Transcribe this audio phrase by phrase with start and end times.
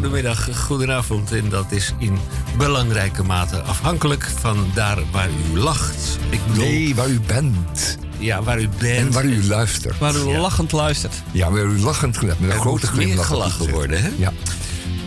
[0.00, 1.32] Goedemiddag, goedenavond.
[1.32, 2.18] En dat is in
[2.56, 6.18] belangrijke mate afhankelijk van daar waar u lacht.
[6.30, 7.98] Ik bedoel, nee, waar u bent.
[8.18, 9.06] Ja, waar u bent.
[9.06, 9.98] En waar u luistert.
[9.98, 11.14] Waar u lachend luistert.
[11.30, 14.08] Ja, waar u lachend met een grote glimlach gelachen worden, hè?
[14.16, 14.32] Ja.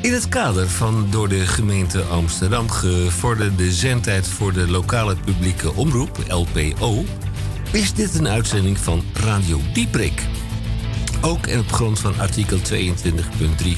[0.02, 6.18] In het kader van door de gemeente Amsterdam gevorderde zendtijd voor de lokale publieke omroep,
[6.28, 7.06] LPO,
[7.72, 10.22] is dit een uitzending van Radio Dieprik.
[11.22, 12.64] Ook en op grond van artikel 22.3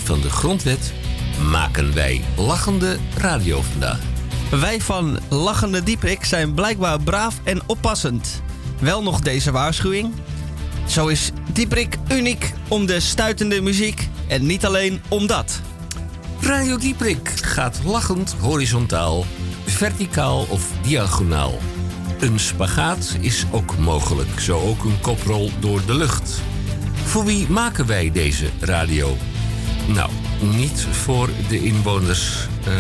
[0.03, 0.93] van de Grondwet
[1.49, 3.99] maken wij lachende radio vandaag.
[4.49, 8.41] Wij van Lachende Dieprik zijn blijkbaar braaf en oppassend.
[8.79, 10.13] Wel nog deze waarschuwing.
[10.87, 15.61] Zo is Dieprik uniek om de stuitende muziek en niet alleen om dat.
[16.39, 19.25] Radio Dieprik gaat lachend horizontaal,
[19.65, 21.53] verticaal of diagonaal.
[22.19, 26.41] Een spagaat is ook mogelijk, zo ook een koprol door de lucht.
[27.03, 29.17] Voor wie maken wij deze radio?
[29.87, 30.09] Nou,
[30.49, 32.73] niet voor de inwoners uh,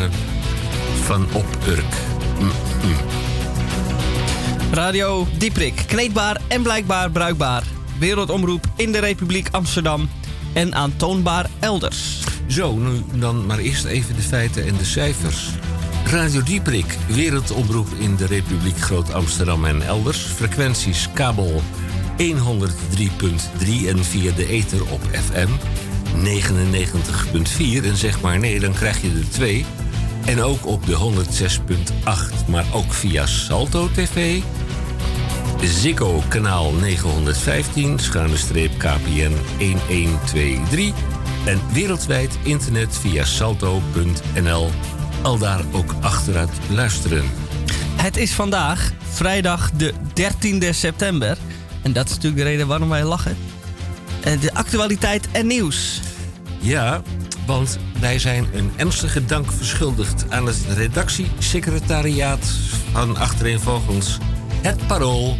[1.03, 1.93] van Op-Urk.
[2.39, 2.51] Mm,
[2.83, 2.95] mm.
[4.71, 7.63] Radio Dieprik, kneedbaar en blijkbaar bruikbaar.
[7.99, 10.09] Wereldomroep in de Republiek Amsterdam
[10.53, 12.23] en aantoonbaar elders.
[12.47, 15.49] Zo, nu dan maar eerst even de feiten en de cijfers.
[16.05, 20.17] Radio Dieprik, wereldomroep in de Republiek Groot Amsterdam en elders.
[20.17, 21.61] Frequenties kabel
[22.17, 25.49] 103.3 en via de ether op FM
[26.23, 27.85] 99.4.
[27.85, 29.65] En zeg maar nee, dan krijg je er twee.
[30.25, 31.23] En ook op de
[32.03, 34.41] 106.8, maar ook via Salto TV.
[35.61, 40.93] Ziggo kanaal 915, schuine streep KPN 1123.
[41.45, 44.69] En wereldwijd internet via salto.nl.
[45.21, 47.23] Al daar ook achteruit luisteren.
[47.95, 51.37] Het is vandaag, vrijdag de 13e september.
[51.81, 53.37] En dat is natuurlijk de reden waarom wij lachen.
[54.25, 56.01] Eh, de actualiteit en nieuws.
[56.59, 57.01] Ja,
[57.45, 62.45] want wij zijn een ernstige dank verschuldigd aan het redactiesecretariaat
[62.91, 64.17] van achtereenvolgens
[64.61, 65.37] Het Parool,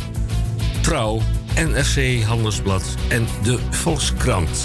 [0.81, 1.21] Trouw,
[1.55, 4.59] NRC Handelsblad en de Volkskrant.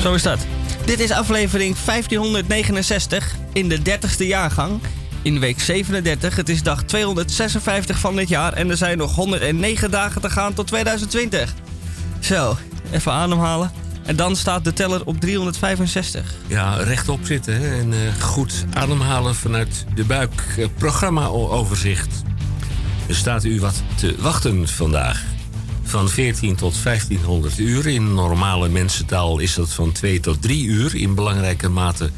[0.00, 0.38] Zo is dat.
[0.84, 4.80] Dit is aflevering 1569 in de 30ste jaargang
[5.22, 6.36] in week 37.
[6.36, 10.54] Het is dag 256 van dit jaar en er zijn nog 109 dagen te gaan
[10.54, 11.54] tot 2020.
[12.24, 12.56] Zo,
[12.90, 13.72] even ademhalen.
[14.04, 16.34] En dan staat de teller op 365.
[16.46, 17.78] Ja, rechtop zitten hè?
[17.78, 20.54] en uh, goed ademhalen vanuit de buik.
[20.58, 22.22] Uh, Programma-overzicht.
[23.08, 25.22] Er staat u wat te wachten vandaag.
[25.82, 27.86] Van 14 tot 1500 uur.
[27.86, 30.94] In normale mensentaal is dat van 2 tot 3 uur.
[30.94, 32.10] In belangrijke mate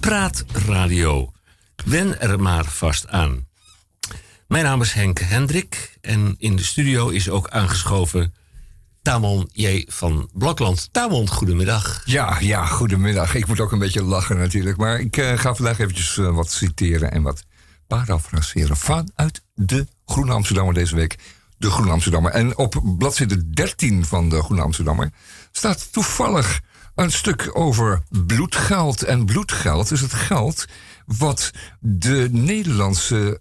[0.00, 1.32] praatradio.
[1.84, 3.46] Wen er maar vast aan.
[4.46, 8.34] Mijn naam is Henk Hendrik en in de studio is ook aangeschoven
[9.10, 9.84] Tamon J.
[9.88, 10.88] van Blokland.
[10.92, 12.02] Tamon, goedemiddag.
[12.04, 13.34] Ja, ja, goedemiddag.
[13.34, 14.76] Ik moet ook een beetje lachen natuurlijk.
[14.76, 17.44] Maar ik uh, ga vandaag eventjes uh, wat citeren en wat
[17.86, 21.18] parafraseren vanuit de Groene Amsterdammer deze week.
[21.58, 22.32] De Groene Amsterdammer.
[22.32, 25.10] En op bladzijde 13 van de Groene Amsterdammer
[25.52, 26.60] staat toevallig
[26.94, 29.02] een stuk over bloedgeld.
[29.02, 30.64] En bloedgeld is het geld
[31.06, 31.50] wat
[31.80, 33.40] de Nederlandse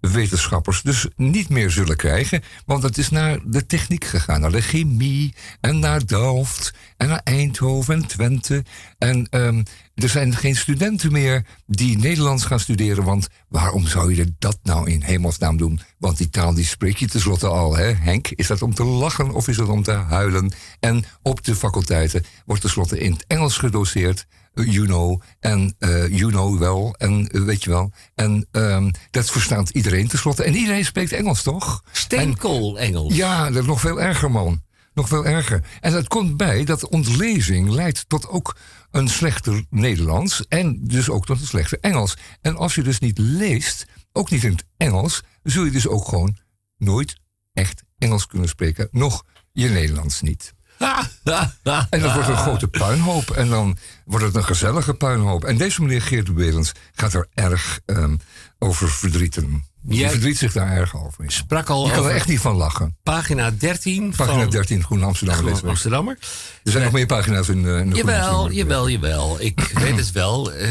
[0.00, 2.42] geesteswetenschappers dus niet meer zullen krijgen.
[2.66, 7.20] Want het is naar de techniek gegaan, naar de chemie en naar Delft en naar
[7.24, 8.64] Eindhoven en Twente.
[8.98, 9.62] En um,
[9.94, 13.04] er zijn geen studenten meer die Nederlands gaan studeren.
[13.04, 15.80] Want waarom zou je dat nou in hemelsnaam doen?
[15.98, 18.28] Want die taal die spreek je tenslotte al, hè Henk?
[18.28, 20.52] Is dat om te lachen of is dat om te huilen?
[20.80, 24.26] En op de faculteiten wordt tenslotte in het Engels gedoseerd
[24.64, 27.92] you know, en uh, you know wel, en uh, weet je wel.
[28.14, 30.44] En um, dat verstaat iedereen tenslotte.
[30.44, 31.84] En iedereen spreekt Engels, toch?
[31.92, 33.14] Steenkool Engels.
[33.14, 34.62] Ja, dat is nog veel erger, man.
[34.94, 35.64] Nog veel erger.
[35.80, 38.56] En dat komt bij dat ontlezing leidt tot ook
[38.90, 42.16] een slechter Nederlands en dus ook tot een slechter Engels.
[42.40, 46.08] En als je dus niet leest, ook niet in het Engels, zul je dus ook
[46.08, 46.36] gewoon
[46.76, 47.20] nooit
[47.52, 50.54] echt Engels kunnen spreken, nog je Nederlands niet.
[51.90, 53.30] en dat wordt een grote puinhoop.
[53.30, 55.44] En dan wordt het een gezellige puinhoop.
[55.44, 58.18] En deze meneer Geert Berends gaat er erg um,
[58.58, 59.66] over verdrieten.
[59.88, 61.24] Je verdriet zich daar erg over.
[61.32, 62.96] Sprak al je kan er echt niet van lachen.
[63.02, 64.12] Pagina 13.
[64.16, 65.66] Pagina 13, Groene Amsterdammer.
[65.66, 66.18] Amsterdammer.
[66.64, 69.36] Er zijn nog meer pagina's in, uh, in de Jawel, jawel, jawel.
[69.40, 70.54] Ik weet het wel.
[70.54, 70.66] Uh,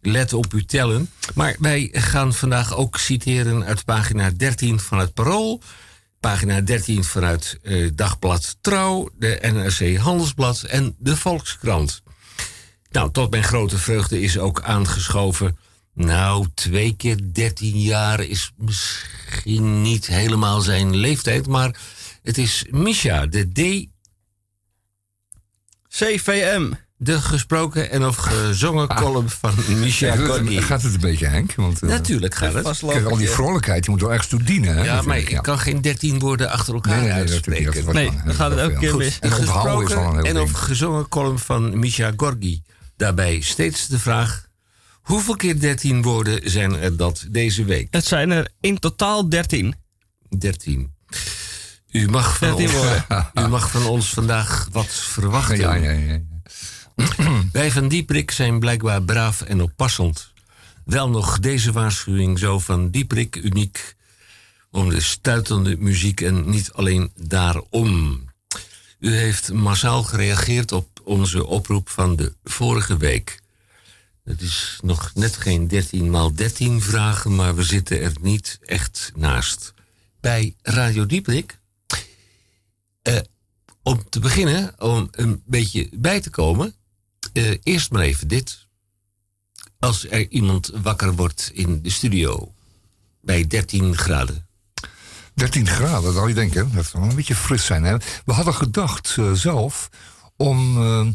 [0.00, 1.10] let op uw tellen.
[1.34, 5.62] Maar wij gaan vandaag ook citeren uit pagina 13 van het Parool.
[6.20, 12.02] Pagina 13 vanuit uh, Dagblad Trouw, de NRC Handelsblad en de Volkskrant.
[12.90, 15.58] Nou, tot mijn grote vreugde is ook aangeschoven.
[15.94, 21.80] Nou, twee keer 13 jaar is misschien niet helemaal zijn leeftijd, maar
[22.22, 23.88] het is Misha, de D.
[25.88, 26.72] CVM.
[27.02, 28.96] De gesproken en of gezongen Ah.
[29.02, 30.60] column van Michel Ja, Gorky.
[30.60, 31.54] gaat het een beetje, Henk?
[31.54, 32.78] Want, eh, Natuurlijk gaat het.
[32.86, 34.76] Kijk, al die vrolijkheid, die moet wel ergens toe dienen.
[34.76, 37.84] Hè, Ja, maar ik kan geen dertien woorden achter elkaar Nee, nee, nee, natuurlijk uitspreken.
[37.84, 38.88] Dat Nee, lang, dan gaat het elke veel.
[38.88, 39.18] keer mis.
[39.18, 42.62] En onthouden is al een heel en of gezongen column van Misha Gorgi.
[42.96, 44.46] Daarbij steeds de vraag:
[45.00, 47.86] hoeveel keer 13 woorden zijn er dat deze week?
[47.90, 49.74] Het zijn er in totaal 13.
[50.38, 50.94] 13.
[51.90, 52.88] U mag van, 13 ons,
[53.34, 55.56] u mag van ons vandaag wat verwachten.
[55.58, 56.18] Ja, ja, ja.
[57.52, 60.32] Wij van Dieprik zijn blijkbaar braaf en oppassend.
[60.84, 63.96] Wel nog deze waarschuwing zo van Dieprik uniek
[64.70, 68.24] om de stuitende muziek en niet alleen daarom.
[68.98, 73.40] U heeft massaal gereageerd op onze oproep van de vorige week.
[74.24, 79.12] Het is nog net geen 13 maal 13 vragen, maar we zitten er niet echt
[79.16, 79.74] naast.
[80.20, 81.58] Bij Radio Dieprik
[83.02, 83.18] eh,
[83.82, 86.74] om te beginnen, om een beetje bij te komen,
[87.32, 88.68] eh, eerst maar even dit.
[89.78, 92.54] Als er iemand wakker wordt in de studio
[93.20, 94.48] bij 13 graden.
[95.34, 96.74] 13 graden, dat zou je denken.
[96.74, 97.82] Dat zou een beetje fris zijn.
[97.84, 97.96] Hè?
[98.24, 99.88] We hadden gedacht eh, zelf
[100.36, 101.06] om eh,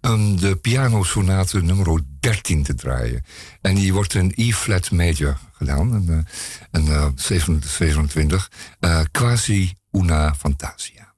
[0.00, 3.24] een- de pianosonate nummer 13 te draaien.
[3.60, 5.94] En die wordt in E-flat major gedaan.
[5.94, 6.26] En,
[6.70, 11.11] en eh, 27, eh, quasi una fantasia.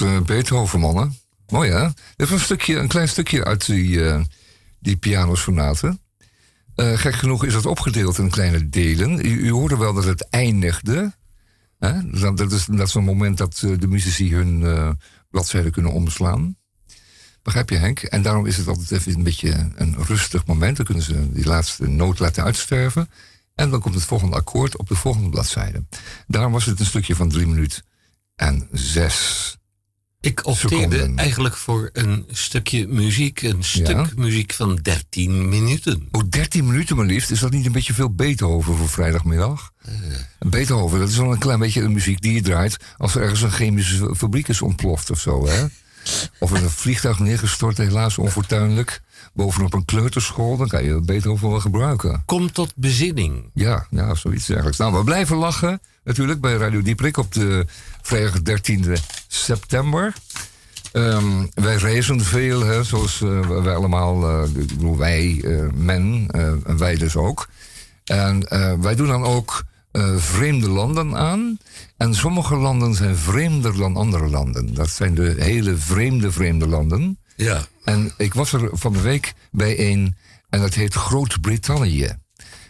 [0.00, 1.18] Eh, Beethoven, mannen.
[1.46, 1.88] Mooi, hè?
[2.16, 4.20] Was een, stukje, een klein stukje uit die, eh
[4.80, 6.00] die pianosonaten.
[6.74, 9.26] Eh, gek genoeg is het opgedeeld in kleine delen.
[9.26, 11.14] U, u hoorde wel dat het eindigde.
[11.78, 12.10] Hè?
[12.10, 14.96] Dat, dat is, dat een moment dat de muzici hun
[15.30, 16.56] bladzijden kunnen omslaan.
[17.42, 18.02] Begrijp je, Henk?
[18.02, 20.76] En daarom is het altijd even een beetje een rustig moment.
[20.76, 23.10] Dan kunnen ze die laatste noot laten uitsterven.
[23.54, 25.84] En dan komt het volgende akkoord op de volgende bladzijde.
[26.26, 27.82] Daarom was het een stukje van drie minuten
[28.34, 29.56] en zes.
[30.20, 31.16] Ik opteerde Seconden.
[31.16, 33.42] eigenlijk voor een stukje muziek.
[33.42, 34.06] Een stuk Ja?
[34.16, 36.08] muziek van 13 minuten.
[36.10, 37.30] Oh, 13 minuten maar liefst.
[37.30, 39.70] Is dat niet een beetje veel Beethoven voor vrijdagmiddag?
[40.38, 42.76] Beethoven, dat is wel een klein beetje de muziek die je draait...
[42.96, 45.64] als er ergens een chemische fabriek is ontploft of zo, hè?
[46.38, 49.00] Of er een vliegtuig neergestort, helaas onfortuinlijk...
[49.34, 52.22] bovenop een kleuterschool, dan kan je Beethoven wel gebruiken.
[52.26, 53.50] Kom tot bezinning.
[53.54, 54.78] Ja, ja, zoiets dergelijks.
[54.78, 57.66] Nou, we blijven lachen natuurlijk bij Radio Dieprik op de
[58.02, 58.96] vrijdag 13
[59.44, 60.14] september.
[60.92, 66.76] Ehm, wij reizen veel, hè, zoals eh, wij allemaal, ik bedoel, wij, men, eh, en
[66.78, 67.48] wij dus ook.
[68.04, 68.48] En
[68.80, 69.64] wij doen dan ook
[70.16, 71.58] vreemde landen aan.
[71.96, 74.74] En sommige landen zijn vreemder dan andere landen.
[74.74, 77.18] Dat zijn de hele vreemde, vreemde landen.
[77.36, 77.66] Ja.
[77.84, 80.16] En ik was er van de week bij een,
[80.48, 82.16] en dat heet Groot-Brittannië.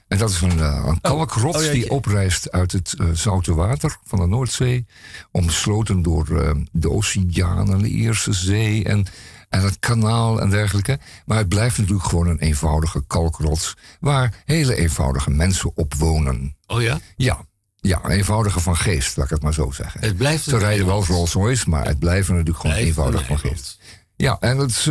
[0.08, 3.96] En dat is een, eh, een kalkrots Oh, die oprijst uit het eh, zoute water
[4.04, 4.86] van de Noordzee.
[5.30, 9.06] Omsloten door eh, de oceaan en de Ierse Zee en,
[9.48, 10.98] en het kanaal en dergelijke.
[11.24, 13.76] Maar het blijft natuurlijk gewoon een eenvoudige kalkrots...
[14.00, 16.56] waar hele eenvoudige mensen op wonen.
[16.66, 16.98] Oh ja?
[17.16, 17.44] Ja,
[17.76, 20.00] ja eenvoudige van geest, laat ik het maar zo zeggen.
[20.00, 23.38] Het blijft Ze rijden wel Rolls Royce, maar het blijven natuurlijk gewoon Blijft eenvoudig een
[23.38, 23.78] van geest.
[24.16, 24.88] Ja, en het is,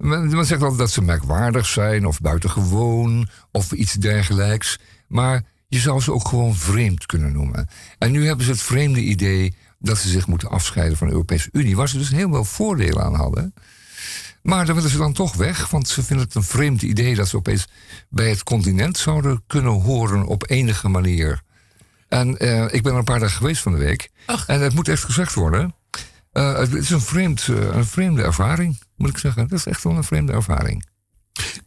[0.00, 4.78] men, men zegt altijd dat ze merkwaardig zijn of buitengewoon of iets dergelijks.
[5.06, 7.68] Maar je zou ze ook gewoon vreemd kunnen noemen.
[7.98, 11.48] En nu hebben ze het vreemde idee dat ze zich moeten afscheiden van de Europese
[11.52, 13.54] Unie, waar ze dus heel veel voordelen aan hadden.
[14.42, 17.28] Maar daar willen ze dan toch weg, want ze vinden het een vreemd idee dat
[17.28, 17.68] ze opeens
[18.08, 21.42] bij het continent zouden kunnen horen op enige manier.
[22.08, 24.10] En eh, ik ben er een paar dagen geweest van de week.
[24.46, 25.74] En het moet echt gezegd worden.
[26.32, 29.48] Eh, het is een, vreemd, eh, een vreemde ervaring, moet ik zeggen.
[29.48, 30.88] Dat is echt wel een vreemde ervaring.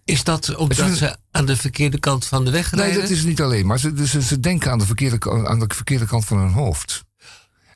[0.05, 3.01] Is dat omdat een- ze aan de verkeerde kant van de weg Nee, rijden?
[3.01, 3.65] dat is niet alleen.
[3.65, 7.03] Maar ze, ze, ze denken aan de, verkeerde, aan de verkeerde kant van hun hoofd.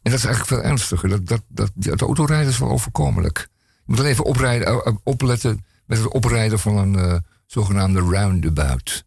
[0.02, 1.10] En dat is eigenlijk veel ernstiger.
[1.10, 3.48] Dat, dat, dat, het autorijden is wel overkomelijk.
[3.52, 9.04] Je moet dan even oprijden, eh, opletten met het oprijden van een zogenaamde roundabout.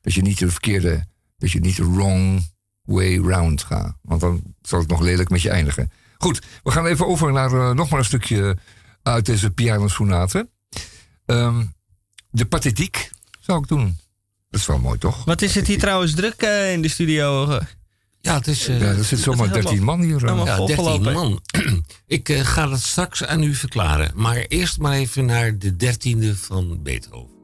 [0.00, 1.06] Dat je niet de verkeerde,
[1.38, 2.50] dat je niet de wrong
[2.82, 3.96] way round gaat.
[4.02, 5.90] Want dan zal het nog lelijk met je eindigen.
[6.18, 8.56] Goed, we gaan even over naar eh, nog maar een stukje
[9.02, 10.48] uit deze pianosonate.
[11.26, 11.64] Ehm
[12.30, 13.10] de pathetiek
[13.40, 13.96] zou ik doen.
[14.50, 15.24] Dat is wel mooi, toch?
[15.24, 17.58] Wat is het hier trouwens druk eh, in de studio?
[18.20, 18.68] Ja, het is...
[18.68, 20.20] eh, Ja, er zit zomaar Dat is 13 man hier.
[20.20, 21.12] helemaal- Ja, 13 volgelopen.
[21.12, 21.42] man.
[22.06, 24.10] Ik eh, ga dat straks aan u verklaren.
[24.14, 27.36] Maar eerst maar even naar de dertiende van Beethoven.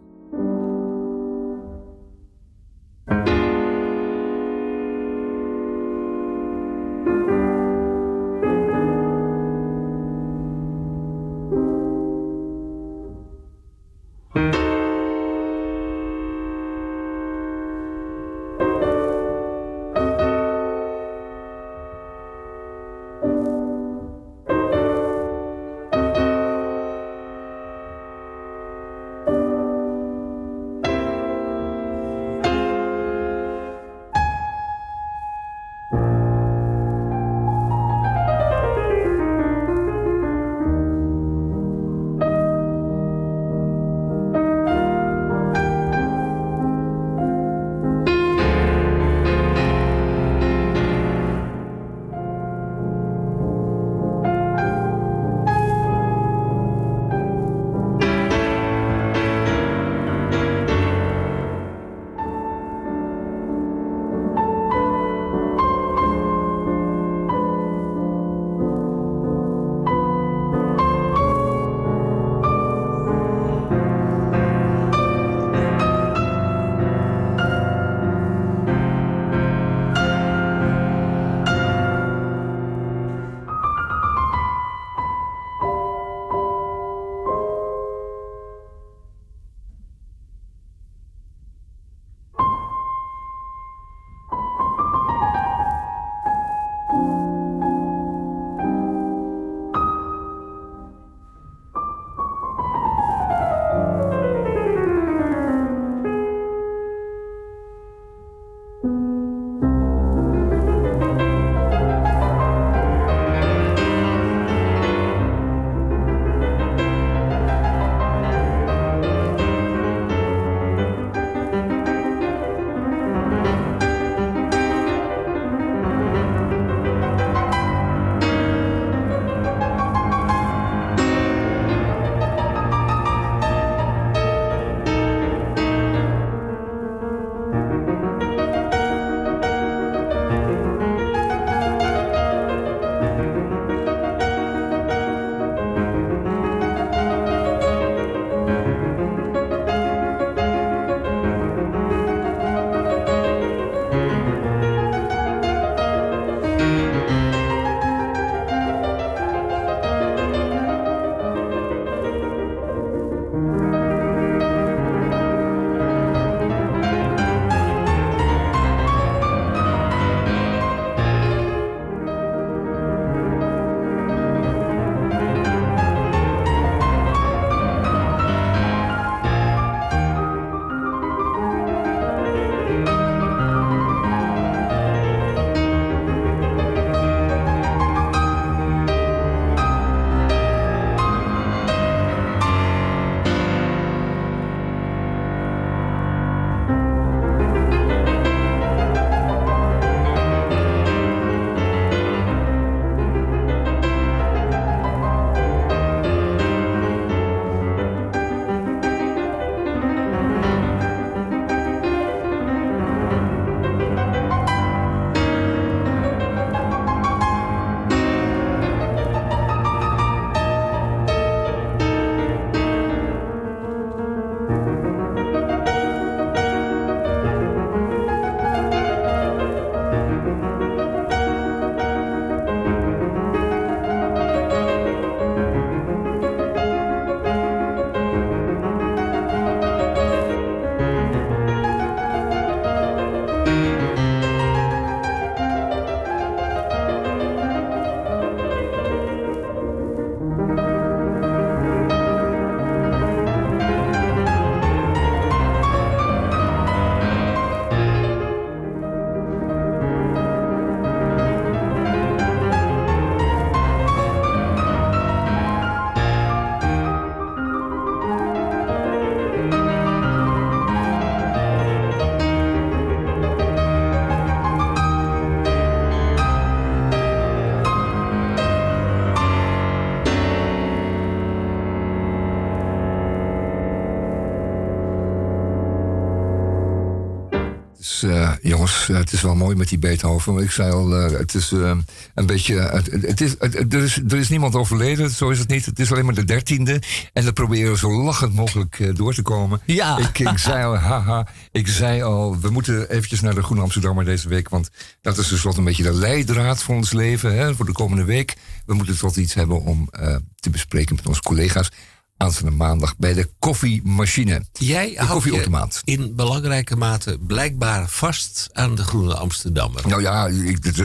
[288.87, 290.39] Het is wel mooi met die Beethoven.
[290.39, 291.77] Ik zei al, uh, het is uh,
[292.15, 292.55] een beetje.
[292.55, 295.67] Het, is, er, is, er is niemand overleden, zo is het niet.
[295.67, 296.83] Het is alleen maar de dertiende.
[297.13, 299.61] En dan proberen we zo lachend mogelijk door te komen.
[299.65, 299.99] Ja.
[299.99, 301.27] Ik, ik, zei al, haha.
[301.53, 304.49] Ik zei al, we moeten eventjes naar de Groene Amsterdammer deze week.
[304.49, 307.37] Want dat is dus wat een beetje de leidraad voor ons leven.
[307.37, 308.35] Hè, voor de komende week.
[308.67, 309.89] We moeten tot iets hebben om
[310.37, 311.71] te bespreken met onze collega's
[312.17, 314.45] aanstaande maandag bij de koffiemachine.
[314.53, 315.81] Jij de koffieautomaat.
[315.85, 319.89] in belangrijke mate blijkbaar vast aan de Groene Amsterdammer.
[319.89, 320.27] Nou ja,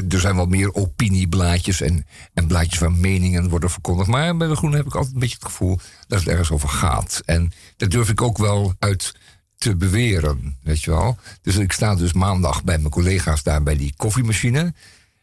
[0.10, 4.10] er zijn wel meer opinieblaadjes en, en blaadjes waar meningen worden verkondigd.
[4.10, 6.70] Maar bij de Groene heb ik altijd een beetje het gevoel dat het ergens over
[6.70, 7.22] gaat.
[7.26, 9.14] En dat durf ik ook wel uit
[9.58, 11.18] te beweren, weet je wel.
[11.42, 14.74] Dus ik sta dus maandag bij mijn collega's daar bij die koffiemachine.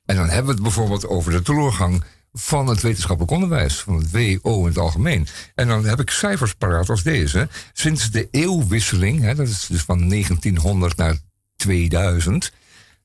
[0.05, 2.05] En dan hebben we het bijvoorbeeld over de teleurgang
[2.39, 5.27] van het wetenschappelijk onderwijs, van het WO in het algemeen.
[5.55, 7.49] En dan heb ik cijfers paraat als deze.
[7.73, 11.17] Sinds de eeuwwisseling, hè, dat is dus van 1900 naar
[11.57, 12.53] 2000,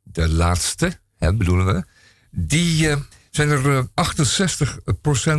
[0.04, 1.86] de laatste, hè, bedoelen we,
[2.30, 2.96] die uh,
[3.30, 3.90] zijn er 68%
[5.24, 5.38] eh,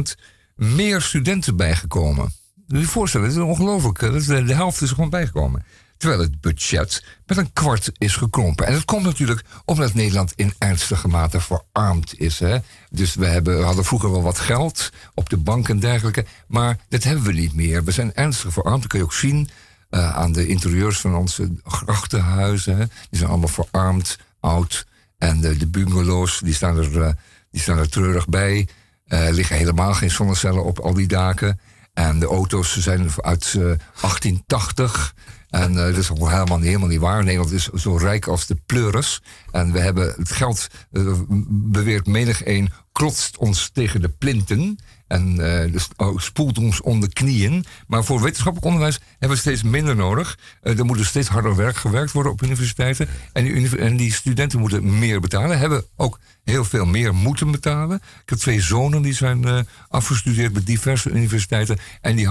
[0.54, 2.24] meer studenten bijgekomen.
[2.54, 3.98] Moet je je voorstellen, dat is ongelooflijk.
[3.98, 5.64] De, de helft is er gewoon bijgekomen.
[6.02, 8.66] Terwijl het budget met een kwart is gekrompen.
[8.66, 12.38] En dat komt natuurlijk omdat Nederland in ernstige mate verarmd is.
[12.38, 12.58] Hè?
[12.90, 16.24] Dus we, hebben, hadden vroeger wel wat geld op de bank en dergelijke.
[16.46, 17.84] Maar dat hebben we niet meer.
[17.84, 18.80] We zijn ernstig verarmd.
[18.80, 19.48] Dat kun je ook zien
[19.90, 22.76] uh, aan de interieurs van onze grachtenhuizen.
[23.10, 24.86] Die zijn allemaal verarmd, oud.
[25.18, 27.08] En de, bungalows, die staan er, uh,
[27.50, 28.68] die staan er treurig bij.
[29.06, 31.60] Er uh, liggen helemaal geen zonnecellen op al die daken.
[31.92, 35.14] En de auto's zijn uit 1880.
[35.52, 37.24] En uh, dat is helemaal, niet waar.
[37.24, 39.22] Nederland is zo rijk als de pleuris.
[39.50, 41.12] En we hebben het geld, uh,
[41.48, 44.78] beweert menig een, klotst ons tegen de plinten.
[45.12, 47.64] En uh, dus, oh, spoelt ons onder knieën.
[47.86, 50.38] Maar voor wetenschappelijk onderwijs hebben we steeds minder nodig.
[50.62, 53.08] Uh, er moet dus steeds harder werk gewerkt worden op universiteiten.
[53.32, 55.58] En die, en die, studenten moeten meer betalen.
[55.58, 57.96] Hebben ook heel veel meer moeten betalen.
[57.96, 61.78] Ik heb twee zonen die zijn uh, afgestudeerd bij diverse universiteiten.
[62.00, 62.28] En die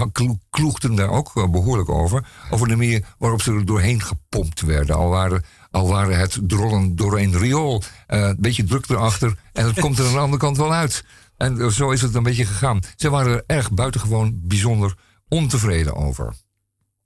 [0.50, 2.26] kloegden daar ook behoorlijk over.
[2.50, 4.96] Over de manier waarop ze er doorheen gepompt werden.
[4.96, 7.82] Al waren al waren het drollen door een riool.
[8.06, 9.34] een beetje druk erachter.
[9.52, 11.04] En het komt er aan de andere kant wel uit.
[11.42, 12.80] En zo is het een beetje gegaan.
[12.96, 14.94] Ze waren er erg buitengewoon bijzonder
[15.28, 16.34] ontevreden over.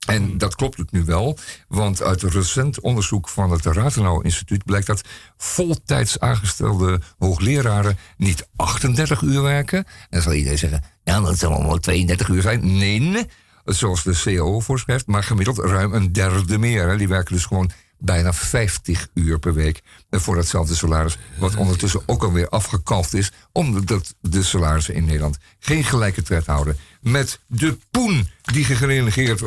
[0.07, 0.37] En hmm.
[0.37, 4.87] dat klopt het nu wel, want uit een recent onderzoek van het Rathenau Instituut blijkt
[4.87, 5.01] dat
[5.37, 9.77] voltijds aangestelde hoogleraren niet 38 uur werken.
[9.77, 12.77] En dan zal iedereen zeggen, ja, dat zal allemaal 32 uur zijn.
[12.77, 13.25] Nee,
[13.65, 16.97] zoals de CO voorschrijft, maar gemiddeld ruim een derde meer.
[16.97, 21.17] Die werken dus gewoon bijna 50 uur per week voor datzelfde salaris.
[21.37, 26.77] Wat ondertussen ook alweer afgekalfd is, omdat de salarissen in Nederland geen gelijke tred houden
[27.01, 29.41] met de poen die gegenereerd,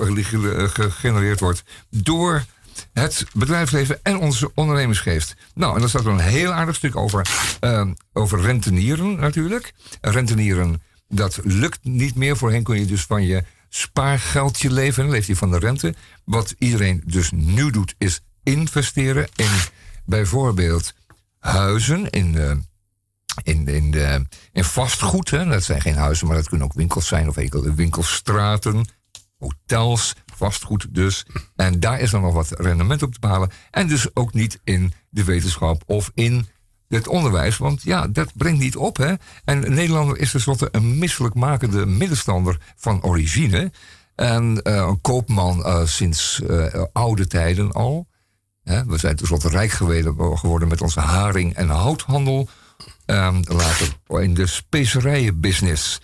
[0.72, 2.44] gegenereerd wordt door
[2.92, 5.34] het bedrijfsleven en onze ondernemingsgeest.
[5.54, 7.28] Nou, en daar staat er een heel aardig stuk over,
[7.60, 9.72] uh, over rentenieren natuurlijk.
[10.00, 12.36] Rentenieren, dat lukt niet meer.
[12.36, 15.02] Voorheen kon je dus van je spaargeldje leven.
[15.02, 15.94] Dan leeft hij van de rente.
[16.24, 19.50] Wat iedereen dus nu doet, is investeren in
[20.04, 20.94] bijvoorbeeld
[21.38, 22.50] huizen, in, uh,
[23.42, 25.30] in, in, de, in vastgoed.
[25.30, 25.44] Hè.
[25.44, 28.88] Dat zijn geen huizen, maar dat kunnen ook winkels zijn of enkele winkelstraten,
[29.38, 31.26] hotels, vastgoed dus.
[31.56, 33.50] En daar is dan nog wat rendement op te behalen.
[33.70, 36.46] En dus ook niet in de wetenschap of in
[36.88, 38.96] het onderwijs, want ja, dat brengt niet op.
[38.96, 39.14] Hè?
[39.44, 43.72] En Nederlander is tenslotte een misselijkmakende middenstander van origine.
[44.14, 48.06] En uh, een koopman uh, sinds uh, oude tijden al
[48.62, 52.48] we zijn tenslotte rijk geworden met onze haring- en houthandel.
[53.06, 56.00] Um, later in de specerijenbusiness.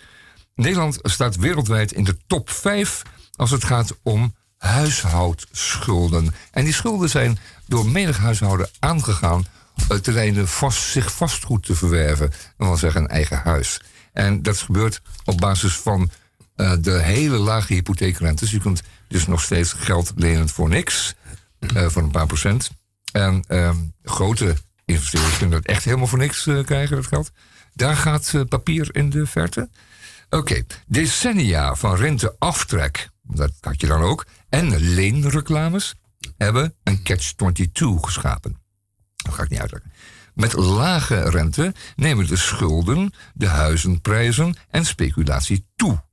[0.54, 3.02] Nederland staat wereldwijd in de top 5
[3.36, 6.34] als het gaat om huishoudschulden.
[6.50, 9.46] En die schulden zijn door menig huishouden aangegaan
[9.92, 12.32] uh, ten vast, zich vastgoed te verwerven.
[12.56, 13.80] Dan wil zeggen een eigen huis.
[14.12, 16.10] En dat gebeurt op basis van
[16.56, 18.50] uh, de hele lage hypotheekrentes.
[18.50, 21.14] Je kunt dus nog steeds geld lenen voor niks
[21.60, 22.70] uh, van een paar procent.
[23.12, 23.70] En uh,
[24.02, 27.30] grote investeerders kunnen dat echt helemaal voor niks uh, krijgen, dat geld.
[27.74, 29.70] Daar gaat uh, papier in de verte.
[30.30, 35.94] Oké, decennia van renteaftrek, dat had je dan ook, en leenreclames
[36.36, 38.56] hebben een catch-22 geschapen.
[39.16, 39.92] Dat ga ik niet uitleggen.
[40.34, 46.04] Met lage rente nemen de schulden, de huizenprijzen en speculatie toe.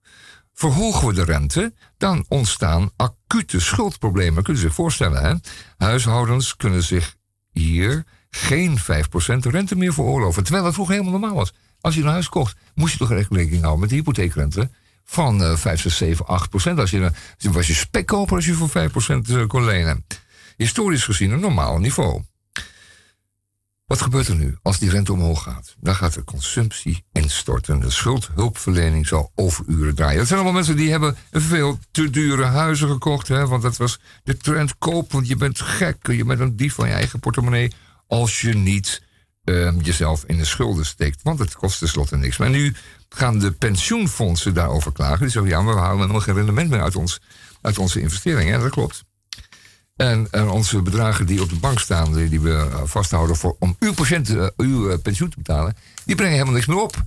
[0.54, 4.44] Verhogen we de rente, dan ontstaan acute schuldproblemen.
[4.44, 5.34] Kunnen je zich voorstellen, hè?
[5.78, 7.16] Huishoudens kunnen zich
[7.52, 8.84] hier geen 5%
[9.40, 10.44] rente meer veroorloven.
[10.44, 11.54] Terwijl dat vroeger helemaal normaal was.
[11.82, 14.70] Als je een huis kocht, moest je toch rekening houden met de hypotheekrente
[15.04, 19.48] van uh, 5, 6, 7, 8 Als je, was je spekkoper als je voor 5%
[19.48, 20.06] kon lenen.
[20.58, 22.22] historisch gezien een normaal niveau.
[23.94, 25.76] Wat gebeurt er nu als die rente omhoog gaat?
[25.80, 27.80] Dan gaat de consumptie instorten.
[27.80, 30.18] De schuldhulpverlening zal overuren draaien.
[30.18, 33.28] Dat zijn allemaal mensen die hebben veel te dure huizen gekocht.
[33.28, 33.48] Hè?
[33.48, 35.12] Want dat was de trend koop.
[35.12, 36.08] Want je bent gek.
[36.08, 37.72] Je bent een dief van je eigen portemonnee.
[38.08, 39.04] Als je niet
[39.44, 41.24] uh, jezelf in de schulden steekt.
[41.24, 42.38] Want het kost tenslotte niks.
[42.38, 42.76] Maar nu
[43.10, 45.20] gaan de pensioenfondsen daarover klagen.
[45.20, 47.22] Die zeggen, ja, maar we halen nog geen rendement meer uit, ons,
[47.62, 48.54] uit onze investeringen.
[48.54, 49.04] Ja, dat klopt.
[49.96, 53.76] En, en, onze bedragen die op de bank staan, die, we eh, vasthouden voor, om
[53.80, 55.76] uw, patiënt, uh, uw uh, pensioen te betalen,
[56.06, 57.04] die brengen helemaal niks meer op.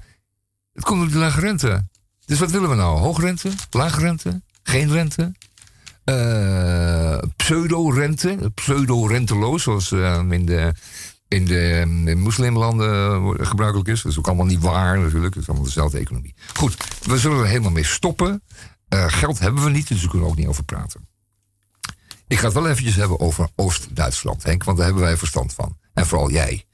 [0.72, 1.84] Het komt door de lage rente.
[2.24, 2.98] Dus wat willen we nou?
[2.98, 3.50] Hoogrente?
[3.70, 4.42] Lage rente?
[4.62, 5.32] Geen rente?
[7.36, 8.50] pseudo-rente?
[8.54, 10.74] Pseudo-renteloos, zoals in de
[11.28, 14.02] in de, in moslimlanden gebruikelijk is.
[14.02, 15.34] Dat is ook allemaal niet waar natuurlijk.
[15.34, 16.34] Het is allemaal dezelfde economie.
[16.54, 18.42] Goed, we zullen er helemaal mee stoppen.
[18.88, 21.08] Uh, geld hebben we niet, dus we kunnen ook niet over praten.
[22.28, 25.78] Ik ga het wel eventjes hebben over Oost-Duitsland, Henk, want daar hebben wij verstand van.
[25.94, 26.64] En vooral jij.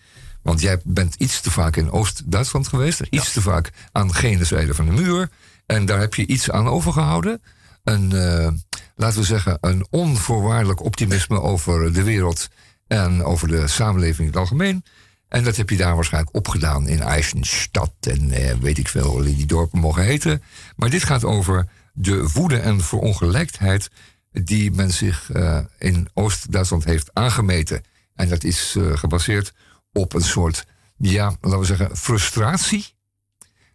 [0.43, 3.01] Want jij bent iets te vaak in Oost-Duitsland geweest.
[3.11, 5.31] Iets te vaak aan gene zijde van de muur.
[5.67, 7.43] En daar heb je iets aan overgehouden.
[7.85, 8.49] Een, uh,
[8.97, 12.49] laten we zeggen, een onvoorwaardelijk optimisme over de wereld
[12.87, 14.85] en over de samenleving in het algemeen.
[15.29, 19.23] En dat heb je daar waarschijnlijk opgedaan in Eisenstadt en eh, weet ik veel hoe
[19.23, 20.43] die dorpen mogen heten.
[20.77, 23.91] Maar dit gaat over de woede en verongelijkheid
[24.33, 27.85] die men zich uh, in Oost-Duitsland heeft aangemeten.
[28.15, 29.53] En dat is uh, gebaseerd
[29.93, 30.67] op een soort,
[30.97, 32.87] ja, laten we zeggen, frustratie.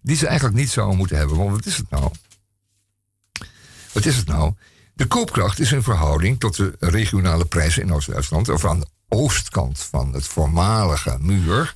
[0.02, 1.38] Die ze eigenlijk niet zouden moeten hebben.
[1.38, 2.12] Want wat is het nou?
[3.94, 4.54] Wat is het nou?
[4.94, 10.14] De koopkracht is in verhouding tot de regionale prijzen in Oost-Duitsland, of aan oostkant van
[10.14, 11.76] het voormalige muur.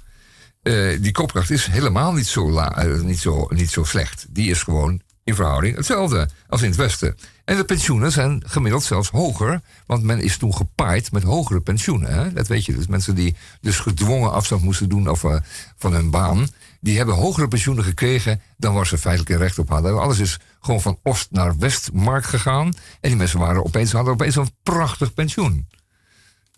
[0.64, 4.26] Uh, die koopkracht is helemaal niet zo, la, niet, zo, niet zo slecht.
[4.30, 7.16] Die is gewoon in verhouding hetzelfde als in het westen.
[7.52, 12.14] En de pensioenen zijn gemiddeld zelfs hoger, want men is toen gepaaid met hogere pensioenen.
[12.14, 12.34] Hè?
[12.34, 15.36] Dat weet je, dus mensen die dus gedwongen afstand moesten doen of, uh,
[15.78, 16.48] van hun baan,
[16.80, 20.02] die hebben hogere pensioenen gekregen dan waar ze feitelijk recht op hadden.
[20.02, 22.66] Alles is gewoon van oost naar westmarkt gegaan.
[23.02, 25.68] En die mensen waren opeens, hadden opeens een prachtig pensioen.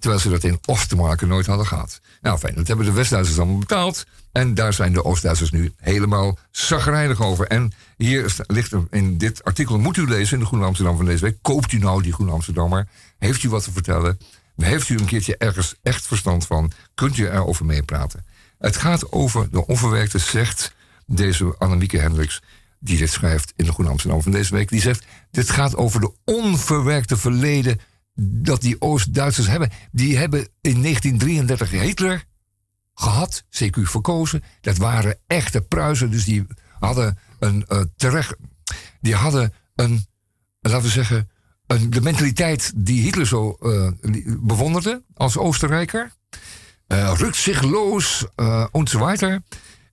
[0.03, 2.01] Terwijl ze dat in Oostermarken nooit hadden gehad.
[2.21, 4.05] Nou fijn, dat hebben de West-Duitsers allemaal betaald.
[4.31, 7.47] En daar zijn de Oost-Duitsers nu helemaal zagrijnig over.
[7.47, 11.05] En hier ligt er in dit artikel, moet u lezen in de Groene Amsterdam van
[11.05, 11.37] deze week.
[11.41, 12.87] Koopt u nou die Groene Amsterdammer?
[13.19, 14.17] Heeft u wat te vertellen?
[14.55, 16.71] Heeft u een keertje ergens echt verstand van?
[16.93, 18.25] Kunt u erover meepraten?
[18.57, 20.73] Het gaat over de onverwerkte, zegt
[21.05, 22.41] deze Annemieke Hendricks,
[22.79, 24.69] die dit schrijft in de Groene Amsterdam van deze week.
[24.69, 27.79] Die zegt, dit gaat over de onverwerkte verleden
[28.15, 29.69] dat die Oost-Duitsers hebben.
[29.91, 32.23] Die hebben in 1933 Hitler
[32.93, 34.43] gehad, CQ verkozen.
[34.61, 36.45] Dat waren echte Pruisen, dus die
[36.79, 38.35] hadden een uh, terecht.
[39.01, 40.05] Die hadden een,
[40.61, 41.29] laten we zeggen,
[41.67, 43.91] een, de mentaliteit die Hitler zo uh,
[44.39, 46.11] bewonderde als Oostenrijker.
[46.87, 49.21] Uh, rukzichtloos uh, enzovoort.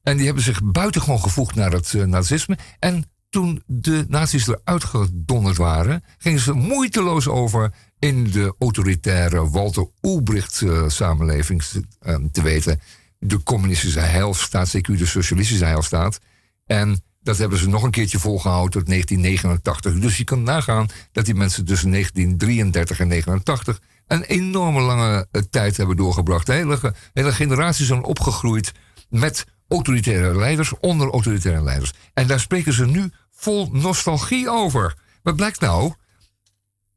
[0.03, 2.59] En die hebben zich buitengewoon gevoegd naar het nazisme.
[2.79, 9.87] En toen de nazi's eruit gedonderd waren, gingen ze moeiteloos over in de autoritaire Walter
[10.01, 11.63] Ulbricht-samenleving
[12.03, 12.81] uh, te weten.
[13.19, 16.21] De communistische heilstaat, CQ de socialistische heilstaat.
[16.67, 20.01] En dat hebben ze nog een keertje volgehouden tot 1989.
[20.01, 25.43] Dus je kan nagaan dat die mensen tussen 1933 en 1989 een enorme lange uh,
[25.51, 26.47] tijd hebben doorgebracht.
[26.47, 28.73] De hele, hele generaties zijn opgegroeid
[29.09, 31.93] met autoritaire leiders, onder autoritaire leiders.
[32.15, 34.95] En daar spreken ze nu vol nostalgie over.
[35.23, 35.93] Wat blijkt nou?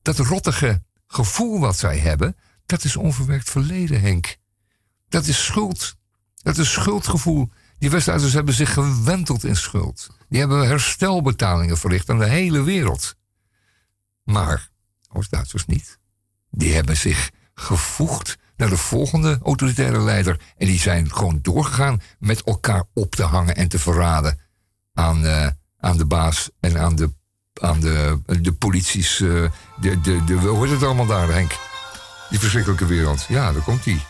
[0.02, 0.82] Dat rottige
[1.14, 4.38] gevoel wat zij hebben, dat is onverwerkt verleden, Henk.
[5.10, 5.96] Dat is schuld.
[6.36, 7.50] Dat is schuldgevoel.
[7.78, 10.10] Die West-Duitsers hebben zich gewenteld in schuld.
[10.30, 13.16] Die hebben herstelbetalingen verricht aan de hele wereld.
[14.24, 14.70] Maar
[15.10, 16.00] Oost-Duitsers niet.
[16.50, 20.40] Die hebben zich gevoegd naar de volgende autoritaire leider.
[20.58, 24.40] En die zijn gewoon doorgegaan met elkaar op te hangen en te verraden
[24.94, 25.48] aan, uh,
[25.78, 27.14] aan de baas en aan de
[27.62, 29.20] aan de, de polities.
[29.20, 29.50] Uh,
[29.82, 31.52] de, de, de, hoe heet het allemaal daar, Henk?
[32.30, 33.26] Die verschrikkelijke wereld.
[33.28, 34.06] Ja, daar komt die.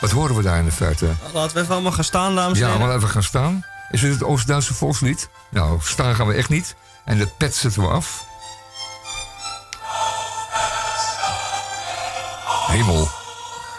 [0.00, 1.14] Wat horen we daar in de verte?
[1.32, 2.80] Laten we even allemaal gaan staan, dames en heren.
[2.80, 3.64] Ja, maar even gaan staan.
[3.90, 5.28] Is het het Oost-Duitse volkslied?
[5.50, 6.74] Nou, staan gaan we echt niet.
[7.04, 8.24] En de pet zetten we af.
[12.66, 13.08] Hemel.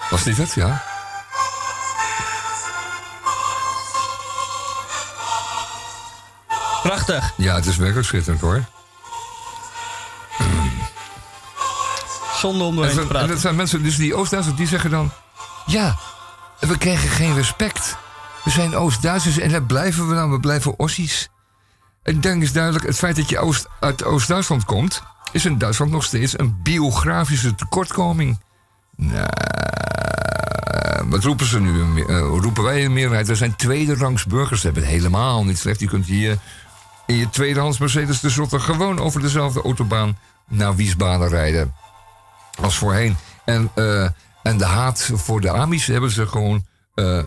[0.10, 0.91] Was dit het, ja?
[6.84, 7.34] Prachtig.
[7.38, 8.64] Ja, het is werkelijk schitterend hoor.
[12.36, 13.22] Zonde om doorheen te praten.
[13.22, 15.12] En dat zijn mensen, dus die Oost-Duitsers, die zeggen dan...
[15.66, 15.98] Ja,
[16.60, 17.98] we krijgen geen respect.
[18.44, 20.32] We zijn Oost-Duitsers en dat blijven we dan.
[20.32, 21.30] We blijven Ossies.
[22.04, 25.04] En dan is duidelijk, het feit dat je Oost, uit Oost-Duitsland komt...
[25.32, 28.40] is in Duitsland nog steeds een biografische tekortkoming.
[28.96, 29.28] Nou,
[31.06, 32.04] wat roepen ze nu?
[32.06, 33.28] Uh, roepen wij de meerderheid?
[33.28, 34.62] We zijn tweede rangs burgers.
[34.62, 35.80] Dat hebben het helemaal niet slecht.
[35.80, 36.38] Je kunt hier
[37.12, 41.74] in je tweedehands Mercedes de Zotter gewoon over dezelfde autobaan naar Wiesbaden rijden.
[42.62, 43.18] Als voorheen.
[43.46, 44.10] En, uh,
[44.44, 47.24] en de haat voor de Amis hebben ze gewoon uh,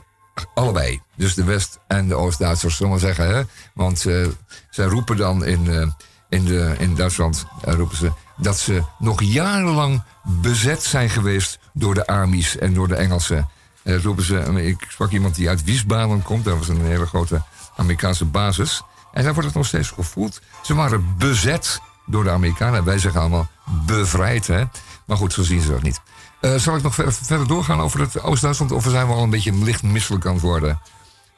[0.55, 1.01] allebei.
[1.17, 3.35] Dus de West- en de Oost-Duitsers, zullen we zeggen.
[3.35, 3.43] Hè?
[3.75, 4.27] Want uh,
[4.71, 5.95] zij roepen dan in,
[6.29, 12.07] in, de, in Duitsland roepen ze dat ze nog jarenlang bezet zijn geweest door de
[12.07, 13.49] Amis en door de Engelsen.
[13.83, 17.43] Roepen ze, ik sprak iemand die uit Wiesbaden komt, dat was een hele grote
[17.77, 18.83] Amerikaanse basis.
[19.15, 20.41] En daar wordt het nog steeds gevoeld.
[20.63, 22.85] Ze waren bezet door de Amerikanen.
[22.85, 23.49] Wij zeggen allemaal
[23.87, 24.65] bevrijd, hè.
[25.05, 26.01] Maar goed, zo zien ze dat niet.
[26.41, 28.73] Uh, zal ik nog ver, verder doorgaan over het Oost-Duitsland?
[28.73, 30.81] Of zijn we al een beetje licht misselijk aan het worden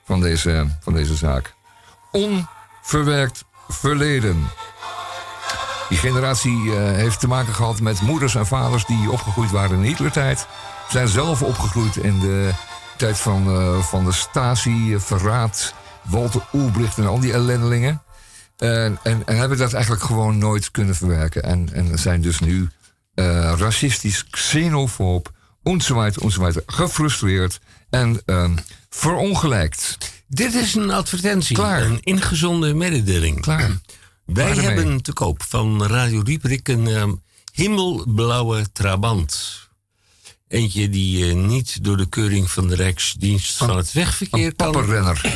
[0.04, 1.54] van deze, van deze zaak?
[2.12, 4.48] Onverwerkt verleden.
[5.88, 9.82] Die generatie uh, heeft te maken gehad met moeders en vaders die opgegroeid waren in
[9.82, 10.46] Hitlertijd.
[10.88, 12.50] Zijn zelf opgegroeid in de
[12.96, 15.74] tijd van, uh, van de Stasi, verraad,
[16.08, 18.02] Walter Ulbricht en al die ellendelingen.
[18.56, 21.42] En, en, en, hebben dat eigenlijk gewoon nooit kunnen verwerken.
[21.42, 22.68] En, en zijn dus nu
[23.14, 28.54] uh, racistisch, xenofoob, enzovoort, enzovoort, gefrustreerd en um,
[28.88, 29.98] verongelijkt.
[30.28, 31.56] Dit is een advertentie.
[31.56, 31.82] Klaar.
[31.82, 33.40] Een ingezonde mededeling.
[33.40, 33.70] Klaar.
[34.24, 37.12] Wij Klaar hebben te koop van Radio Dieperik een ehm,
[37.52, 39.64] himmelblauwe Trabant.
[40.48, 45.30] Eentje die eh, niet door de keuring van de Rijksdienst van het Wegverkeer Een kan.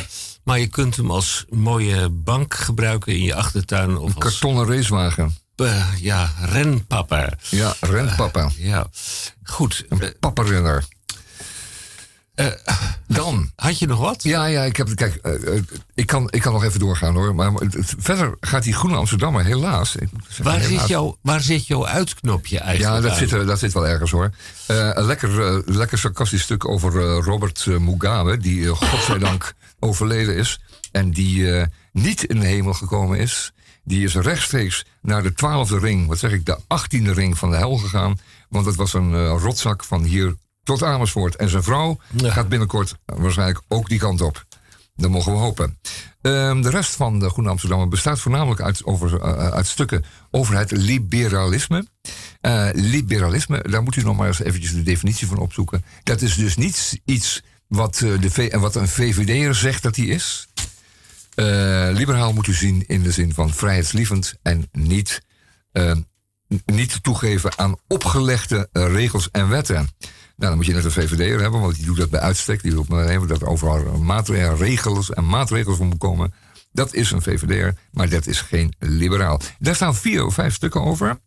[0.51, 3.97] Maar je kunt hem als mooie bank gebruiken in je achtertuin.
[3.97, 5.35] Of als Kartonnen racewagen.
[5.99, 7.37] ja, renpapper.
[7.49, 8.49] Ja, renpapa.
[8.57, 8.87] Ja,
[9.43, 9.85] goed.
[9.89, 10.09] Een Eh,
[12.49, 12.99] pappenrenner.
[13.07, 13.51] Dan.
[13.55, 14.23] had je nog wat?
[14.23, 14.95] Ja, ja, ik heb.
[14.95, 17.35] Kijk, eh, eh, ik, kan, ik kan nog even doorgaan hoor.
[17.35, 19.91] Maar het- verder gaat die Groene Amsterdammer helaas.
[19.91, 20.79] zeggen, Waar, helaas.
[20.79, 23.03] zit jouw, waar zit jouw uitknopje eigenlijk?
[23.03, 24.29] Ja, dat zit, dat zit wel ergens hoor.
[24.67, 29.53] Eh, een lekker, eh, lekker sarcastisch stuk over eh, Robert eh, Mugabe, die eh, godzijdank
[29.79, 30.59] overleden is.
[30.91, 33.51] En die eh, niet in de hemel gekomen is.
[33.83, 37.57] Die is rechtstreeks naar de twaalfde ring, wat zeg ik, de achttiende ring van de
[37.57, 38.19] hel gegaan.
[38.49, 41.35] Want het was een eh, rotzak van hier tot Amersfoort.
[41.35, 42.31] En zijn vrouw Ja.
[42.31, 44.45] gaat binnenkort waarschijnlijk ook die kant op.
[44.95, 45.79] Dat mogen we hopen.
[46.21, 50.57] Ehm, de rest van de Groene Amsterdammer bestaat voornamelijk uit, over, eh, uit stukken over
[50.57, 51.85] het liberalisme.
[52.41, 55.83] Eh, liberalisme, daar moet u nog maar eens eventjes de definitie van opzoeken.
[56.03, 60.05] Dat is dus niet iets wat, eh, de V- wat een VVD'er zegt dat hij
[60.05, 60.47] is.
[61.35, 65.21] Eh, liberaal moet u zien in de zin van vrijheidslievend en niet,
[65.71, 66.07] eh, n-
[66.65, 69.89] niet toegeven aan opgelegde eh, regels en wetten.
[70.41, 72.61] Nou, dan moet je net een VVD'er hebben, want die doet dat bij uitstek.
[72.61, 76.33] Die roept maar dat er overal maatregelen, regels en maatregels voor moeten komen.
[76.71, 79.41] Dat is een VVD'er, maar dat is geen liberaal.
[79.59, 81.19] Daar staan vier of vijf stukken over.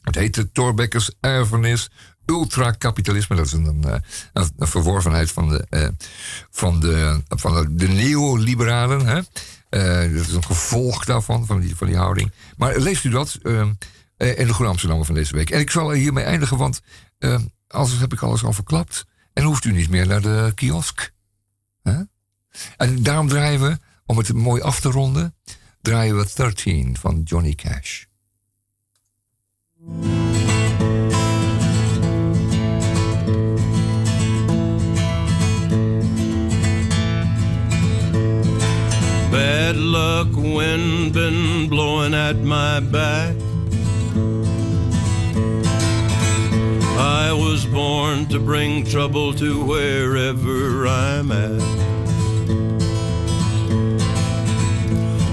[0.00, 1.90] Het heet de Thorbecke's erfenis.
[2.26, 4.02] Ultracapitalisme, dat is een, een,
[4.32, 5.88] een, verworvenheid van de, eh,
[6.50, 9.06] van de, van de, de neoliberalen.
[9.06, 9.20] Hè?
[9.68, 12.32] Eh, dat is een gevolg daarvan, van die, van die houding.
[12.56, 13.68] Maar leest u dat eh,
[14.16, 15.50] eh, in de Groene Amsterdammer van deze week.
[15.50, 16.80] En ik zal hiermee eindigen, want
[17.18, 17.38] eh,
[17.74, 19.04] anders heb ik alles al verklapt.
[19.32, 21.12] En hoeft u niet meer naar de kiosk.
[22.76, 25.34] En daarom draaien we, om het mooi af te ronden,
[25.80, 28.04] draaien we 13 van Johnny Cash.
[39.30, 43.43] Bad luck wind been blowing at my back.
[48.14, 51.58] Born to bring trouble to wherever I'm at.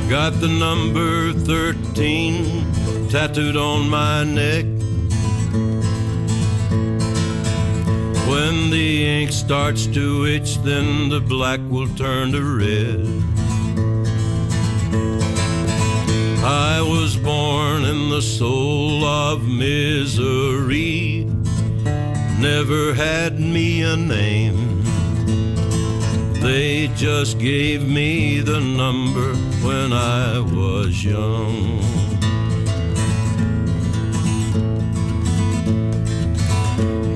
[0.10, 4.66] Got the number 13 tattooed on my neck.
[8.28, 13.06] When the ink starts to itch, then the black will turn to red.
[16.44, 21.31] I was born in the soul of misery.
[22.42, 24.84] Never had me a name.
[26.42, 31.80] They just gave me the number when I was young.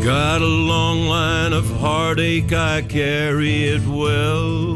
[0.04, 4.76] Got a long line of heartache, I carry it well.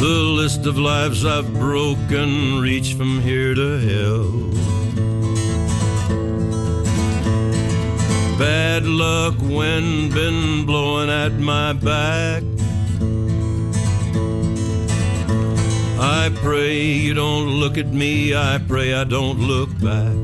[0.00, 4.63] The list of lives I've broken reach from here to hell.
[8.38, 12.42] Bad luck wind been blowing at my back.
[16.00, 20.16] I pray you don't look at me, I pray I don't look back.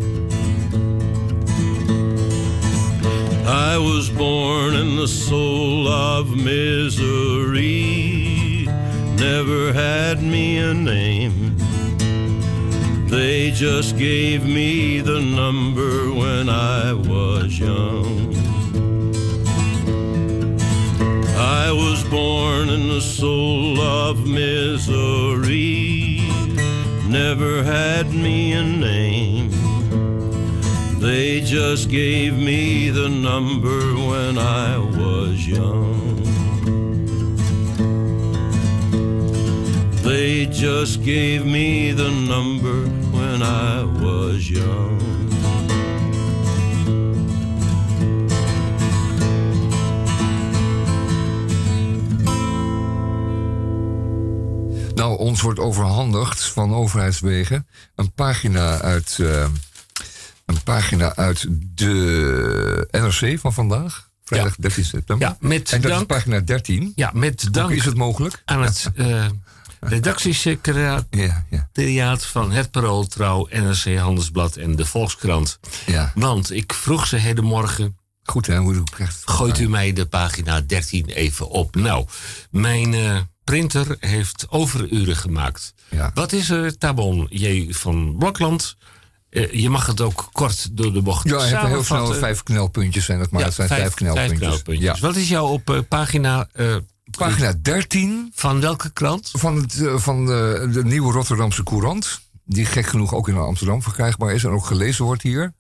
[3.47, 7.87] I was born in the soul of misery,
[9.17, 11.40] never had me a name.
[13.11, 18.33] They just gave me the number when I was young.
[21.37, 26.21] I was born in the soul of misery,
[27.09, 29.51] never had me a name.
[31.01, 36.23] They just gave me the number when I was young.
[40.05, 43.00] They just gave me the number
[43.41, 45.01] when I was young.
[54.95, 59.47] Nou, ons wordt overhandigd van overheidswegen een pagina uit, uh,
[60.47, 64.09] een pagina uit de NRC van vandaag.
[64.25, 65.29] Vrijdag 13 september.
[65.29, 66.93] Ja, met en dat dank, is pagina 13.
[66.95, 68.43] ja, met dank Hoe is het mogelijk?
[68.45, 69.27] aan het eh
[69.81, 75.59] redactiesecretariaat Ja, ja, van Het Parool, Trouw, NRC Handelsblad en de Volkskrant.
[75.87, 76.13] ja.
[76.15, 79.31] Want ik vroeg ze hedenmorgen, Goed hè, hoe krijgt het?
[79.31, 81.75] gooit u mij de pagina 13 even op?
[81.77, 82.07] Nou,
[82.51, 85.75] mijn eh, printer heeft overuren gemaakt.
[85.91, 86.11] Ja.
[86.15, 87.73] Wat is er, Tabon J.
[87.73, 88.77] van Blokland?
[89.31, 92.43] Eh, je mag het ook kort door de bocht Ja, hij heeft heel snel vijf
[92.43, 93.41] knelpuntjes zijn het maar.
[93.41, 94.39] Ja, het zijn vijf, knelpuntjes.
[94.39, 94.99] knelpuntjes.
[94.99, 95.07] Ja.
[95.07, 96.77] Wat is jou op eh, pagina eh,
[97.19, 99.31] Pagina 13 van welke krant?
[99.33, 102.21] van, het, eh, van de, de nieuwe Rotterdamse Courant.
[102.45, 105.53] Die gek genoeg ook in Amsterdam verkrijgbaar is en ook gelezen wordt hier.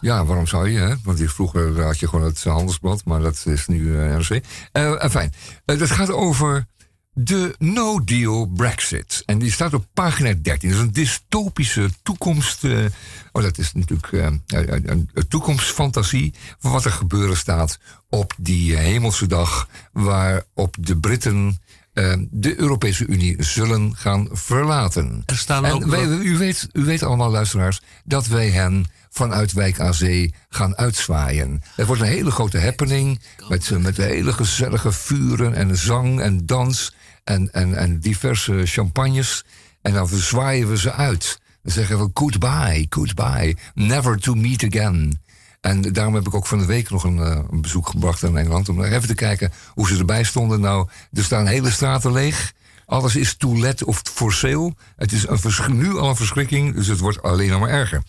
[0.00, 0.78] Ja, waarom zou je?
[0.78, 0.94] Hè?
[1.04, 4.44] Want hier vroeger had je gewoon het handelsblad, maar dat is nu eh, NRC.
[4.72, 5.32] Eh fijn.
[5.64, 6.66] dat gaat over
[7.12, 9.22] de no-deal Brexit.
[9.26, 10.68] En die staat op pagina 13.
[10.68, 12.64] Dat is een dystopische toekomst.
[12.64, 12.84] eh,
[13.32, 19.26] oh, dat is natuurlijk eh, een, toekomstfantasie van wat er gebeuren staat op die hemelse
[19.26, 21.58] dag waarop de Britten
[21.92, 25.22] eh, de Europese Unie zullen gaan verlaten.
[25.26, 29.52] Er staan ook En wij, u, weet, u weet allemaal, luisteraars, dat wij hen vanuit
[29.52, 31.62] Wijk aan Zee gaan uitzwaaien.
[31.74, 36.92] Het wordt een hele grote happening met, met hele gezellige vuren en zang en dans
[37.24, 39.44] en, en, en diverse champagnes.
[39.82, 41.40] En dan zwaaien we ze uit.
[41.62, 45.20] Dan zeggen we goodbye, goodbye, never to meet again.
[45.60, 48.38] En daarom heb ik ook van de week nog een, eh, een bezoek gebracht aan
[48.38, 48.68] Engeland.
[48.68, 50.60] Om even te kijken hoe ze erbij stonden.
[50.60, 52.52] Nou, er staan hele straten leeg.
[52.86, 54.74] Alles is to let of for sale.
[54.96, 58.02] Het is een nu al een verschrikking, dus het wordt alleen nog maar erger.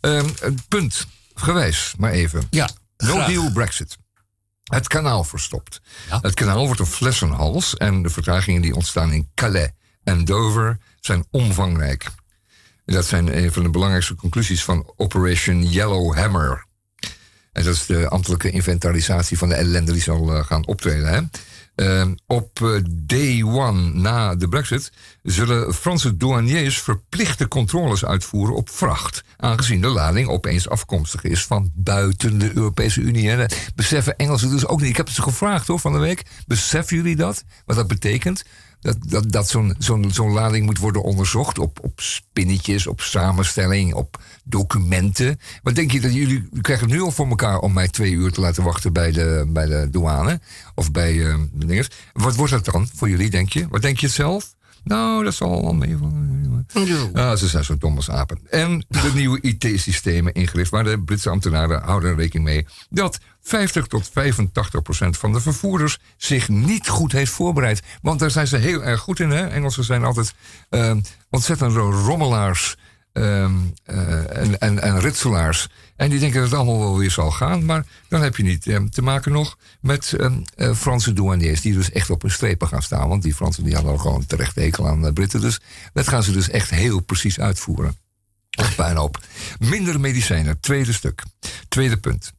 [0.00, 2.42] Ehm, een punt, gewijs, maar even.
[2.50, 3.26] Ja, No graag.
[3.26, 3.96] deal Brexit.
[4.64, 5.80] Het kanaal verstopt.
[6.08, 6.18] Ja.
[6.22, 9.70] Het kanaal wordt een flessenhals en de vertragingen die ontstaan in Calais
[10.04, 12.06] en Dover zijn omvangrijk.
[12.84, 16.66] Dat zijn een van de belangrijkste conclusies van Operation Yellow Hammer.
[17.52, 21.08] En dat is de ambtelijke inventarisatie van de ellende die zal eh, gaan optreden.
[21.08, 21.20] Hè?
[21.74, 28.70] Ehm, op eh, day one na de brexit zullen Franse douaniers verplichte controles uitvoeren op
[28.70, 29.24] vracht.
[29.36, 33.30] Aangezien de lading opeens afkomstig is van buiten de Europese Unie.
[33.30, 34.90] En dat beseffen Engelsen dus ook niet.
[34.90, 36.22] Ik heb het ze gevraagd hoor van de week.
[36.46, 37.44] Beseffen jullie dat?
[37.64, 38.44] Wat dat betekent?
[38.84, 44.22] Dat, dat, dat zo'n zo'n lading moet worden onderzocht op, op spinnetjes, op samenstelling, op
[44.44, 45.40] documenten.
[45.62, 48.40] Wat denk je dat jullie krijgen nu al voor elkaar om mij twee uur te
[48.40, 50.40] laten wachten bij de, bij de douane?
[50.74, 51.90] Of bij eh, de dinges.
[52.12, 53.66] Wat wordt dat dan voor jullie, denk je?
[53.68, 54.54] Wat denk je het zelf?
[54.84, 56.34] Nou, dat zal wel meevallen.
[57.12, 58.38] Ah, ze zijn zo dom als apen.
[58.50, 64.10] En de nieuwe IT-systemen ingericht, waar de Britse ambtenaren houden rekening mee dat 50 tot
[64.12, 67.82] 85 procent van de vervoerders zich niet goed heeft voorbereid.
[68.02, 69.30] Want daar zijn ze heel erg goed in.
[69.30, 69.46] Hè?
[69.46, 70.34] Engelsen zijn altijd
[70.68, 70.96] eh,
[71.30, 72.76] ontzettend rommelaars
[73.12, 73.52] ehm,
[73.84, 75.68] eh, en, en, en ritselaars.
[75.96, 77.64] En die denken dat het allemaal wel weer zal gaan.
[77.64, 81.60] Maar dan heb je niet eh, te maken nog met ehm, eh, Franse douaniers...
[81.60, 83.08] die dus echt op hun strepen gaan staan.
[83.08, 85.40] Want die Fransen die hadden al gewoon terecht hekel aan de Britten.
[85.40, 85.60] Dus
[85.92, 87.96] dat gaan ze dus echt heel precies uitvoeren.
[88.50, 89.20] Echt puinhoop.
[89.58, 91.22] Minder medicijnen, tweede stuk.
[91.68, 92.32] Tweede punt.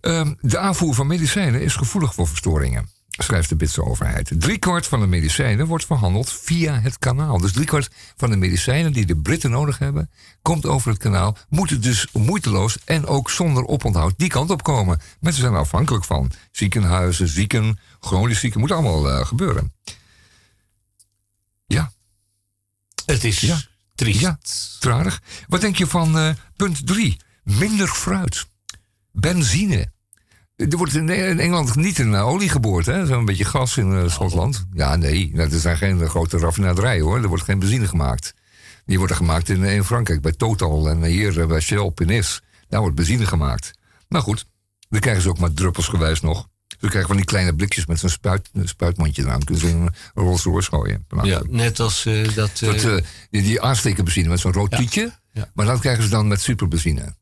[0.00, 2.88] Ehm, de aanvoer van medicijnen is gevoelig voor verstoringen,
[3.22, 4.30] schrijft de Britse overheid.
[4.38, 7.38] Driekwart van de medicijnen wordt verhandeld via het kanaal.
[7.38, 10.10] Dus driekwart van de medicijnen die de Britten nodig hebben,
[10.42, 15.00] komt over het kanaal, moeten dus moeiteloos en ook zonder oponthoud die kant op komen.
[15.20, 16.30] Mensen zijn er afhankelijk van.
[16.52, 19.72] Ziekenhuizen, zieken, chronisch zieken, moet allemaal eh, gebeuren.
[21.66, 21.92] Ja,
[23.06, 23.60] Het is Ja.
[23.94, 24.20] triest.
[24.20, 24.38] ja,
[24.78, 25.22] trarig.
[25.48, 27.16] Wat denk je van eh, punt 3?
[27.44, 28.46] Minder fruit.
[29.12, 29.92] Benzine.
[30.68, 33.06] Er wordt in in Engeland niet in eh, olie geboord, hè?
[33.06, 34.66] Zo'n beetje gas in eh, Schotland.
[34.72, 37.22] Ja, nee, dat zijn geen eh, grote raffinaderijen, hoor.
[37.22, 38.34] Er wordt geen benzine gemaakt.
[38.86, 42.40] Die worden gemaakt in, in Frankrijk, bij Total en hier bij Shell Penis.
[42.68, 43.70] Daar wordt benzine gemaakt.
[44.08, 44.46] Maar goed,
[44.88, 46.48] Dan krijgen ze ook maar druppelsgewijs nog.
[46.68, 49.44] Ze krijgen van die kleine blikjes met zo'n spuit, een spuitmandje eraan.
[49.44, 51.06] Kunnen ze een Rolls Royce gooien.
[51.22, 52.02] Ja, net als
[52.34, 52.58] dat...
[52.58, 52.82] Dat,
[53.30, 54.76] die, die aanstekerbenzine met zo'n rood Ja.
[54.78, 55.12] tietje.
[55.32, 55.50] Ja.
[55.54, 57.14] Maar dat krijgen ze dan met superbenzine.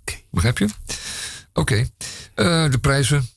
[0.00, 0.16] oké.
[0.30, 0.68] Begrijp je?
[1.52, 1.86] Oké.
[2.34, 3.28] Eh, de prijzen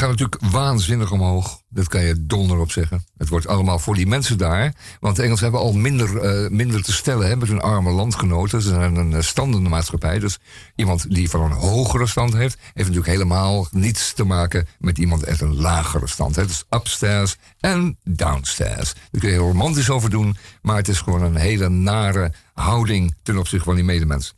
[0.00, 1.60] gaan natuurlijk waanzinnig omhoog.
[1.68, 3.04] Dat kan je donder op zeggen.
[3.16, 4.74] Het wordt allemaal voor die mensen daar.
[5.00, 8.62] Want de Engelsen hebben al minder, eh, minder te stellen hè, met hun arme landgenoten.
[8.62, 10.18] Ze zijn een eh, standende maatschappij.
[10.18, 10.38] Dus
[10.76, 12.56] iemand die van een hogere stand heeft...
[12.60, 16.36] heeft natuurlijk helemaal niets te maken met iemand uit een lagere stand.
[16.36, 16.46] Hè.
[16.46, 18.92] Dus upstairs en downstairs.
[18.92, 20.36] Daar kun je heel romantisch over doen.
[20.62, 24.34] Maar het is gewoon een hele nare houding ten opzichte van die medemens.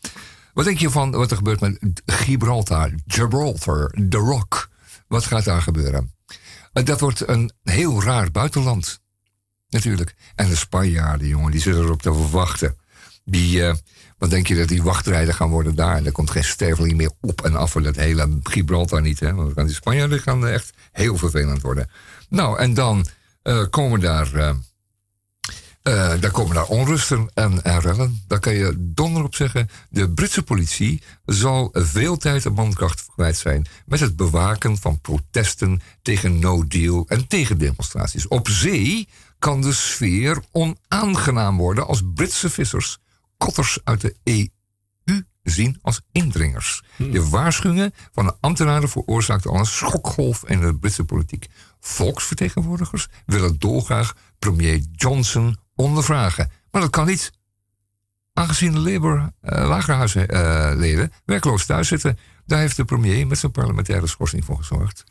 [0.52, 4.68] Wat denk je van wat er gebeurt met Gibraltar, Gibraltar, The Rock?
[5.08, 6.14] Wat gaat daar gebeuren?
[6.72, 9.00] Eh, Dat wordt een heel raar buitenland.
[9.68, 10.14] Natuurlijk.
[10.34, 12.76] En de Spanjaarden, jongen, die zitten erop te wachten.
[13.24, 13.74] Die, eh,
[14.18, 15.96] wat denk je dat die wachtrijden gaan worden daar?
[15.96, 19.20] En er komt geen sterveling meer op en af van dat hele Gibraltar niet.
[19.20, 19.34] Hè?
[19.34, 21.90] Want die Spanjaarden gaan echt heel vervelend worden.
[22.28, 23.06] Nou, en dan
[23.42, 24.54] eh, komen daar...
[25.82, 28.22] eh, daar komen daar onrusten en, en rellen.
[28.26, 29.68] Daar kan je donder op zeggen.
[29.90, 35.80] De Britse politie zal veel tijd en mankracht kwijt zijn met het bewaken van protesten
[36.02, 38.28] tegen no deal en tegen demonstraties.
[38.28, 39.08] Op zee
[39.38, 42.98] kan de sfeer onaangenaam worden als Britse vissers
[43.36, 44.48] kotters uit de EU
[45.42, 46.82] zien als indringers.
[46.96, 51.46] De waarschuwingen van de ambtenaren veroorzaakten al een schokgolf in de Britse politiek.
[51.80, 56.50] Volksvertegenwoordigers willen dolgraag premier Johnson ondervragen.
[56.70, 57.32] Maar dat kan niet.
[58.34, 64.06] Aangezien de Labour uh, lagerhuisleden werkloos thuis zitten, daar heeft de premier met zijn parlementaire
[64.06, 65.04] schorsing voor gezorgd.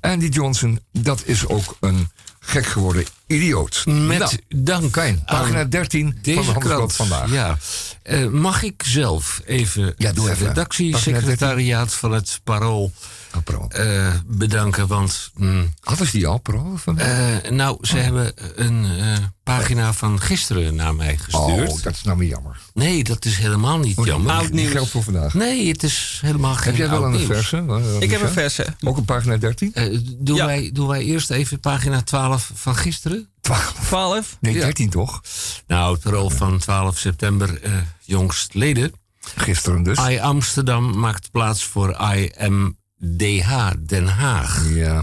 [0.00, 2.08] En die Johnson, dat is ook een
[2.40, 3.82] gek geworden idioot.
[3.86, 4.94] Met Nou, dank
[5.24, 7.30] pagina aan 13 deze van de Handelsblad vandaag.
[7.30, 7.58] Ja.
[8.02, 10.46] Eh, mag ik zelf even Ja, doe het even.
[10.46, 12.92] redactiesecretariaat van het Parool
[13.36, 13.66] Oh, pro.
[13.68, 14.86] eh, bedanken?
[14.86, 16.42] Want mm, Hadden ze die al?
[16.76, 21.68] Van eh, nou, ze hebben een eh, pagina van gisteren naar mij gestuurd.
[21.70, 22.58] oh, dat is nou weer jammer.
[22.74, 24.32] Nee, dat is helemaal niet jammer.
[24.32, 24.70] Oud nieuws.
[24.70, 25.34] Geldt voor vandaag.
[25.34, 27.24] Nee, het is helemaal geen Heb jij wel een nieuws.
[27.26, 27.56] verse?
[27.68, 28.66] Eh, Ik heb een verse.
[28.84, 29.74] Ook een pagina 13?
[29.74, 30.46] Eh, doen, Ja.
[30.46, 33.28] wij, doen wij eerst even pagina 12 van gisteren?
[33.40, 33.72] 12.
[33.86, 34.36] 12.
[34.40, 34.60] Nee, Ja.
[34.60, 35.20] 13 toch?
[35.66, 38.92] Nou, het parool van 12 september eh jongstleden.
[39.36, 39.98] Gisteren dus.
[40.08, 44.68] I Amsterdam maakt plaats voor IMDH Den Haag.
[44.68, 45.02] Ja.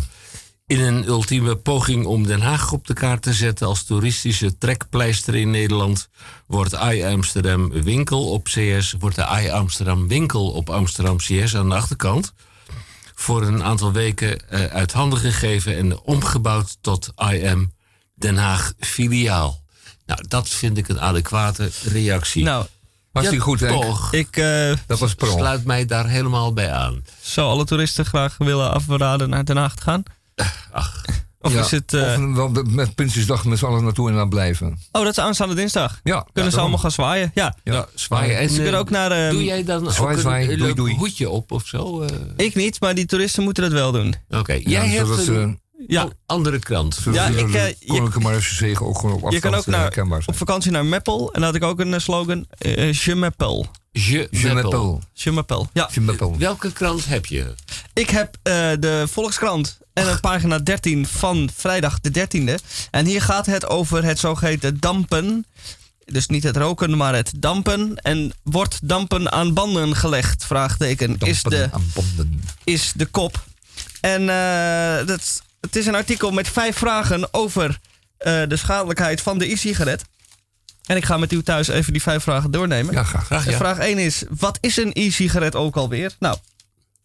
[0.65, 5.35] In een ultieme poging om Den Haag op de kaart te zetten als toeristische trekpleister
[5.35, 6.09] in Nederland,
[6.47, 11.69] wordt I Amsterdam winkel op CS, wordt de I Amsterdam winkel op Amsterdam CS aan
[11.69, 12.33] de achterkant
[13.19, 17.71] voor een aantal weken eh, uit handen gegeven en omgebouwd tot IM
[18.17, 19.63] Den Haag filiaal.
[20.05, 22.43] Nou, dat vind ik een adequate reactie.
[22.43, 22.65] Nou,
[23.11, 24.13] Was Ja, die goed, toch?
[24.13, 27.03] ik eh, Dat was sluit mij daar helemaal bij aan.
[27.21, 30.03] zou alle toeristen graag willen afraden naar Den Haag te gaan.
[30.71, 31.03] Ach,
[31.41, 31.93] Of Ja, is het...
[31.93, 34.67] eh, Of met Prinsjesdag met z'n allen naartoe en dan blijven.
[34.91, 35.99] oh, dat is aanstaande dinsdag.
[36.03, 37.31] Ja, Kunnen ja, ze allemaal gaan zwaaien?
[37.33, 37.55] Ja.
[37.63, 38.37] ja, zwaaien.
[38.37, 39.11] En, Ze kunnen eh, ook naar...
[39.11, 40.95] eh, Doe jij dan Zwaai, ook zwaai, een, doei, leuk doei.
[40.95, 42.01] hoedje op of zo?
[42.01, 42.09] eh?
[42.35, 44.15] Ik niet, maar die toeristen moeten dat wel doen.
[44.29, 46.99] Oké, Ja, jij hebt een Ja, oh, andere krant.
[47.11, 50.05] Ja, ik, de eh, je- Koninklijke Marechaussee ook gewoon op afstand je kan ook eh,
[50.07, 51.25] naar, op vakantie naar Meppel.
[51.33, 52.45] En dan had ik ook een eh, slogan.
[52.57, 53.65] eh, je m'appelle.
[53.91, 55.01] Je, Je Meppel.
[55.13, 55.67] Je m'appelle.
[55.73, 55.89] Ja.
[55.93, 56.37] Je m'appelle.
[56.37, 57.53] Welke krant heb je?
[57.93, 62.63] Ik heb eh, de Volkskrant en een pagina 13 van vrijdag de 13e.
[62.91, 65.45] En hier gaat het over het zogeheten dampen.
[66.05, 67.95] Dus niet het roken, maar het dampen.
[67.95, 70.45] En wordt dampen aan banden gelegd?
[70.45, 71.17] Vraagteken.
[71.19, 72.41] Is de, Dampen aan banden.
[72.63, 73.43] is de kop.
[74.01, 77.79] En eh, dat, het is een artikel met vijf vragen over
[78.17, 80.03] eh, de schadelijkheid van de e-sigaret.
[80.85, 82.93] En ik ga met u thuis even die vijf vragen doornemen.
[82.93, 83.45] Ja, graag.
[83.45, 83.57] Ja.
[83.57, 86.15] Vraag 1 is: wat is een e-sigaret ook alweer?
[86.19, 86.37] Nou,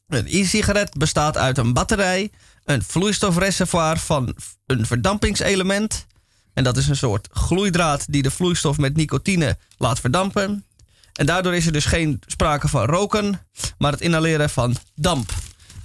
[0.08, 2.30] een e-sigaret bestaat uit een batterij,
[2.64, 4.36] een vloeistofreservoir van
[4.66, 6.06] een verdampingselement.
[6.54, 10.64] En dat is een soort gloeidraad die de vloeistof met nicotine laat verdampen.
[11.12, 13.40] En daardoor is er dus geen sprake van roken,
[13.78, 15.32] maar het inhaleren van damp.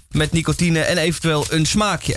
[0.10, 2.16] Met nicotine en eventueel een smaakje.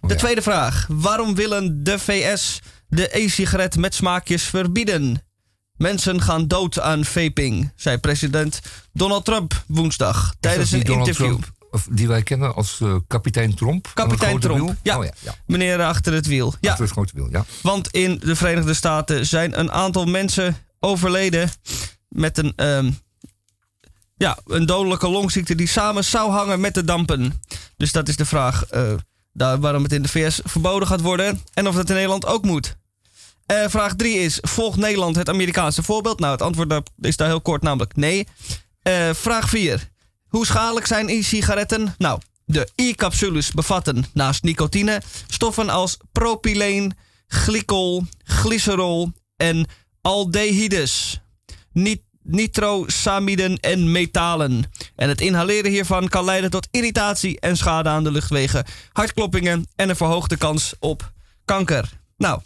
[0.00, 0.14] De ja.
[0.14, 5.22] tweede vraag: waarom willen de VS de e-sigaret met smaakjes verbieden?
[5.76, 8.60] Mensen gaan dood aan vaping, zei president
[8.92, 11.38] Donald Trump woensdag tijdens een Donald interview.
[11.38, 14.40] Trump, of die wij kennen als eh, kapitein het Kapitein
[14.82, 14.98] ja.
[14.98, 15.34] Oh ja, ja.
[15.46, 16.54] Meneer achter het wiel.
[16.60, 17.44] Ja, Achter het grote wiel, ja.
[17.62, 21.50] want in de Verenigde Staten zijn een aantal mensen overleden
[22.08, 22.90] met een, ehm,
[24.20, 27.42] ja, een dodelijke longziekte die samen zou hangen met de dampen.
[27.76, 28.64] Dus dat is de vraag
[29.32, 32.44] daar, waarom het in de VS verboden gaat worden en of dat in Nederland ook
[32.44, 32.76] moet.
[33.46, 36.20] Eh, vraag 3 is: volgt Nederland het Amerikaanse voorbeeld?
[36.20, 38.26] Nou, het antwoord daar is daar heel kort, namelijk nee.
[38.82, 39.88] Eh, vraag 4.
[40.28, 41.94] Hoe schadelijk zijn e-sigaretten?
[41.98, 46.96] Nou, De e-capsules bevatten naast nicotine stoffen als propyleen,
[47.26, 49.66] glycol, glycerol en
[50.00, 51.20] aldehydes.
[51.72, 54.70] Niet nitrosamiden en metalen.
[54.96, 59.88] En het inhaleren hiervan kan leiden tot irritatie en schade aan de luchtwegen, hartkloppingen en
[59.88, 61.12] een verhoogde kans op
[61.44, 61.98] kanker.
[62.16, 62.40] Nou,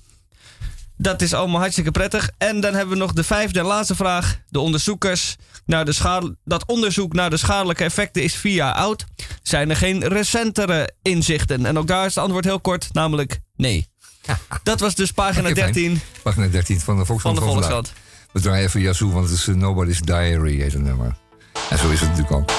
[0.97, 2.31] dat is allemaal hartstikke prettig.
[2.39, 4.41] En dan hebben we nog de vijfde en laatste vraag.
[4.49, 9.05] De onderzoekers naar de schade, dat onderzoek naar de schadelijke effecten is vier jaar oud.
[9.43, 11.67] Zijn er geen recentere inzichten?
[11.67, 13.89] En ook daar is het antwoord heel kort, namelijk nee.
[14.63, 16.01] Dat was dus pagina 13.
[16.23, 17.39] Pagina 13 van de Volkskrant.
[17.39, 17.93] Van de Volkskrant.
[18.35, 21.17] We draaien even Yazoo, want het is uh, Nobody's Diary, heet het nummer.
[21.71, 22.51] En zo is het natuurlijk ook.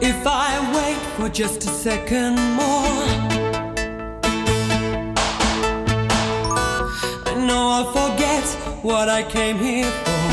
[0.00, 3.08] If I wait for just a second more,
[7.26, 10.23] I know I'll forget what I came here for.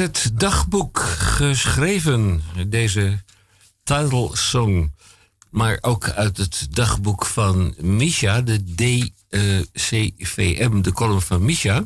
[0.00, 3.22] Het dagboek geschreven, deze
[3.82, 4.94] title song.
[5.50, 8.64] Maar ook uit het dagboek van Misha, de
[9.72, 11.84] DCVM, de column van Misha.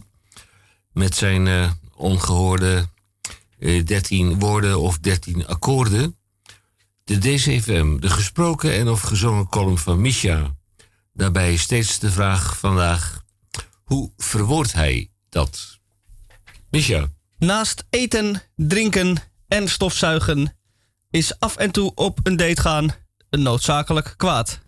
[0.93, 2.89] Met zijn eh, ongehoorde
[3.59, 6.17] eh, 13 woorden of 13 akkoorden.
[7.05, 10.55] De DCVM, de gesproken en of gezongen column van Misha.
[11.13, 13.23] Daarbij steeds de vraag vandaag:
[13.85, 15.79] hoe verwoordt hij dat?
[16.71, 17.09] Misha.
[17.45, 19.17] Naast eten, drinken
[19.49, 20.57] en stofzuigen
[21.11, 22.95] is af en toe op een date gaan
[23.31, 24.61] een noodzakelijk kwaad.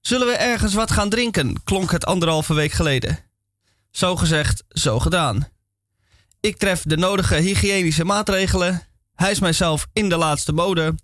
[0.00, 1.62] Zullen we ergens wat gaan drinken?
[1.64, 3.18] klonk het anderhalve week geleden.
[3.90, 5.48] Zo gezegd, zo gedaan.
[6.40, 8.82] Ik tref de nodige hygiënische maatregelen,
[9.14, 10.94] hijs mijzelf in de laatste mode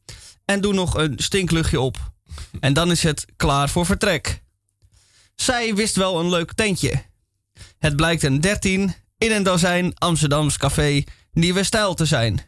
[0.45, 2.12] en doe nog een stinkluchtje op.
[2.61, 4.43] En dan is het klaar voor vertrek.
[5.34, 7.03] Zij wist wel een leuk tentje.
[7.78, 12.41] Het blijkt een 13 in een dozijn Amsterdams café Nieuwe Stijl te zijn.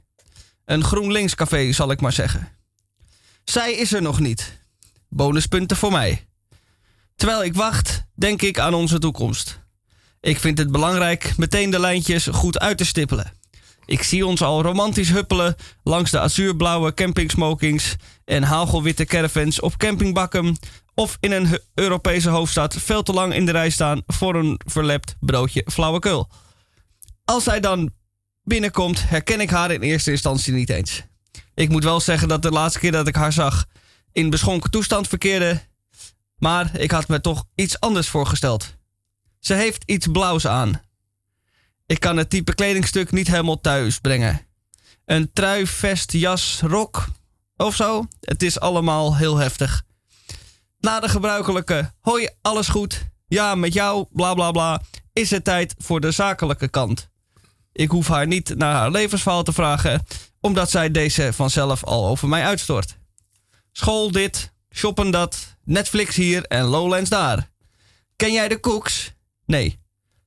[0.65, 2.49] Een GroenLinks café, zal ik maar zeggen.
[3.45, 4.63] Zij is er nog niet.
[5.09, 6.27] Bonuspunten voor mij.
[7.17, 9.61] Terwijl ik wacht, denk ik aan onze toekomst.
[10.21, 13.33] Ik vind het belangrijk meteen de lijntjes goed uit te stippelen.
[13.85, 20.59] Ik zie ons al romantisch huppelen langs de azuurblauwe campingsmokings en hagelwitte caravans op campingbakken
[20.95, 25.17] of in een Europese hoofdstad veel te lang in de rij staan voor een verlept
[25.21, 26.29] broodje flauwekul.
[27.31, 27.93] Als zij dan
[28.43, 31.03] binnenkomt, herken ik haar in eerste instantie niet eens.
[31.55, 33.67] Ik moet wel zeggen dat de laatste keer dat ik haar zag
[34.13, 35.63] in beschonken toestand verkeerde,
[36.37, 38.77] maar ik had me toch iets anders voorgesteld.
[39.39, 40.81] Ze heeft iets blauws aan.
[41.87, 44.47] Ik kan het type kledingstuk niet helemaal thuis brengen.
[45.05, 47.09] Een trui, vest, jas, rok
[47.57, 48.07] of zo.
[48.21, 49.83] Het is allemaal heel heftig.
[50.81, 53.05] Na de gebruikelijke hoi, alles goed?
[53.29, 57.11] Ja, met jou, bla bla bla, is het tijd voor de zakelijke kant.
[57.73, 60.07] Ik hoef haar niet naar haar levensverhaal te vragen,
[60.41, 62.99] omdat zij deze vanzelf al over mij uitstort.
[63.73, 67.51] School dit, shoppen dat, Netflix hier en Lowlands daar.
[68.17, 69.13] Ken jij de koeks?
[69.47, 69.79] Nee.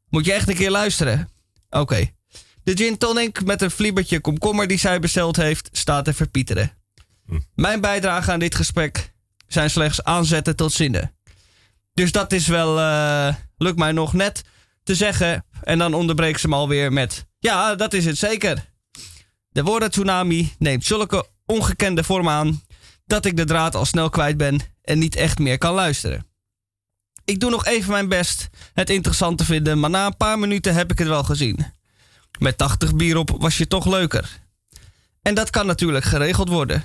[0.09, 1.29] Moet je echt een keer luisteren?
[1.69, 2.11] Oké.
[2.63, 6.71] De gin tonic met een fliebertje komkommer die zij besteld heeft, staat te verpieteren.
[7.55, 9.13] Mijn bijdrage aan dit gesprek
[9.47, 11.15] zijn slechts aanzetten tot zinnen.
[11.93, 14.43] Dus dat is wel, eh, lukt mij nog net
[14.83, 15.45] te zeggen.
[15.63, 18.69] En dan onderbreekt ze me alweer met, ja, dat is het zeker.
[19.49, 22.63] De woorden tsunami neemt zulke ongekende vorm aan
[23.05, 26.25] dat ik de draad al snel kwijt ben en niet echt meer kan luisteren.
[27.25, 30.73] Ik doe nog even mijn best het interessant te vinden, maar na een paar minuten
[30.73, 31.65] heb ik het wel gezien.
[32.39, 34.39] Met 80 bier op was je toch leuker.
[35.21, 36.83] En dat kan natuurlijk geregeld worden.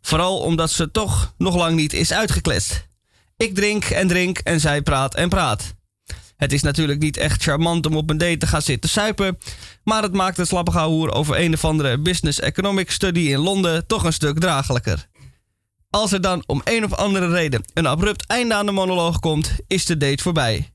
[0.00, 2.88] Vooral omdat ze toch nog lang niet is uitgekletst.
[3.36, 5.74] Ik drink en drink en zij praat en praat.
[6.40, 9.38] Het is natuurlijk niet echt charmant om op een date te gaan zitten suipen,
[9.84, 13.86] maar het maakt het slappe hoer over een of andere business economic study in Londen
[13.86, 15.06] toch een stuk draaglijker.
[15.90, 19.52] Als er dan om een of andere reden een abrupt einde aan de monoloog komt,
[19.66, 20.70] is de date voorbij.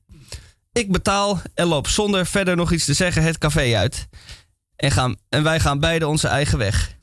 [0.72, 4.08] Ik betaal en loop zonder verder nog iets te zeggen het café uit.
[4.76, 6.96] En, gaan, en wij gaan beide onze eigen weg.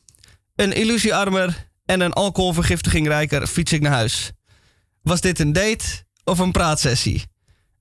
[0.55, 4.31] Een illusiearmer en een alcoholvergiftiging rijker fiets ik naar huis.
[5.01, 5.85] Was dit een date
[6.23, 7.31] of een praatsessie?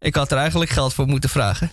[0.02, 1.70] Ik had er eigenlijk geld voor moeten vragen.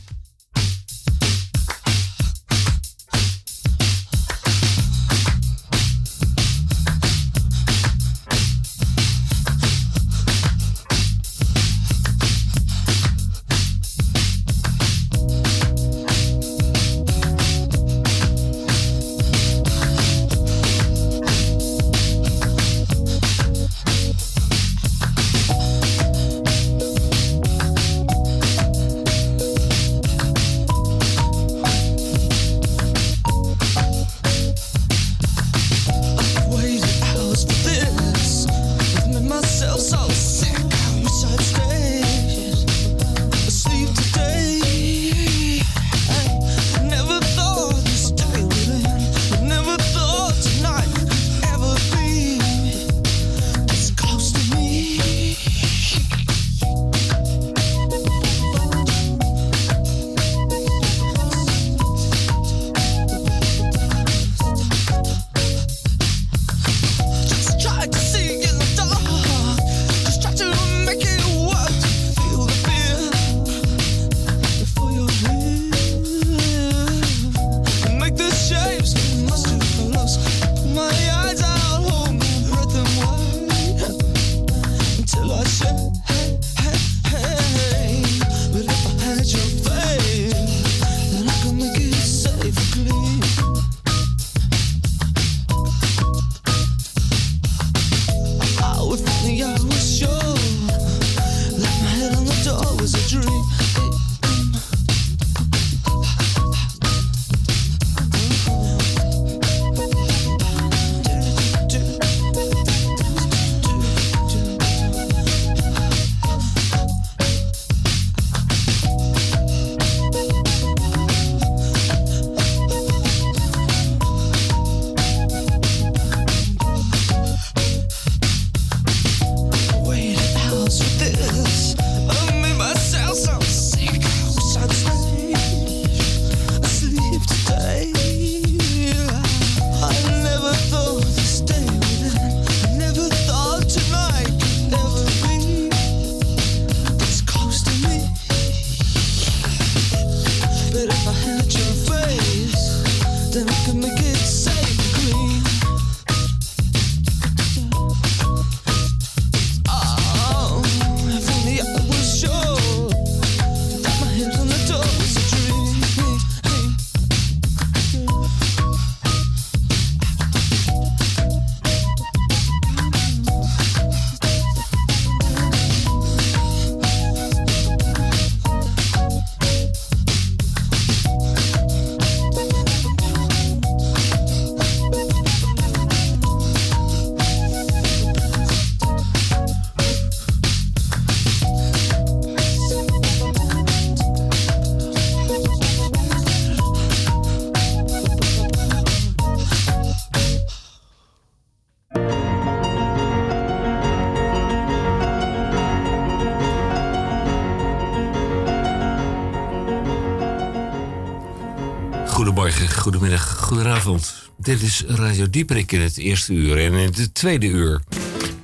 [213.59, 214.29] Goedenavond.
[214.37, 217.81] Dit is Radio Dieperik in het eerste uur en in het tweede uur.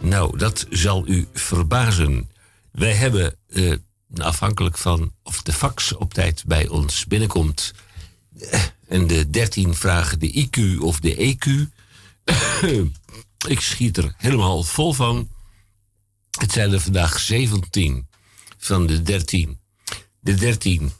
[0.01, 2.29] Nou, dat zal u verbazen.
[2.71, 3.73] Wij hebben, eh,
[4.17, 7.73] afhankelijk van of de fax op tijd bij ons binnenkomt...
[8.39, 11.45] eh, en de 13 vragen de IQ of de EQ...
[13.53, 15.29] ik schiet er helemaal vol van.
[16.39, 18.07] Het zijn er vandaag 17
[18.57, 19.59] van de 13.
[20.19, 20.91] De 13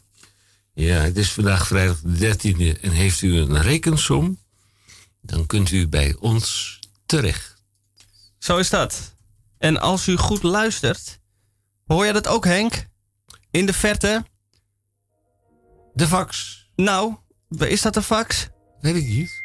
[0.76, 4.38] ja, het is vandaag vrijdag de 13e en heeft u een rekensom,
[5.20, 7.54] dan kunt u bij ons terecht.
[8.38, 9.14] Zo is dat.
[9.58, 11.20] En als u goed luistert,
[11.86, 12.86] hoor je dat ook, Henk?
[13.50, 14.24] In de verte?
[15.94, 16.64] De fax.
[16.74, 17.16] Nou,
[17.58, 18.48] is dat de fax?
[18.80, 19.42] Weet ik niet.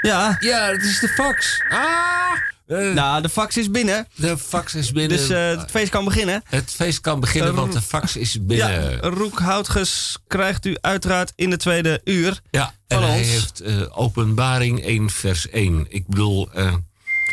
[0.00, 0.36] Ja.
[0.40, 1.62] Ja, het is de fax.
[1.68, 2.36] Ah!
[2.68, 4.08] Eh, Nou, de fax is binnen.
[4.14, 5.16] de fax is binnen.
[5.18, 6.42] Dus eh, het feest kan beginnen.
[6.48, 8.90] het feest kan beginnen, want de fax is binnen.
[8.90, 12.40] Ja, Roek Houtges krijgt u uiteraard in de tweede uur.
[12.50, 13.28] Ja, Van en hij ons.
[13.28, 15.86] heeft eh, openbaring 1 vers 1.
[15.88, 16.74] Ik bedoel, eh,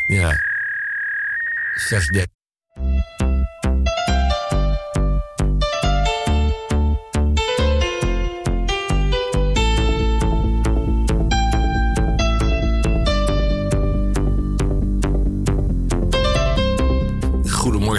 [0.08, 0.36] ja,
[1.88, 2.34] vers 13.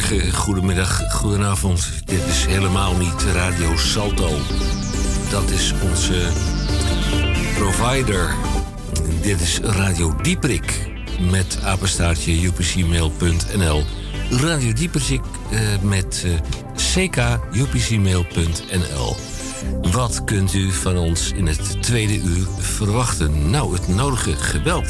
[0.07, 1.93] Goedemorgen, goedemiddag, goedenavond.
[2.05, 4.31] Dit is helemaal niet Radio Salto.
[5.31, 6.29] Dat is onze
[7.55, 8.35] provider.
[9.23, 10.91] Dit is Radio Dieprik
[11.31, 13.85] met apenstaartje upcmail.nl.
[14.31, 16.33] Radio Dieprik eh, met eh,
[17.53, 19.17] ckupcmail.nl.
[19.93, 23.51] Wat kunt u van ons in het tweede uur verwachten?
[23.51, 24.89] Nou, het nodige geweld.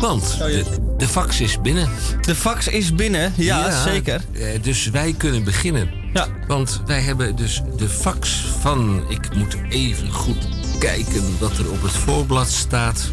[0.00, 0.64] Want de,
[0.96, 1.88] de fax is binnen.
[2.20, 4.20] De fax is binnen, ja, zeker.
[4.32, 5.90] eh, dus wij kunnen beginnen.
[6.12, 6.26] Ja.
[6.46, 9.04] Want wij hebben dus de fax van.
[9.08, 10.48] Ik moet even goed
[10.78, 13.10] kijken wat er op het voorblad staat.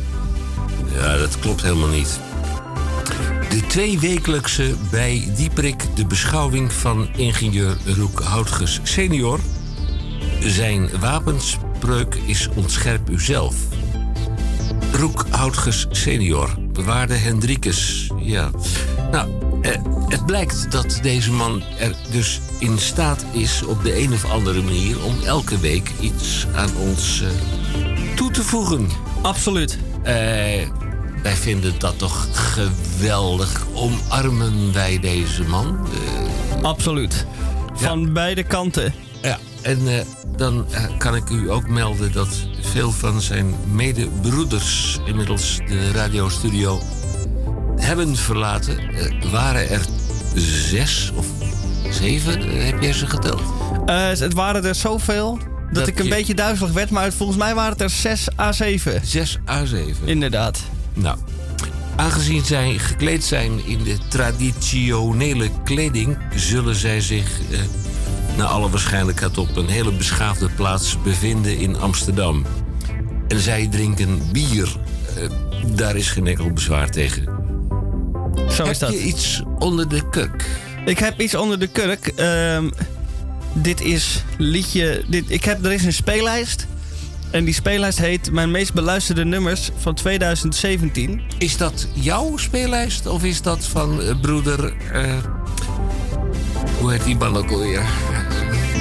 [0.93, 2.19] Ja, dat klopt helemaal niet.
[3.49, 9.39] De tweewekelijkse bij Dieprik de beschouwing van ingenieur Roek Houtges senior.
[10.39, 13.55] Zijn wapenspreuk is ontscherp uzelf.
[14.91, 18.09] Roek Houtges senior, bewaarde Hendrikus.
[18.17, 18.49] Ja.
[19.11, 19.29] Nou,
[19.61, 19.71] eh,
[20.07, 24.61] het blijkt dat deze man er dus in staat is op de een of andere
[24.61, 27.27] manier om elke week iets aan ons eh,
[28.15, 28.87] toe te voegen.
[29.21, 29.77] Absoluut.
[30.03, 30.13] Eh,
[31.23, 33.65] wij vinden dat toch geweldig.
[33.73, 35.87] Omarmen wij deze man?
[36.57, 37.25] Eh, Absoluut.
[37.73, 38.93] Van beide kanten.
[39.21, 40.01] ja, en eh,
[40.37, 42.27] dan eh, kan ik u ook melden dat
[42.61, 46.81] veel van zijn medebroeders inmiddels de radiostudio
[47.75, 48.77] hebben verlaten.
[48.79, 49.81] Eh, waren er
[50.69, 51.25] zes of
[51.91, 53.41] zeven, heb jij ze geteld?
[54.19, 56.89] Het waren er zoveel dat, Dat ik een je- beetje duizelig werd.
[56.89, 59.01] Maar volgens mij waren het er 6 à 7.
[59.03, 60.07] Zes à zeven.
[60.07, 60.59] Inderdaad.
[60.93, 61.17] Nou,
[61.95, 67.59] aangezien zij gekleed zijn in de traditionele kleding, zullen zij zich eh,
[68.37, 72.45] naar alle waarschijnlijkheid op een hele beschaafde plaats bevinden in Amsterdam.
[73.27, 74.75] En zij drinken bier.
[75.15, 75.29] Eh,
[75.75, 77.23] daar is geen enkel bezwaar tegen.
[78.35, 78.91] Zo is Heb dat.
[78.91, 80.45] je iets onder de kurk?
[80.85, 82.07] Ik heb iets onder de kurk.
[82.07, 82.69] Ehm,
[83.53, 85.03] dit is liedje.
[85.07, 86.67] Dit, ik heb, er is een speellijst.
[87.31, 91.21] En die speellijst heet Mijn meest beluisterde nummers van 2017.
[91.37, 94.73] Is dat jouw speellijst of is dat van eh, broeder...
[94.91, 95.17] eh,
[96.79, 97.85] hoe heet die man ook alweer?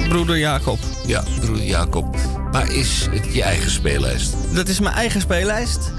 [0.09, 0.79] Broeder Jacob.
[1.05, 2.15] Ja, broeder Jacob.
[2.51, 4.35] Maar is het je eigen speellijst?
[4.53, 5.91] Dat is mijn eigen speellijst.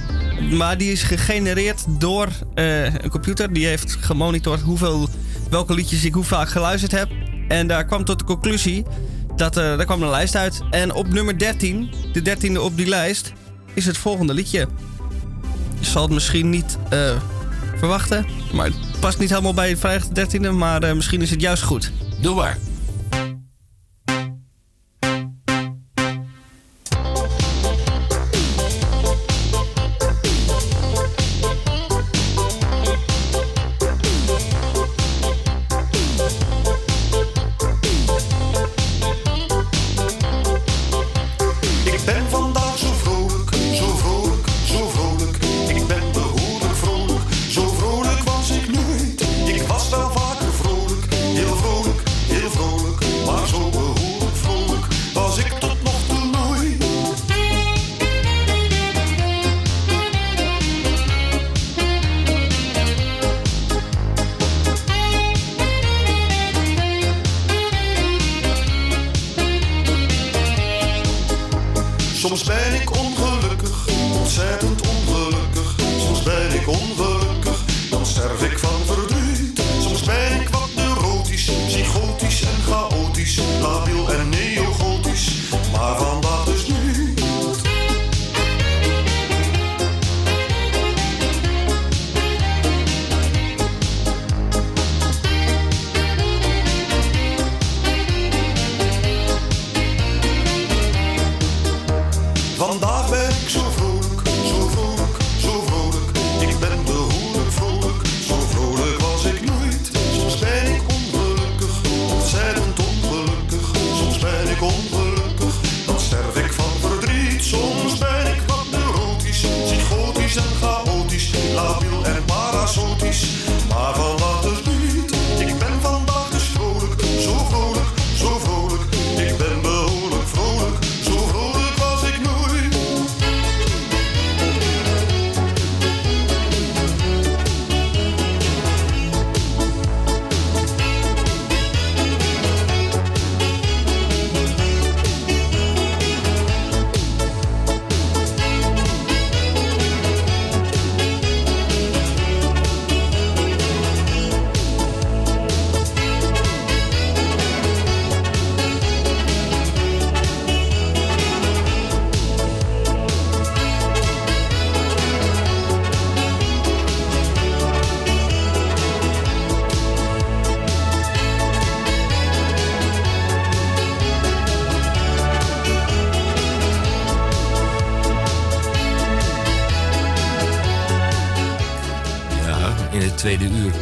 [0.51, 3.53] Maar die is gegenereerd door eh, een computer.
[3.53, 5.09] Die heeft gemonitord hoeveel,
[5.51, 7.09] welke liedjes ik hoe vaak geluisterd heb.
[7.49, 8.84] En daar kwam tot de conclusie
[9.36, 10.61] dat er daar kwam een lijst uit.
[10.70, 13.32] En op nummer 13, de dertiende op die lijst,
[13.74, 14.68] is het volgende liedje.
[15.78, 17.16] Je zal het misschien niet eh,
[17.76, 18.26] verwachten.
[18.53, 18.70] Maar
[19.01, 20.51] past niet helemaal bij vrijdag de 13e.
[20.51, 21.92] Maar eh, misschien is het juist goed.
[22.20, 22.59] Doe maar.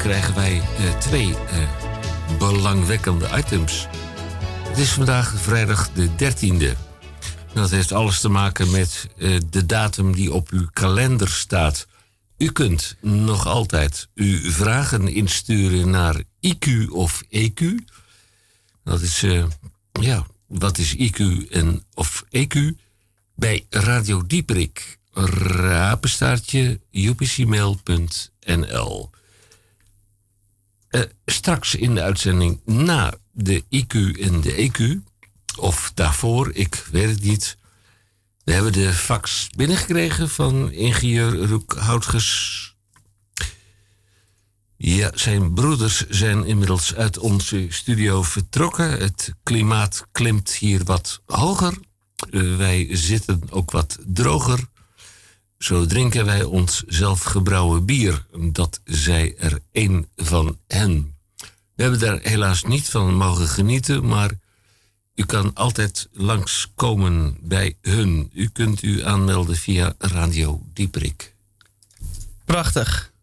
[0.06, 1.38] Krijgen wij eh, twee eh,
[2.38, 3.86] belangwekkende items.
[4.68, 6.76] Het is vandaag vrijdag de 13e.
[7.52, 11.86] Dat heeft alles te maken met eh, de datum die op uw kalender staat.
[12.38, 17.74] U kunt nog altijd uw vragen insturen naar IQ of EQ.
[18.84, 19.24] Dat is,
[20.00, 22.58] ja, wat is IQ en of EQ?
[23.34, 29.10] Bij Radio Dieprik, rapenstaartje, upcmail.nl.
[30.96, 35.10] Eh, straks in de uitzending na de IQ en de EQ,
[35.58, 37.56] of daarvoor, ik weet het niet.
[38.44, 42.74] We hebben de fax binnengekregen van ingenieur Roek Houtges.
[44.76, 48.90] Ja, zijn broeders zijn inmiddels uit onze studio vertrokken.
[48.90, 51.78] Het klimaat klimt hier wat hoger.
[52.30, 54.68] Eh, wij zitten ook wat droger.
[55.58, 58.26] Zo drinken wij ons zelf gebrouwen bier.
[58.52, 61.14] Dat zei er één van hen.
[61.74, 64.30] We hebben daar helaas niet van mogen genieten, maar
[65.14, 68.30] u kan altijd langskomen bij hun.
[68.32, 71.34] U kunt u aanmelden via Radio Dieprik.
[72.44, 73.14] Prachtig.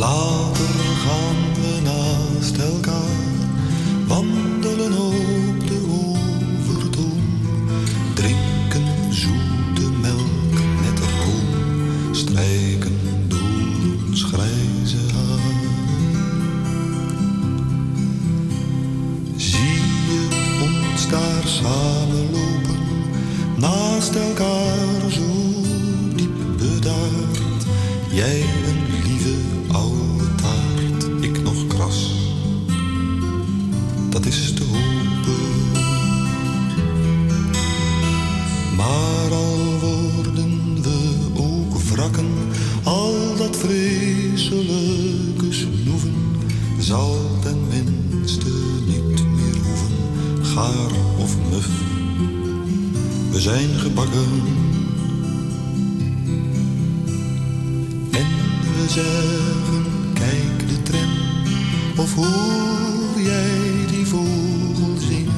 [0.00, 0.74] Later
[1.04, 3.28] gaan we naast elkaar.
[4.06, 7.22] Wandelen op de overtoom,
[8.14, 12.98] drinken zoete melk met room, strijken
[13.28, 15.58] door ons grijze haar.
[19.36, 20.28] Zie je
[20.62, 22.78] ons daar samen lopen,
[23.56, 24.79] naast elkaar
[53.30, 54.42] We zijn gebakken.
[58.10, 58.26] En
[58.76, 61.10] we zeggen, kijk de tram,
[61.96, 65.32] of hoor jij die vogel zingen?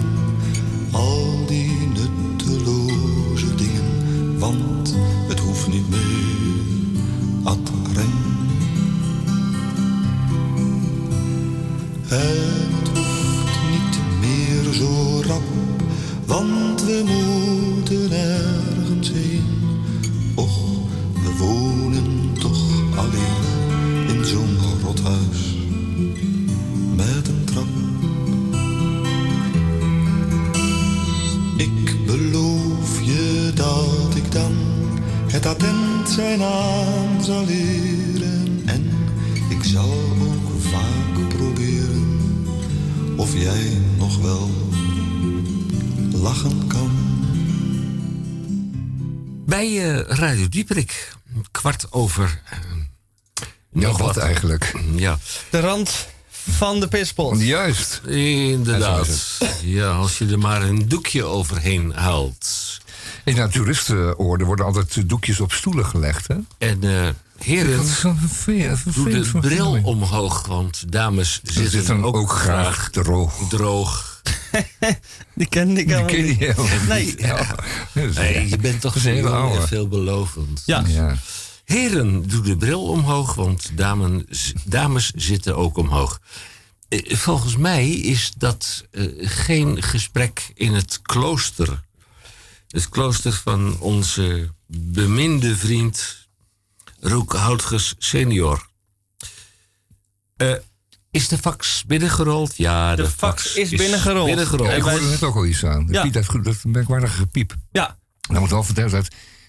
[0.90, 4.94] Al die nutteloze dingen, want
[5.28, 7.02] het hoeft niet meer
[7.42, 8.12] ad rem.
[12.06, 15.42] Het hoeft niet meer zo rap,
[16.26, 17.71] want we moeten
[35.42, 38.62] het attent zijn aan zal leren.
[38.66, 38.90] En
[39.48, 39.90] ik zal
[40.20, 42.18] ook vaak proberen
[43.16, 44.50] of jij nog wel
[46.12, 46.90] lachen kan.
[49.46, 51.12] Bij eh, Radio Dieperik,
[51.50, 52.42] kwart over.
[52.50, 52.58] eh,
[53.72, 54.72] nog wat eigenlijk?
[54.96, 55.18] Ja,
[55.50, 57.40] De rand van de pispot.
[57.40, 58.00] Juist.
[58.06, 59.38] inderdaad.
[59.62, 62.80] Ja, als je er maar een doekje overheen haalt.
[63.24, 66.36] In de toeristenorde worden altijd doekjes op stoelen gelegd, hè?
[66.58, 67.08] En eh,
[67.38, 67.84] heren,
[68.94, 73.48] doe de bril omhoog, want dames Ze zitten, zitten ook, ook graag droog.
[73.48, 74.20] droog.
[75.34, 76.38] Die ken ik Die helemaal ken je niet.
[76.38, 77.14] helemaal Nee.
[77.18, 77.54] Ja.
[77.92, 79.66] Nee, je bent toch oude.
[79.66, 80.62] veelbelovend.
[80.66, 80.82] Ja.
[80.86, 81.16] Ja.
[81.64, 86.20] Heren, doe de bril omhoog, want dames, dames zitten ook omhoog.
[86.88, 91.82] Eh, Volgens mij is dat eh, geen gesprek in het klooster.
[92.72, 96.28] Het klooster van onze beminde vriend
[97.00, 98.68] Roek Houtges senior.
[100.36, 100.54] Eh,
[101.10, 102.56] is de fax binnengerold?
[102.56, 104.26] Ja, de, De fax is binnengerold.
[104.26, 104.68] binnengerold.
[104.68, 105.86] Ja, ik En wij- hoorde net ook al iets aan.
[105.90, 106.02] Ja.
[106.02, 107.54] Piet heeft goed, dat merkwaardige gepiep.
[107.72, 107.98] Ja,
[108.28, 109.08] Nou moet wel vertellen dat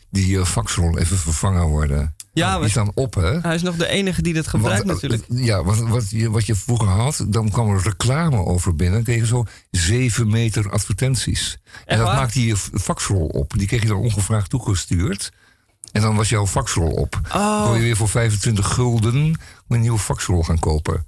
[0.10, 2.16] die uh, faxrol even vervangen worden.
[2.34, 3.40] Ja, die staan op, hè?
[3.40, 5.46] hij is nog de enige die dit gebruikt Want, eh, natuurlijk.
[5.46, 8.96] Ja, wat, wat, je, wat je vroeger had, dan kwam er reclame over binnen.
[8.96, 11.58] Dan kreeg je zo zeven meter advertenties.
[11.86, 12.16] en dat waar?
[12.16, 13.54] maakte je faxrol op.
[13.58, 15.32] Die kreeg je dan ongevraagd toegestuurd.
[15.92, 17.20] En dan was jouw faxrol op.
[17.28, 17.32] Oh.
[17.34, 21.06] Dan kon je weer voor 25 gulden een nieuwe faxrol gaan kopen.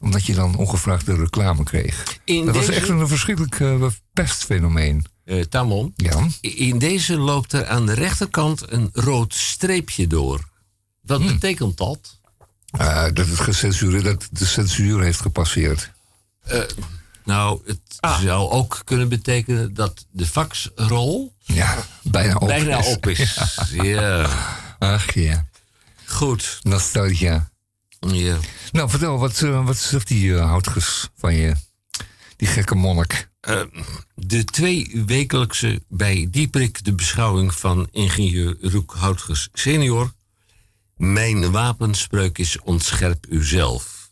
[0.00, 2.18] Omdat je dan ongevraagde reclame kreeg.
[2.24, 5.04] In dat was echt een verschrikkelijk eh, pestfenomeen.
[5.24, 6.26] Eh, Tamon, Ja.
[6.40, 10.40] in deze loopt er aan de rechterkant een rood streepje door.
[11.06, 11.26] Wat Hmm.
[11.32, 12.18] betekent dat?
[12.70, 15.90] Eh, dat, het gecensureerd, dat de censuur heeft gepasseerd.
[17.24, 18.20] Nou, het Ah.
[18.20, 22.46] zou ook kunnen betekenen dat de faxrol Ja, bijna op.
[22.48, 22.86] bijna is.
[22.86, 23.38] op is.
[23.82, 24.28] Ja,
[24.78, 25.46] Ach ja,
[26.06, 26.58] goed.
[26.62, 27.50] nostalgia.
[28.00, 28.36] Ja.
[28.72, 31.54] Nou, vertel, wat, eh, wat zegt die uh, houtges van je?
[32.36, 33.28] Die gekke monnik.
[33.40, 33.60] Eh,
[34.14, 40.12] de twee wekelijkse bij Dieprik de beschouwing van ingenieur Roek Houtges senior.
[40.96, 44.10] Mijn wapenspreuk is ontscherp uzelf.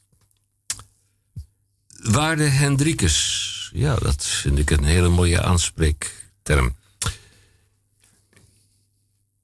[2.02, 3.70] Waarde Hendrikus.
[3.72, 6.76] Ja, dat vind ik een hele mooie aanspreekterm.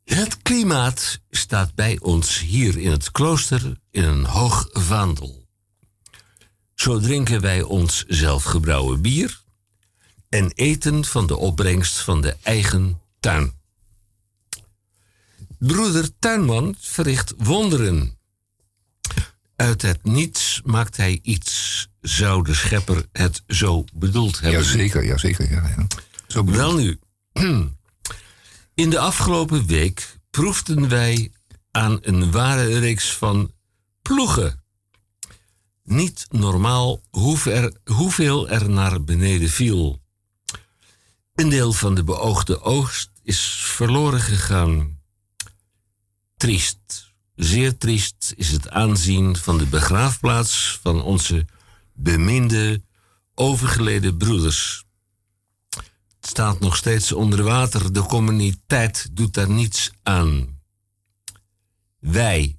[0.05, 5.47] Het klimaat staat bij ons hier in het klooster in een hoog vaandel.
[6.74, 9.43] Zo drinken wij ons zelfgebrouwen bier
[10.28, 13.59] en eten van de opbrengst van de eigen tuin.
[15.61, 18.18] Broeder Tuinman verricht wonderen.
[19.56, 24.61] Uit het niets maakt hij iets, zou de schepper het zo bedoeld hebben.
[24.61, 25.50] Jazeker, jazeker.
[25.50, 25.86] Ja, ja.
[26.26, 26.98] Zo Wel nu,
[28.74, 31.32] in de afgelopen week proefden wij
[31.70, 33.52] aan een ware reeks van
[34.02, 34.62] ploegen.
[35.84, 40.00] Niet normaal hoe hoeveel er naar beneden viel.
[41.34, 44.99] Een deel van de beoogde oogst is verloren gegaan.
[46.41, 51.46] Triest, zeer triest is het aanzien van de begraafplaats van onze
[51.92, 52.83] beminde,
[53.34, 54.84] overgeleden broeders.
[55.71, 57.92] Het staat nog steeds onder water.
[57.92, 60.61] De communiteit doet daar niets aan.
[61.99, 62.58] Wij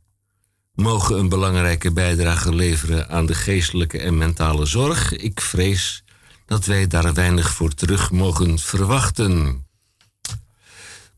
[0.74, 5.16] mogen een belangrijke bijdrage leveren aan de geestelijke en mentale zorg.
[5.16, 6.03] Ik vrees
[6.45, 9.66] dat wij daar weinig voor terug mogen verwachten.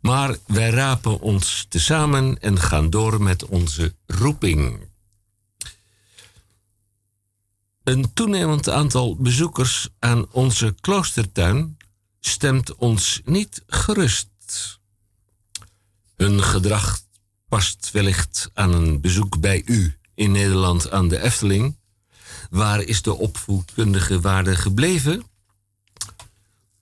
[0.04, 4.88] Maar wij rapen ons tezamen en gaan door met onze roeping.
[7.84, 11.78] Een toenemend aantal bezoekers aan onze kloostertuin
[12.20, 14.80] stemt ons niet gerust.
[16.16, 17.00] Hun gedrag
[17.48, 21.78] past wellicht aan een bezoek bij u in Nederland aan de Efteling.
[22.50, 25.24] Waar is de opvoedkundige waarde gebleven?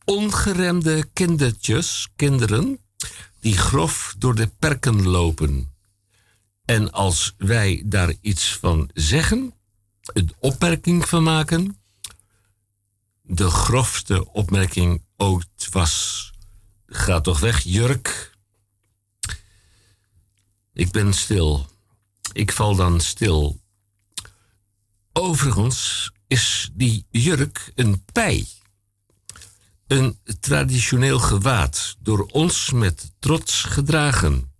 [0.06, 2.80] Ongeremde kindertjes, kinderen,
[3.42, 5.74] die grof door de perken lopen.
[6.66, 9.54] En als wij daar iets van zeggen,
[10.02, 11.78] een opmerking van maken,
[13.22, 16.32] de grofste opmerking ooit was:
[16.86, 18.38] Ga toch weg, jurk.
[20.74, 21.70] Ik ben stil.
[22.34, 23.62] Ik val dan stil.
[25.14, 28.48] Overigens is die jurk een pij.
[29.92, 34.52] Een traditioneel gewaad, door ons met trots gedragen.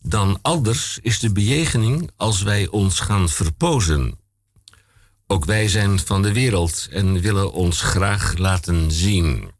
[0.00, 4.18] Dan anders is de bejegening als wij ons gaan verpozen.
[5.26, 9.50] Ook wij zijn van de wereld en willen ons graag laten zien.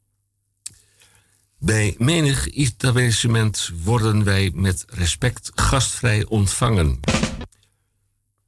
[1.59, 7.01] Bij menig etablissement worden wij met respect gastvrij ontvangen.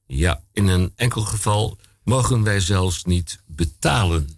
[0.07, 4.36] Ja, in een enkel geval mogen wij zelfs niet betalen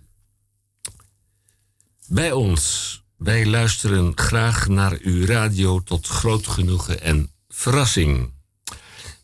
[2.09, 2.97] bij ons.
[3.16, 8.32] Wij luisteren graag naar uw radio tot groot genoegen en verrassing.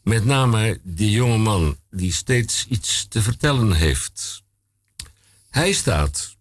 [0.03, 4.43] Met name die jonge man die steeds iets te vertellen heeft.
[5.51, 6.37] Hij staat,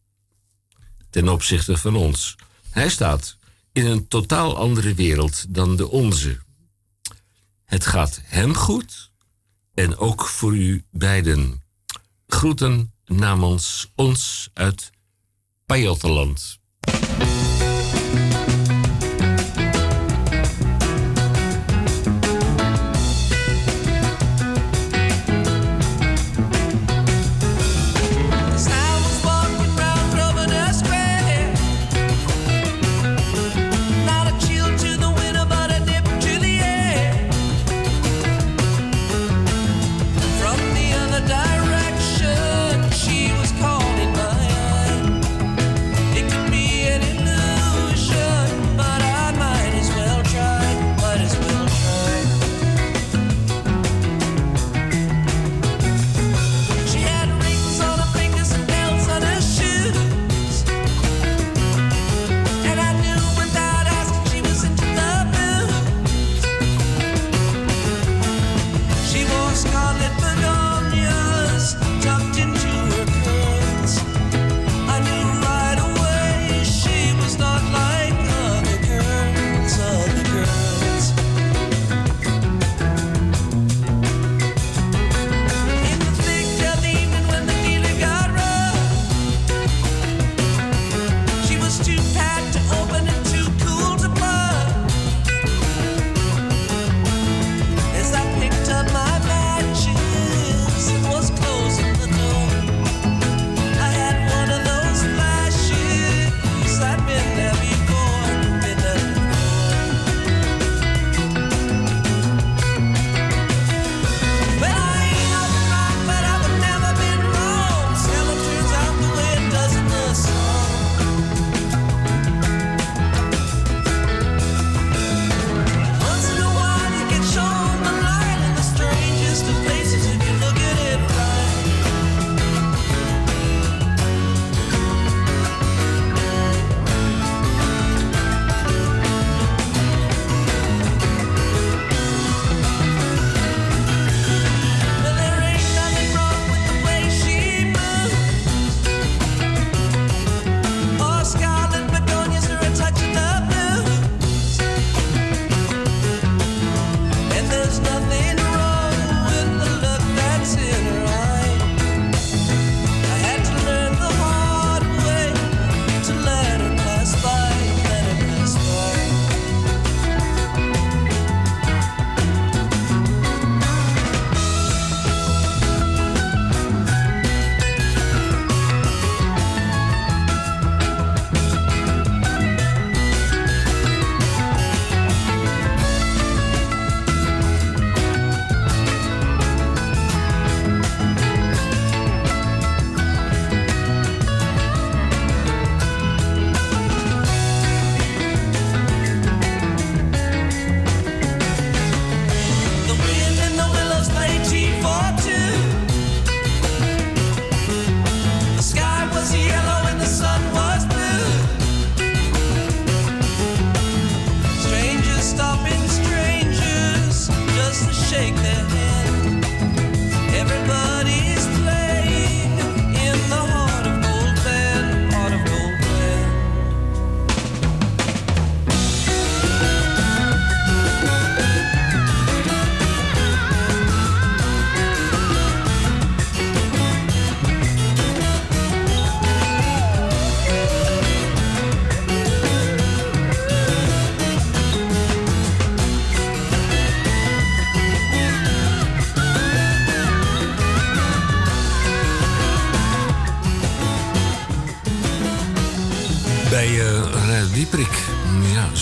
[1.09, 2.35] ten opzichte van ons,
[2.69, 3.37] hij staat
[3.71, 6.39] in een totaal andere wereld dan de onze.
[7.65, 9.11] Het gaat hem goed
[9.73, 11.63] en ook voor u beiden.
[12.27, 14.91] Groeten namens ons uit
[15.65, 16.59] Pajoteland.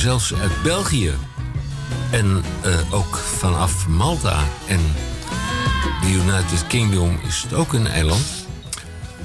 [0.02, 1.14] zelfs uit België.
[2.12, 4.80] En eh, ook vanaf Malta en
[6.02, 8.26] de United Kingdom is het ook een eiland.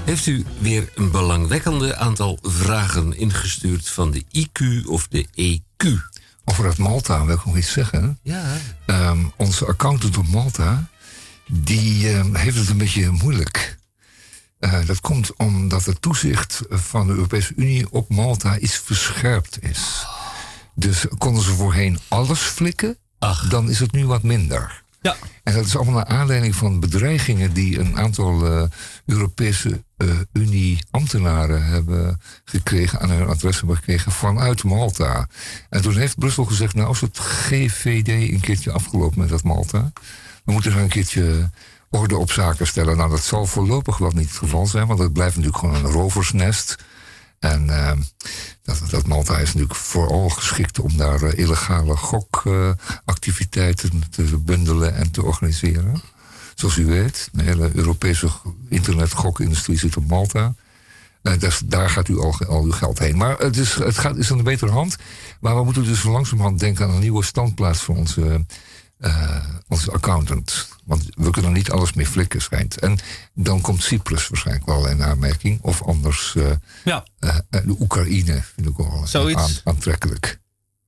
[0.05, 5.87] Heeft u weer een belangwekkende aantal vragen ingestuurd van de IQ of de EQ?
[6.45, 8.19] Over dat Malta wil ik nog iets zeggen.
[8.23, 8.57] Ja.
[8.87, 10.89] Ehm, onze accountant op Malta,
[11.47, 13.79] die ehm, heeft het een beetje moeilijk.
[14.59, 20.06] Eh, dat komt omdat het toezicht van de Europese Unie op Malta iets verscherpt is.
[20.79, 23.49] Dus konden ze voorheen alles flikken, Ach.
[23.49, 24.85] dan is het nu wat minder.
[25.01, 25.17] Ja.
[25.43, 28.63] En dat is allemaal naar aanleiding van bedreigingen die een aantal eh,
[29.07, 35.29] Europese eh, Unie-ambtenaren hebben gekregen, aan hun adres hebben gekregen vanuit Malta.
[35.69, 39.93] En toen heeft Brussel gezegd, nou als het GVD een keertje afgelopen met dat Malta,
[40.45, 41.51] dan moeten ze een keertje
[41.91, 42.97] orde op zaken stellen.
[42.97, 45.91] Nou, dat zal voorlopig wel niet het geval zijn, want het blijft natuurlijk gewoon een
[45.91, 46.77] roversnest.
[47.51, 47.93] En eh,
[48.63, 55.11] dat, dat Malta is natuurlijk vooral geschikt om daar eh, illegale gokactiviteiten te bundelen en
[55.11, 56.01] te organiseren.
[56.55, 58.29] Zoals u weet, de hele Europese
[58.69, 60.55] internetgokindustrie zit op Malta.
[61.39, 63.17] Dus daar gaat u al, al uw geld heen.
[63.17, 64.97] Maar het is, het gaat, is aan de betere hand.
[65.41, 68.45] Maar we moeten dus langzamerhand denken aan een nieuwe standplaats voor onze,
[68.99, 70.69] eh, onze accountant.
[70.85, 72.79] Want we kunnen niet alles meer flikken, schijnt.
[72.81, 72.99] En
[73.35, 75.63] dan komt Cyprus waarschijnlijk wel in aanmerking.
[75.63, 76.51] Of anders eh,
[76.85, 79.07] Ja, eh, de Oekraïne vind ik wel
[79.37, 80.41] aan- aantrekkelijk.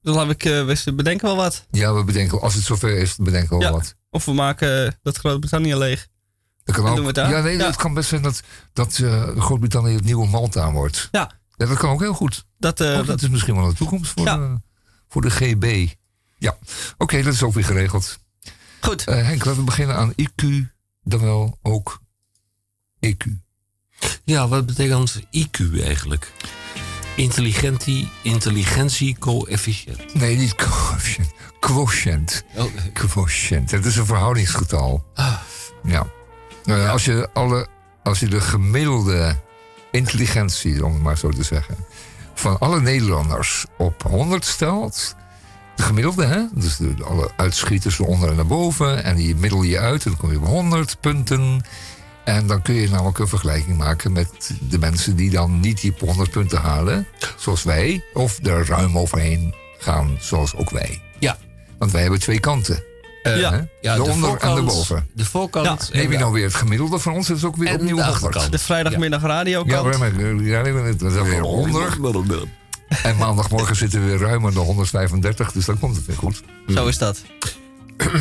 [0.02, 1.66] dan laat ik we bedenken wel wat.
[1.70, 3.72] Ja, we bedenken, als het zover is, bedenken we wel Ja.
[3.72, 3.94] wat.
[4.10, 6.06] Of we maken dat Groot-Brittannië leeg.
[6.64, 7.14] Dat kan ook.
[7.14, 7.66] ja, nee, Ja.
[7.66, 8.94] het kan best zijn dat, dat
[9.38, 11.08] Groot-Brittannië het nieuwe Malta wordt.
[11.10, 12.44] Ja, Ja, dat kan ook heel goed.
[12.58, 14.56] dat, dat, dat is misschien wel de toekomst voor, de,
[15.08, 15.88] voor de GB.
[16.38, 16.58] Ja,
[16.98, 18.18] oké, dat is ook weer geregeld.
[18.80, 19.04] goed.
[19.04, 20.44] Eh, Henk, laten we beginnen aan IQ,
[21.02, 22.00] dan wel ook
[23.00, 23.24] EQ.
[24.24, 26.32] Ja, wat betekent IQ eigenlijk?
[27.16, 30.14] Intelligentie, intelligentiecoëfficiënt.
[30.14, 31.30] Nee, niet quotient.
[31.60, 32.44] Quotient.
[32.56, 33.70] Oh, Quotient.
[33.70, 35.04] Het is een verhoudingsgetal.
[35.14, 35.40] Ah.
[35.84, 36.06] Ja.
[36.64, 37.66] Nou ja, Als, je alle,
[38.02, 39.36] als je de gemiddelde
[39.90, 41.76] intelligentie, om het maar zo te zeggen,
[42.34, 45.14] van alle Nederlanders op 100 stelt.
[45.78, 46.40] De gemiddelde, hè?
[46.54, 49.04] Dus de, de- alle uitschieters van onder en naar boven.
[49.04, 51.64] En die middel je uit en dan kom je op 100 punten.
[52.24, 55.94] En dan kun je namelijk een vergelijking maken met de mensen die dan niet die
[55.98, 57.06] 100 punten halen,
[57.36, 58.04] zoals wij.
[58.14, 61.02] Of er ruim overheen gaan, zoals ook wij.
[61.18, 61.36] Ja.
[61.78, 62.82] Want wij hebben twee kanten.
[63.22, 63.50] Eh, Ja.
[63.52, 63.60] Hè?
[63.80, 65.08] ja, de onder en de boven.
[65.12, 65.88] De voorkant.
[65.92, 65.98] Ja.
[65.98, 68.02] Neem je nou weer het gemiddelde van ons, dat is ook weer En opnieuw de
[68.02, 68.22] 100.
[68.24, 68.52] achterkant.
[68.52, 69.98] De vrijdagmiddag radio Ja, kant.
[69.98, 71.98] maar, maar, ja, nee, maar dat is weer 100.
[73.02, 76.42] En maandagmorgen zitten we weer ruim aan de 135, dus dan komt het weer goed.
[76.68, 77.22] Zo is dat.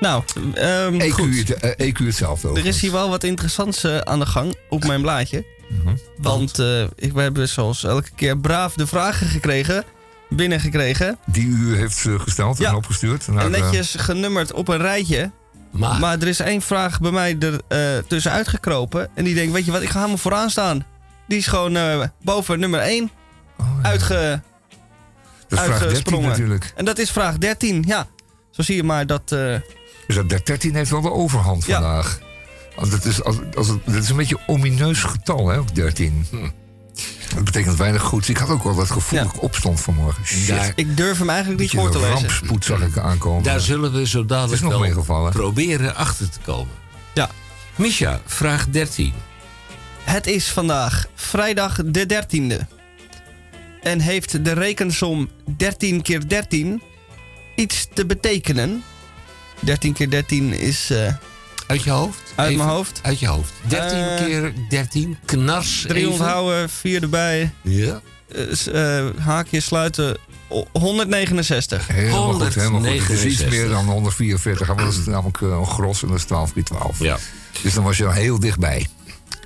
[0.00, 0.22] nou,
[0.54, 1.34] ehm, EQ, goed.
[1.48, 4.84] het- eh, EQ hetzelfde Er is hier wel wat interessants eh, aan de gang op
[4.84, 5.44] mijn blaadje.
[5.68, 5.96] Mhm.
[6.16, 9.84] Want eh, ik, we hebben zoals elke keer braaf de vragen gekregen.
[10.28, 11.18] Binnengekregen.
[11.26, 12.68] Die u heeft gesteld Ja.
[12.68, 13.28] en opgestuurd.
[13.28, 15.30] naar, En netjes genummerd op een rijtje.
[15.70, 19.08] Maar, Maar er is één vraag bij mij er eh, tussenuit gekropen.
[19.14, 20.86] En die denkt, weet je wat, ik ga helemaal vooraan staan.
[21.28, 23.10] Die is gewoon eh, boven nummer 1
[23.58, 23.88] oh, ja.
[23.88, 24.42] uitge...
[25.48, 26.28] dat is vraag 13 uitgesprongen.
[26.28, 26.72] natuurlijk.
[26.76, 28.06] En dat is vraag 13, ja.
[28.50, 29.32] Zo zie je maar dat...
[29.32, 29.54] eh,
[30.06, 31.72] Dus dat 13 heeft wel de overhand Ja.
[31.80, 32.18] vandaag.
[32.76, 36.26] Want het is, als, als het, is een beetje een omineus getal, hè, ook 13.
[36.30, 36.36] Hm.
[37.34, 38.28] Dat betekent weinig goeds.
[38.28, 39.24] Ik had ook wel dat gevoel Ja.
[39.24, 40.24] dat ik opstond vanmorgen.
[40.26, 40.48] Shit.
[40.48, 42.12] Daar- ik durf hem eigenlijk niet voor te lezen.
[42.12, 43.42] rampspoed zag ik aankomen.
[43.42, 45.32] daar zullen we zo dadelijk wel meegevallen.
[45.32, 46.72] proberen achter te komen.
[47.14, 47.28] Ja.
[47.74, 49.12] Misha, vraag 13.
[50.04, 52.66] Het is vandaag vrijdag de 13e.
[53.86, 56.82] En heeft de rekensom 13 keer 13
[57.54, 58.82] iets te betekenen?
[59.60, 61.12] 13 keer 13 is eh,
[61.66, 62.32] Uit je hoofd?
[62.34, 63.00] uit Even mijn hoofd.
[63.02, 63.52] Uit je hoofd.
[63.68, 65.16] 13 Eh, keer 13.
[65.24, 66.10] Knars 3 even.
[66.12, 67.50] onthouden, 4 erbij.
[67.62, 68.00] Ja.
[68.34, 70.16] eh, eh, haakje sluiten.
[70.48, 71.86] O- 169.
[71.86, 72.88] Helemaal goed, helemaal goed.
[72.88, 73.48] Het is iets 169.
[73.50, 74.66] meer dan 144.
[74.66, 76.98] Maar dat is namelijk een gros en dat is 12 keer 12.
[76.98, 77.16] Ja.
[77.62, 78.86] Dus dan was je al heel dichtbij.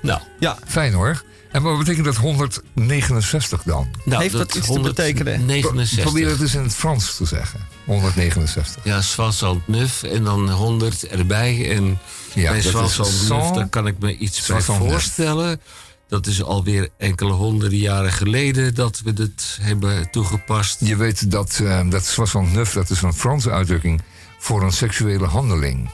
[0.01, 1.23] Nou, Ja, Fijn hoor.
[1.51, 3.87] En wat betekent dat 169 dan?
[4.05, 5.45] nou Heeft dat iets te betekenen?
[5.45, 6.03] 69.
[6.03, 7.59] Probeer het eens in het Frans te zeggen.
[7.85, 8.83] 169.
[8.83, 11.75] Ja, 69 en dan 100 erbij.
[11.75, 11.99] En
[12.33, 14.91] Ja, bij dat is 69, cent- daar kan ik me iets bij 69.
[14.91, 15.61] voorstellen.
[16.07, 20.77] Dat is alweer enkele honderden jaren geleden dat we dit hebben toegepast.
[20.79, 24.01] Je weet dat, eh dat 69, dat is een Franse uitdrukking
[24.39, 25.89] voor een seksuele handeling.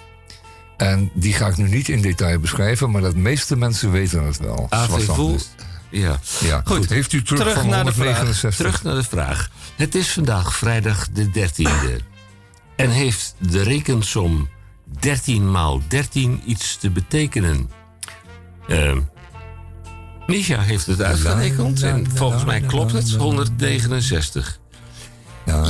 [0.78, 4.38] En die ga ik nu niet in detail beschrijven, maar de meeste mensen weten het
[4.38, 4.68] wel.
[4.70, 5.16] Avez-vous?
[5.18, 5.66] 69.
[5.90, 6.20] Ja.
[6.40, 6.78] Ja, goed.
[6.78, 6.90] Goed.
[6.90, 8.56] Heeft u terug, Terug van naar de 169?
[8.56, 9.50] Terug naar de vraag.
[9.76, 12.04] Het is vandaag vrijdag de 13e.
[12.76, 14.50] En heeft de rekensom
[15.00, 17.70] 13 maal 13 iets te betekenen?
[18.68, 19.00] Ehm
[20.28, 23.12] Misha heeft het uitgerekend en volgens mij klopt het.
[23.12, 24.60] 169.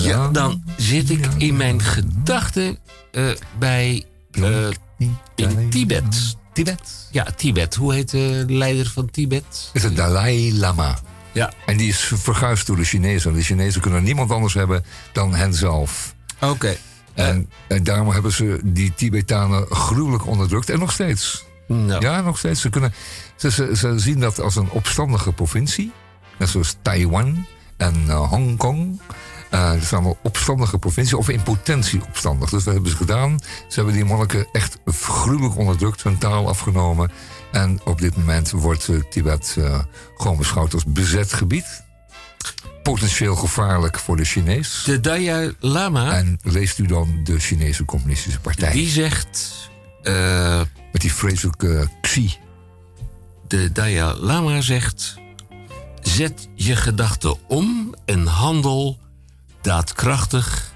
[0.02, 2.78] Ja, dan zit ik in mijn gedachten
[3.12, 3.30] eh,
[3.60, 4.06] bij
[4.98, 6.38] in Tibet.
[6.54, 7.08] Tibet.
[7.12, 7.76] Ja, Tibet.
[7.76, 9.70] Hoe heet de leider van Tibet?
[9.74, 10.98] is het Dalai Lama.
[11.32, 11.54] Ja.
[11.66, 13.34] En die is verguisd door de Chinezen.
[13.34, 16.16] De Chinezen kunnen niemand anders hebben dan henzelf.
[16.42, 16.76] Oké.
[17.14, 20.70] En, en daarom hebben ze die Tibetanen gruwelijk onderdrukt.
[20.70, 21.46] En nog steeds.
[21.68, 22.62] Nou, Ja, nog steeds.
[22.62, 22.94] Ze, kunnen,
[23.36, 25.92] ze, ze, ze zien dat als een opstandige provincie.
[26.40, 27.46] Net zoals Taiwan
[27.78, 29.02] en eh, Hongkong.
[29.80, 31.14] Dat zijn allemaal opstandige provincies.
[31.14, 32.50] Of in potentie opstandig.
[32.50, 33.40] Dus dat hebben ze gedaan.
[33.68, 36.04] Ze hebben die monniken echt gruwelijk onderdrukt.
[36.04, 37.12] Hun taal afgenomen.
[37.52, 39.80] En op dit moment wordt eh, Tibet eh,
[40.18, 41.84] gewoon beschouwd als bezet gebied.
[42.84, 44.84] Potentieel gevaarlijk voor de Chinees.
[44.86, 48.72] de Dalai Lama, En leest u dan de Chinese Communistische Partij.
[48.72, 49.54] die zegt...
[50.04, 52.34] eh, Met die vreselijke Xi.
[53.48, 55.16] de Dalai Lama zegt...
[56.02, 58.98] Zet je gedachten om en handel
[59.68, 60.72] daadkrachtig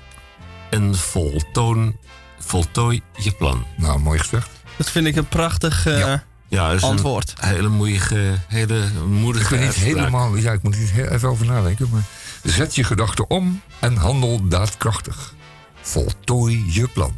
[0.70, 1.98] en voltoon,
[2.40, 3.66] voltooi je plan.
[3.78, 4.50] Nou, mooi gezegd.
[4.78, 6.24] Dat vind ik een prachtig eh, Ja.
[6.48, 7.34] Ja, dat is antwoord.
[7.40, 9.96] een hele moedige, hele Ik moedige ben niet uitspraak.
[9.96, 10.36] helemaal.
[10.36, 11.90] Ja, ik moet hier heel even over nadenken.
[11.92, 12.04] Maar
[12.44, 15.34] zet je gedachten om en handel daadkrachtig.
[15.82, 17.16] Voltooi je plan.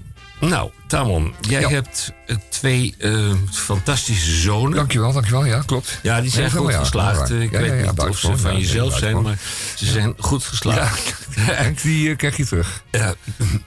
[0.50, 1.70] Nou, Tamon, jij Ja.
[1.70, 4.76] hebt eh, twee eh, fantastische zonen.
[4.76, 5.46] Dankjewel, dankjewel.
[5.46, 6.00] Ja, klopt.
[6.02, 7.30] Ja, die zijn Ja, goed ja, geslaagd.
[7.32, 9.38] Ik weet niet of ze van jezelf zijn, maar
[9.76, 11.16] ze zijn goed geslaagd.
[11.58, 12.84] en die eh, krijg je terug.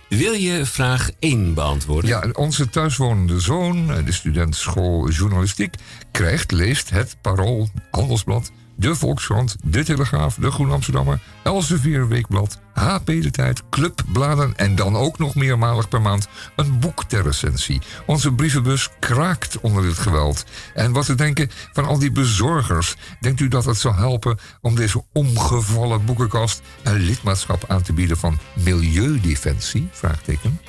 [0.09, 2.11] Wil je vraag 1 beantwoorden?
[2.11, 5.75] Ja, onze thuiswonende zoon, de student school journalistiek,
[6.11, 13.07] krijgt, leest het Parool, Handelsblad, de Volkskrant, de Telegraaf, de Groen Amsterdammer, Elsevier Weekblad, HP
[13.07, 17.81] De Tijd, Clubbladen en dan ook nog meermalig per maand een boek ter recensie.
[18.07, 20.45] Onze brievenbus kraakt onder dit geweld.
[20.75, 22.97] En wat te denken van al die bezorgers?
[23.21, 28.17] Denkt u dat het zal helpen om deze omgevallen boekenkast een lidmaatschap aan te bieden
[28.17, 29.89] van Milieudefensie?
[29.93, 30.61] Vraagteken.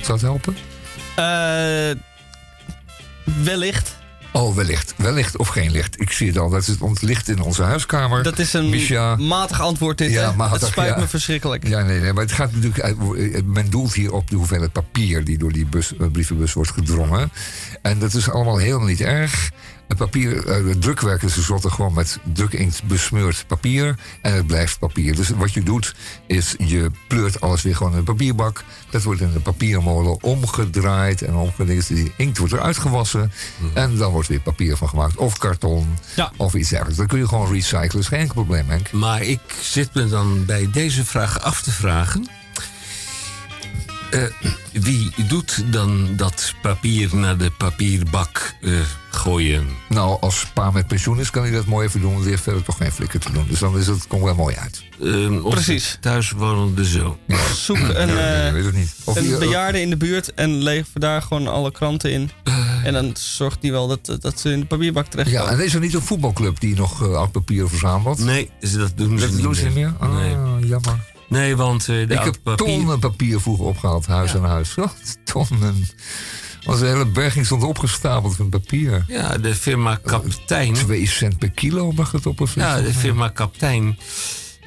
[0.00, 0.56] Zou het helpen?
[1.16, 2.00] Eh,
[3.44, 3.97] wellicht.
[4.32, 4.94] Oh, wellicht.
[4.96, 6.00] Wellicht of geen licht.
[6.00, 6.50] Ik zie het al.
[6.50, 8.22] Dat is het licht in onze huiskamer.
[8.22, 9.16] Dat is een Misha.
[9.16, 10.98] matig antwoord dit, Ja, matig, Het spijt ja.
[11.00, 11.68] me verschrikkelijk.
[11.68, 12.12] Ja, nee, nee.
[12.12, 12.80] Maar het gaat natuurlijk...
[12.80, 15.24] uit- Men doelt hier op de hoeveelheid papier...
[15.24, 17.30] die door die bus, eh, brievenbus wordt gedrongen.
[17.82, 19.50] En dat is allemaal helemaal niet erg.
[19.88, 23.98] Het papier, eh, het drukwerk is tenslotte gewoon met drukinkt besmeurd papier.
[24.22, 25.16] En het blijft papier.
[25.16, 25.94] Dus wat je doet,
[26.26, 28.64] is je pleurt alles weer gewoon in een papierbak.
[28.90, 31.88] Dat wordt in een papiermolen omgedraaid en omgedingd.
[31.88, 33.32] Die inkt wordt eruit gewassen.
[33.74, 35.16] En dan wordt weer papier van gemaakt.
[35.16, 35.98] Of karton.
[36.16, 36.32] Ja.
[36.36, 36.98] Of iets dergelijks.
[36.98, 38.00] Dan kun je gewoon recyclen.
[38.00, 38.92] is geen enkel probleem, Henk.
[38.92, 42.28] Maar ik zit me dan bij deze vraag af te vragen.
[44.10, 44.22] Eh,
[44.72, 48.72] wie doet dan dat papier naar de papierbak eh,
[49.10, 49.66] gooien?
[49.88, 52.10] Nou, als pa met pensioen is, kan hij dat mooi even doen.
[52.10, 53.46] Want die heeft verder toch geen flikker te doen.
[53.48, 54.84] Dus dan is het, komt wel mooi uit.
[55.00, 55.98] Onze Precies.
[56.00, 57.16] Thuiswonende zoon.
[57.54, 58.94] Zoek een, Ja, eh, ik weet het niet.
[59.04, 62.30] Of een eh, bejaarde in de buurt en lever daar gewoon alle kranten in.
[62.84, 65.44] En dan zorgt hij wel dat, dat ze in de papierbak terechtkomen.
[65.46, 68.18] ja, en is er niet een voetbalclub die nog oud papier verzamelt?
[68.18, 69.92] Nee, ze- dat doen ze Dat niet doen ze niet meer?
[69.98, 70.66] Ah, Nee.
[70.68, 71.16] jammer.
[71.28, 72.66] Nee, want eh, de ik heb papier...
[72.66, 74.74] tonnen papier vroeger opgehaald, huis aan huis.
[74.78, 74.88] Oh,
[75.24, 75.88] tonnen.
[76.64, 79.04] Als een hele berging stond opgestapeld van papier.
[79.08, 80.72] Ja, de firma Kaptein.
[80.74, 82.60] Twee cent per kilo mag het op of zo?
[82.60, 83.98] Ja, de firma Kaptein.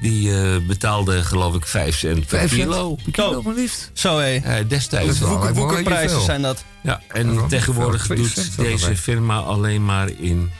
[0.00, 2.94] Die eh, betaalde geloof ik 5 cent per Vijf cent kilo.
[2.94, 3.44] per kilo, Oh.
[3.44, 3.90] maar liefst.
[3.92, 4.34] Zo hé.
[4.36, 6.64] Eh, destijds Dat zijn dat.
[6.82, 10.50] Ja, en tegenwoordig doet deze firma alleen maar in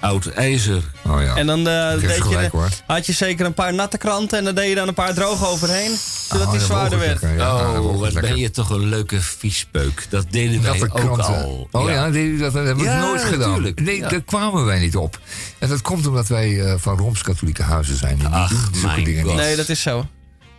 [0.00, 0.82] oud ijzer.
[1.06, 1.36] Oh ja.
[1.36, 2.68] En dan eh, deed je, gelijk, hoor.
[2.86, 5.48] had je zeker een paar natte kranten en dan deed je dan een paar droog
[5.48, 5.96] overheen.
[6.28, 7.10] Zodat Oh, die zwaarder werd.
[7.22, 7.44] lekker, ja.
[7.46, 8.30] Ja, oh, mogelijk wat lekker.
[8.32, 10.06] ben je toch een leuke viespeuk.
[10.10, 11.42] Dat deden wij Natte ook kranten.
[11.44, 11.68] al.
[11.70, 13.72] Oh ja, deden dat, dat hebben we Ja, nooit gedaan.
[13.74, 14.08] Nee, Ja.
[14.08, 15.18] daar kwamen wij niet op.
[15.58, 18.18] En dat komt omdat wij eh, van Rooms-Katholieke huizen zijn.
[18.18, 19.36] Die Ach, zulke mijn dingen.
[19.36, 20.06] Nee, dat is zo.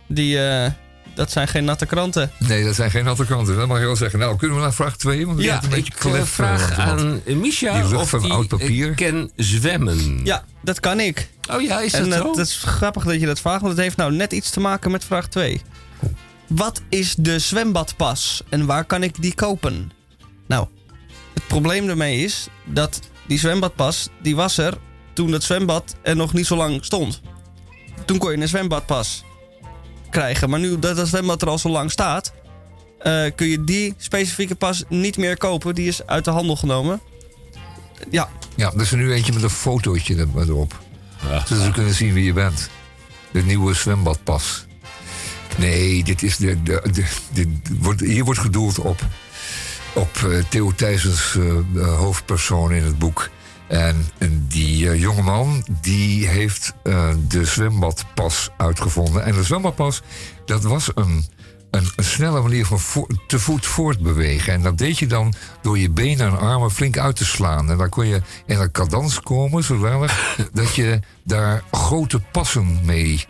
[0.08, 0.70] Die, eh,
[1.14, 2.30] dat zijn geen natte kranten.
[2.38, 3.56] Nee, dat zijn geen natte kranten.
[3.56, 4.18] Dat mag je wel zeggen.
[4.18, 5.26] Nou, kunnen we naar vraag 2?
[5.26, 7.98] Want ik Ja, heb een beetje ik eh, klef, vraag eh, want- aan Misha die
[7.98, 8.88] of van die oud papier.
[8.90, 10.20] eh, kan zwemmen.
[10.24, 11.28] Ja, dat kan ik.
[11.50, 12.28] Oh ja, is dat En zo?
[12.30, 14.90] het is grappig dat je dat vraagt, want het heeft nou net iets te maken
[14.90, 15.60] met vraag 2.
[16.46, 19.92] Wat is de zwembadpas en waar kan ik die kopen?
[20.46, 20.66] Nou,
[21.34, 24.78] het probleem daarmee is dat die zwembadpas, die was er
[25.12, 27.20] toen het zwembad er nog niet zo lang stond.
[28.04, 29.24] Toen kon je een zwembadpas
[30.12, 32.32] krijgen, maar nu dat het zwembad er al zo lang staat,
[32.98, 35.74] eh, kun je die specifieke pas niet meer kopen.
[35.74, 37.00] Die is uit de handel genomen.
[38.10, 40.80] Ja, Ja, er is er nu eentje met een fotootje er- erop.
[41.28, 41.46] Ja.
[41.46, 42.70] Zodat ze kunnen zien wie je bent.
[43.32, 44.66] De nieuwe zwembadpas.
[45.58, 49.00] Nee, dit is de, de, de, de- wordt, hier wordt gedoeld op,
[49.94, 51.36] op eh, Theo Thijsens
[51.76, 53.30] eh, hoofdpersoon in het boek.
[53.72, 54.10] En,
[54.48, 59.24] die eh, jongeman die heeft eh, de zwembadpas uitgevonden.
[59.24, 60.02] En de zwembadpas,
[60.44, 61.26] dat was een,
[61.70, 64.52] een, een snelle manier van vo- te voet voortbewegen.
[64.52, 67.70] En dat deed je dan door je benen en armen flink uit te slaan.
[67.70, 73.24] En dan kon je in een cadans komen, zodanig dat je daar grote passen mee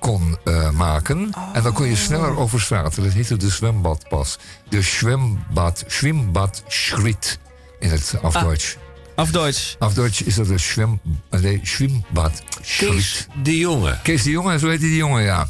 [0.00, 1.32] kon eh, maken.
[1.52, 2.94] En dan kon je sneller over straat.
[2.94, 4.38] Dat heette de zwembadpas.
[4.68, 7.38] De zwembad, zwembadschritt
[7.78, 8.76] in het afduits.
[9.18, 9.76] Af Duits.
[9.78, 11.00] Afduits is dat een zwem,
[11.30, 12.42] nee, zwembad.
[12.78, 13.98] Kees de Jonge.
[14.02, 15.48] Kees de Jonge, zo heet hij die jongen, ja.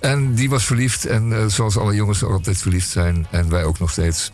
[0.00, 1.06] En die was verliefd.
[1.06, 3.26] En eh, zoals alle jongens altijd verliefd zijn.
[3.30, 4.32] En wij ook nog steeds.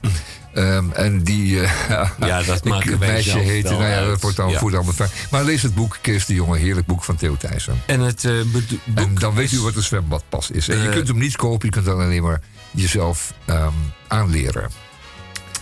[0.55, 1.61] Ehm, en die...
[1.61, 1.71] eh,
[2.21, 4.59] Ja, dat het wij meisje heette, wel nou ja, dat wordt dan Ja.
[4.59, 5.11] voor fijn.
[5.31, 7.83] Maar lees het boek Kees de Jonge, heerlijk boek van Theo Thijssen.
[7.87, 8.63] En het boek
[8.95, 10.69] En dan weet u wat een zwembadpas is.
[10.69, 12.41] En je kunt hem niet kopen, je kunt dan alleen maar
[12.71, 13.73] jezelf ehm,
[14.09, 14.71] aanleren.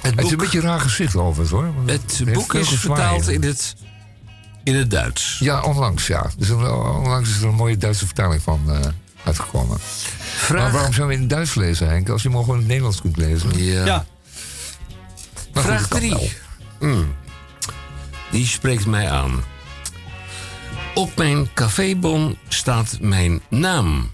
[0.03, 1.75] Het Het is een beetje een raar gezicht overigens hoor.
[1.75, 3.75] want het heeft boek is vertaald in het,
[4.65, 5.39] in het Duits.
[5.39, 6.31] Ja, onlangs ja.
[6.39, 8.81] Dus onlangs is er een mooie Duitse vertaling van eh,
[9.25, 9.79] uitgekomen.
[10.53, 12.09] Maar waarom zou je in het Duits lezen, Henk?
[12.09, 13.65] Als je hem gewoon in het Nederlands kunt lezen.
[13.65, 13.85] ja.
[13.85, 14.05] Ja.
[15.53, 16.33] Vraag dat kan 3.
[16.79, 17.05] wel.
[18.31, 19.45] Die spreekt mij aan.
[20.95, 24.11] Op mijn cafébon staat mijn naam.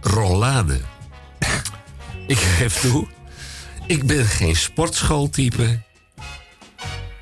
[0.00, 0.80] Rollade.
[2.26, 3.06] ik geef toe.
[3.86, 5.80] Ik ben geen sportschooltype.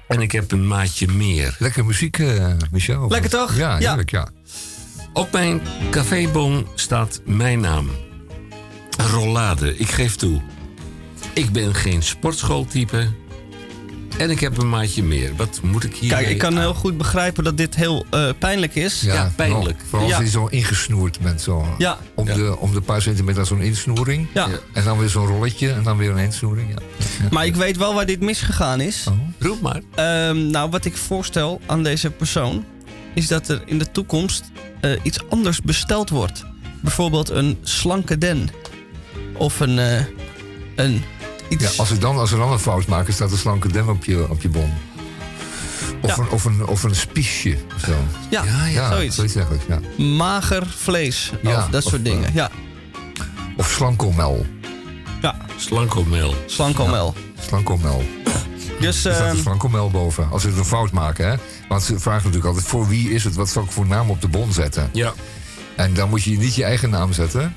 [0.09, 1.57] En ik heb een maatje meer.
[1.59, 3.09] Lekker muziek, eh, Michel.
[3.09, 3.57] Lekker toch?
[3.57, 3.89] Ja, Ja.
[3.89, 4.29] heerlijk, ja.
[5.13, 5.61] Op mijn
[5.91, 7.91] cafébon staat mijn naam.
[9.11, 10.41] Rollade, ik geef toe.
[11.35, 13.09] Ik ben geen sportschooltype.
[14.21, 15.37] En ik heb een maatje meer.
[15.37, 18.75] Wat moet ik hier Kijk, ik kan heel goed begrijpen dat dit heel eh, pijnlijk
[18.75, 19.01] is.
[19.01, 19.63] Ja, pijnlijk.
[19.65, 20.15] Vooral, vooral Ja.
[20.17, 21.41] als je zo ingesnoerd bent.
[21.41, 21.75] Zo.
[21.79, 21.99] Ja.
[22.15, 24.27] Om, De, om de paar centimeter zo'n insnoering.
[24.35, 24.49] Ja.
[24.49, 24.59] Ja.
[24.73, 26.69] En dan weer zo'n rolletje en dan weer een insnoering.
[26.71, 26.77] Ja.
[27.31, 29.07] Maar ik weet wel waar dit misgegaan is.
[29.09, 29.15] Oh.
[29.39, 29.81] Roep maar.
[29.95, 32.65] Ehm, nou, wat ik voorstel aan deze persoon
[33.15, 34.45] is dat er in de toekomst
[34.81, 36.45] eh, iets anders besteld wordt.
[36.83, 38.49] Bijvoorbeeld een slanke den.
[39.37, 40.05] Of een, eh,
[40.77, 41.03] een
[41.51, 41.65] iets.
[41.65, 44.05] Ja, als, ik dan, als we dan een fout maken, staat een slanke den op
[44.05, 44.73] je, op je bon.
[46.03, 46.23] Of, Ja.
[46.23, 47.57] een, of, een, of een spiesje.
[47.77, 47.93] of Zo.
[48.31, 49.15] ja, Ja, zoiets.
[49.17, 49.65] zoiets eigenlijk.
[49.69, 50.05] Ja.
[50.05, 51.33] Mager vlees.
[51.43, 52.25] Ja, of dat of, soort dingen.
[52.29, 52.51] eh, Ja,
[53.57, 54.47] Of slankomel.
[55.23, 55.37] ja.
[55.57, 56.35] Slankomel.
[56.47, 57.15] slankomel.
[57.41, 58.03] Slankomel.
[58.81, 60.29] Dus Er staat ehm, een slankomel boven.
[60.31, 61.37] Als ze het een fout maken, hè.
[61.69, 63.35] Want ze vragen natuurlijk altijd, voor wie is het?
[63.35, 64.89] Wat zal ik voor naam op de bon zetten?
[64.93, 65.13] Ja.
[65.77, 67.57] En dan moet je niet je eigen naam zetten.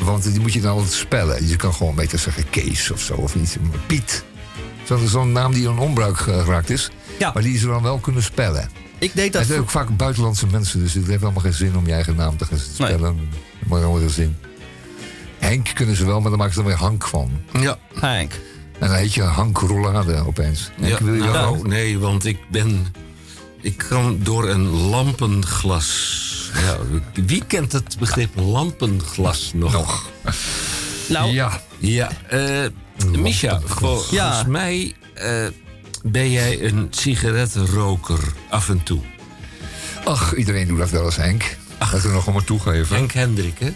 [0.00, 1.48] Want die moet je dan altijd spellen.
[1.48, 3.14] Je kan gewoon beter zeggen Kees of zo.
[3.14, 3.56] Of iets.
[3.86, 4.24] Piet.
[4.84, 6.90] Zo'n zo'n naam die in onbruik geraakt is.
[7.18, 7.30] Ja.
[7.34, 8.70] Maar die ze dan wel kunnen spellen.
[8.98, 9.40] ik deed dat.
[9.40, 10.80] Het zijn ook vaak buitenlandse mensen.
[10.80, 13.00] Dus het heeft helemaal geen zin om je eigen naam te gaan spellen.
[13.00, 13.14] Dat
[13.66, 14.36] maakt helemaal geen zin.
[15.38, 17.30] Henk kunnen ze wel, maar dan maken ze er weer Hank van.
[17.52, 17.78] Ja.
[17.94, 18.32] Henk.
[18.78, 20.70] En dan heet je Hank Roulade opeens.
[20.80, 21.04] Henk, ja.
[21.04, 21.66] wil je nou, ook?
[21.66, 22.86] nee, want ik ben...
[23.60, 26.39] Ik kan door een lampenglas...
[26.54, 26.76] Ja,
[27.24, 30.04] wie kent het begrip lampenglas nog?
[31.08, 31.60] Nou, Ja.
[31.78, 32.66] Ja, eh
[33.18, 34.26] Misha, vol- Ja.
[34.28, 35.46] volgens mij eh,
[36.04, 38.18] ben jij een sigarettenroker
[38.48, 39.00] af en toe.
[40.04, 41.56] Ach, iedereen doet dat wel eens, Henk.
[41.92, 42.96] Dat we nog allemaal toegeven.
[42.96, 43.66] Henk Hendrik, hè?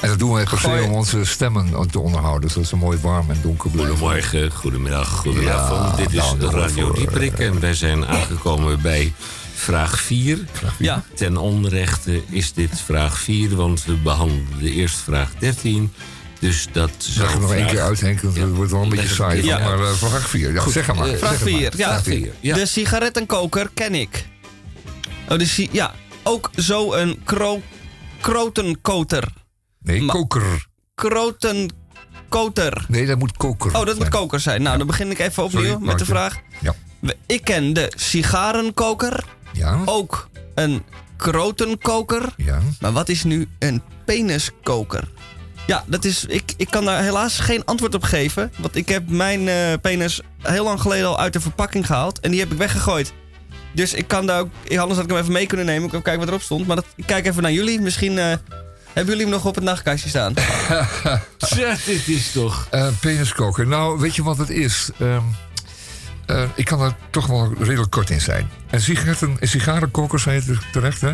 [0.00, 2.50] En dat doen we per se om onze stemmen te onderhouden.
[2.50, 3.96] Zodat ze mooi warm en donker blijven.
[3.96, 5.90] Goedemorgen, goedemiddag, goedenavond.
[5.90, 9.12] Ja, Dit is nou, dank Radio voor, Dieperik en wij zijn aangekomen bij
[9.64, 10.38] vraag 4.
[10.78, 11.04] ja.
[11.14, 15.92] Ten onrechte is dit vraag 4, want we behandelen de eerste vraag 13.
[16.40, 18.20] Dus dat Zeg zou het nog één keer uit, Henk.
[18.20, 19.40] Want het wordt wel een beetje saai.
[19.42, 20.52] van, keer Maar uh, vraag 4.
[20.52, 21.08] Ja, zeg maar.
[21.08, 21.48] eh, Vraag het maar.
[21.48, 21.60] 4.
[21.62, 21.70] Ja.
[21.88, 22.54] Vraag vier, ja.
[22.54, 24.26] De sigarettenkoker ken ik.
[25.28, 25.94] Oh, de ja.
[26.22, 27.62] Ook zo een kro
[28.20, 29.24] krotenkoter.
[29.82, 30.66] Nee, Ma- koker.
[30.94, 32.84] Krotenkoter.
[32.88, 34.62] Nee, dat moet koker Oh, dat moet koker zijn.
[34.62, 36.36] Nou, dan begin ik even opnieuw Sorry, met de vraag.
[36.60, 36.74] Ja.
[37.26, 39.24] Ik ken de sigarenkoker.
[39.54, 40.82] Ja, Ook een
[41.16, 42.32] krotenkoker.
[42.36, 42.58] ja.
[42.80, 45.08] Maar wat is nu een peniskoker?
[45.66, 48.52] Ja, dat is, ik, ik kan daar helaas geen antwoord op geven.
[48.58, 52.20] Want ik heb mijn eh, penis heel lang geleden al uit de verpakking gehaald.
[52.20, 53.12] En die heb ik weggegooid.
[53.72, 54.48] Dus ik kan daar ook...
[54.68, 55.84] Anders had ik hem even mee kunnen nemen.
[55.84, 56.66] Ik kan kijken wat erop stond.
[56.66, 57.80] Maar dat, ik kijk even naar jullie.
[57.80, 58.24] Misschien eh,
[58.92, 60.34] hebben jullie hem nog op het nachtkastje staan.
[61.38, 62.66] Tja, dit is toch...
[62.70, 63.66] Eh, peniskoker.
[63.66, 64.90] Nou, weet je wat het is?
[64.98, 65.22] Ehm,
[66.26, 68.50] eh, ik kan er toch wel redelijk kort in zijn.
[68.70, 71.12] Een, sigaretten, een sigarenkoker, zei je terecht, hè?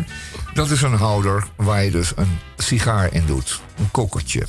[0.53, 3.61] Dat is een houder waar je dus een sigaar in doet.
[3.77, 4.47] Een kokertje.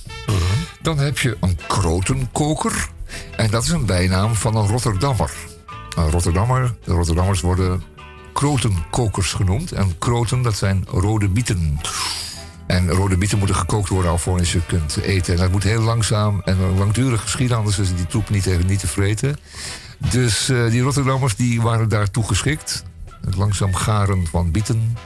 [0.81, 2.89] Dan heb je een krotenkoker.
[3.37, 5.31] En dat is een bijnaam van een Rotterdammer.
[5.97, 7.83] Een Rotterdammer, de Rotterdammers worden
[8.33, 9.73] krotenkokers genoemd.
[9.73, 11.81] En kroten, dat zijn rode bieten.
[12.67, 15.35] En rode bieten moeten gekookt worden alvorens je kunt eten.
[15.35, 18.81] En dat moet heel langzaam en langdurig geschieden, anders is die troep niet, even niet
[18.81, 19.37] te vreten.
[20.11, 22.83] Dus eh, die Rotterdammers die waren daartoe geschikt.
[23.25, 24.97] Het langzaam garen van bieten.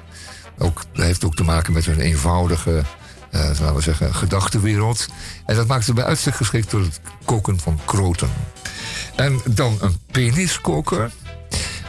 [0.59, 2.85] Ook, dat heeft ook te maken met hun eenvoudige
[3.31, 5.06] eh, laten we zeggen, gedachtenwereld.
[5.47, 8.28] En dat maakte bij uitstek geschikt door het koken van kroten.
[9.16, 11.10] En dan een peniskoker.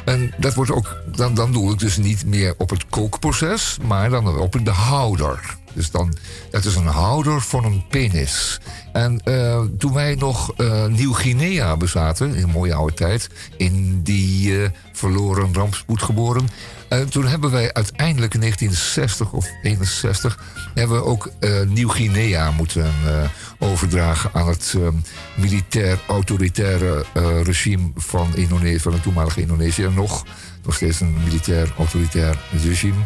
[0.06, 4.10] En dat wordt ook, dan, dan doe ik dus niet meer op het kookproces, maar
[4.10, 5.58] dan op de houder.
[5.78, 6.14] Dus dan,
[6.50, 8.60] dat is een houder voor een penis.
[8.94, 14.62] En eh, toen wij nog eh, Nieuw-Guinea bezaten, in een mooie oude tijd, in die
[14.62, 16.50] eh, verloren rampspoed geboren.
[17.10, 20.40] toen hebben wij uiteindelijk in 1960 of 61
[20.74, 21.32] hebben we ook
[21.68, 22.92] Nieuw-Guinea moeten
[23.60, 24.76] overdragen aan het
[25.36, 27.06] militair autoritaire
[27.44, 29.84] regime van, Indonesië, van het toenmalige Indonesië.
[29.84, 30.26] En nog,
[30.64, 33.04] nog steeds een militair autoritair regime.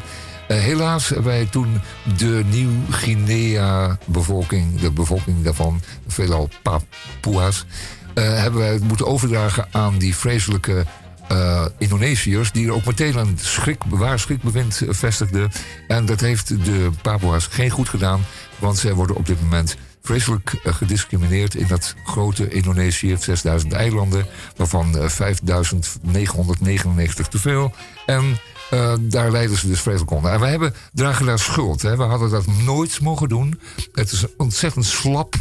[0.51, 1.81] Eh, helaas wij toen
[2.17, 7.65] de Nieuw-Guinea-bevolking, de bevolking daarvan, veelal Papua's,
[8.13, 10.85] eh, hebben wij moeten overdragen aan die vreselijke
[11.31, 15.51] eh, Indonesiërs, die er ook meteen een schrik, waar schrikbewind eh, vestigden.
[15.87, 18.25] En dat heeft de Papua's geen goed gedaan,
[18.59, 24.25] want zij worden op dit moment vreselijk gediscrimineerd in dat grote Indonesië, 6000 eilanden,
[24.55, 27.73] waarvan eh, 5999 te veel.
[28.05, 28.39] En
[28.71, 30.31] eh, daar leiden ze dus vreselijk onder.
[30.31, 31.81] En wij hebben, dragen daar schuld.
[31.81, 31.97] Hè.
[31.97, 33.59] We hadden dat nooit mogen doen.
[33.91, 35.35] Het is ontzettend slap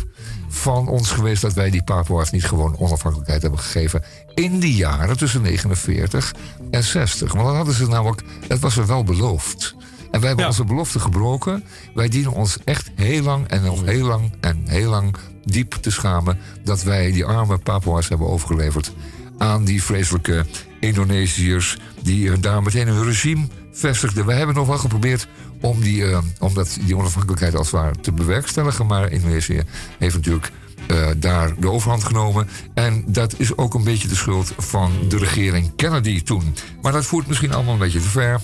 [0.48, 4.02] van ons geweest dat wij die Papua's niet gewoon onafhankelijkheid hebben gegeven.
[4.34, 6.34] In die jaren tussen 49
[6.70, 7.32] en 60.
[7.32, 9.74] Want dan hadden ze namelijk, het was er wel beloofd.
[10.10, 10.50] En wij hebben Ja.
[10.50, 11.64] onze belofte gebroken.
[11.94, 15.90] Wij dienen ons echt heel lang en nog heel lang en heel lang diep te
[15.90, 18.92] schamen dat wij die arme Papua's hebben overgeleverd
[19.38, 20.46] aan die vreselijke
[20.80, 24.26] Indonesiërs die eh, daar meteen hun regime vestigden.
[24.26, 25.28] Wij hebben nog wel geprobeerd
[25.60, 29.62] om die, eh, om dat, die onafhankelijkheid als het ware te bewerkstelligen, maar Indonesië
[29.98, 30.50] heeft natuurlijk
[30.86, 32.48] eh, daar de overhand genomen.
[32.74, 36.54] En dat is ook een beetje de schuld van de regering Kennedy toen.
[36.82, 38.40] Maar dat voert misschien allemaal een beetje te ver.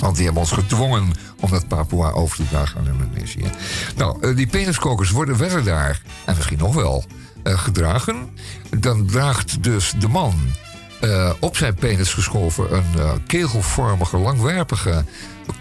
[0.00, 3.50] Want die hebben ons gedwongen om dat Papua over te dragen aan Indonesië.
[3.96, 7.04] Nou, die peniskokers worden verder daar, en misschien nog wel,
[7.44, 8.28] gedragen.
[8.78, 10.34] Dan draagt dus de man
[11.06, 15.04] eh, op zijn penis geschoven een eh, kegelvormige, langwerpige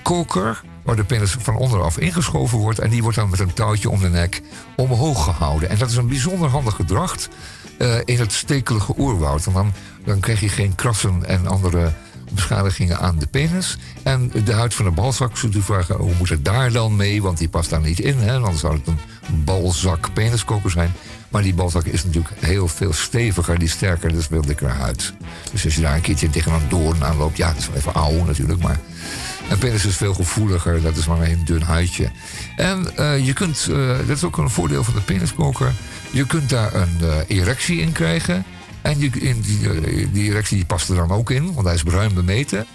[0.03, 0.61] koker.
[0.83, 2.79] Waar de penis van onderaf ingeschoven wordt.
[2.79, 4.41] En die wordt dan met een touwtje om de nek
[4.75, 5.69] omhoog gehouden.
[5.69, 7.15] En dat is een bijzonder handig gedrag
[7.77, 9.45] eh, in het stekelige oerwoud.
[9.45, 9.73] En dan,
[10.05, 11.93] dan krijg je geen krassen en andere
[12.33, 13.77] beschadigingen aan de penis.
[14.03, 17.21] En de huid van de balzak, zult u vragen, hoe moet het daar dan mee?
[17.21, 18.39] Want die past daar niet in, hè?
[18.39, 20.93] dan zou het een balzak peniskoker zijn.
[21.29, 25.13] Maar die balzak is natuurlijk heel veel steviger, die sterker, dus veel dikkere huid.
[25.51, 27.77] Dus als je daar een keertje tegen een doorn aan loopt, ja, dat is wel
[27.77, 28.79] even ouw natuurlijk, maar...
[29.49, 32.11] Een penis is veel gevoeliger, dat is maar een dun huidje.
[32.55, 35.73] En eh, je kunt, eh, dat is ook een voordeel van de peniskoker,
[36.11, 38.45] je kunt daar een eh, erectie in krijgen.
[38.81, 41.83] En je, in die, die erectie die past er dan ook in, want hij is
[41.83, 42.65] ruim bemeten.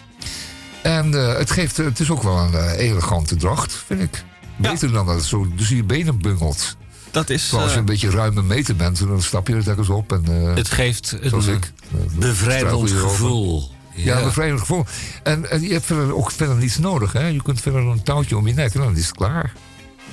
[0.82, 4.24] En het, geeft, het is ook wel een elegante dracht, vind ik.
[4.56, 4.70] Ja.
[4.70, 6.76] Beter dan dat het zo dus je benen bungelt.
[7.10, 7.42] Dat is...
[7.42, 10.12] Terwijl als je eh, een beetje ruim bemeten bent, dan stap je er telkens op.
[10.12, 11.72] En, eh, Het geeft zoals een ik.
[11.92, 13.70] eh, bevrijdend gevoel.
[13.94, 14.84] Ja, een bevrijdend gevoel.
[15.22, 17.12] En, en je hebt verder ook verder niets nodig.
[17.12, 17.26] Hè?
[17.26, 19.52] Je kunt verder een touwtje om je nek en dan is het klaar.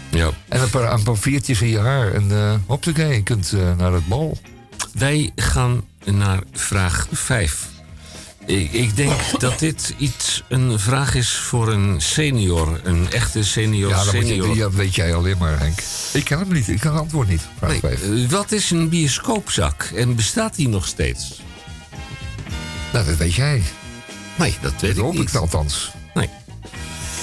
[0.09, 0.29] Ja.
[0.47, 2.13] En een paar, een paar viertjes in je haar.
[2.13, 4.37] En uh, hoppakee, je kunt eh, naar het bal.
[4.93, 7.67] Wij gaan naar vraag 5.
[8.47, 12.79] Ik, ik denk dat dit iets een vraag is voor een senior.
[12.83, 14.47] Een echte senior Ja, dat, senior.
[14.49, 15.79] je, ja, weet jij alleen maar, Henk.
[16.13, 16.67] Ik ken het niet.
[16.67, 17.41] Ik kan het antwoord niet.
[17.57, 21.41] Vraag Nee, eh, wat is een bioscoopzak en bestaat die nog steeds?
[22.93, 23.63] Nou, dat weet jij.
[24.37, 25.91] Nee, dat weet Dat ik hoop ik althans.
[26.13, 26.29] Nee.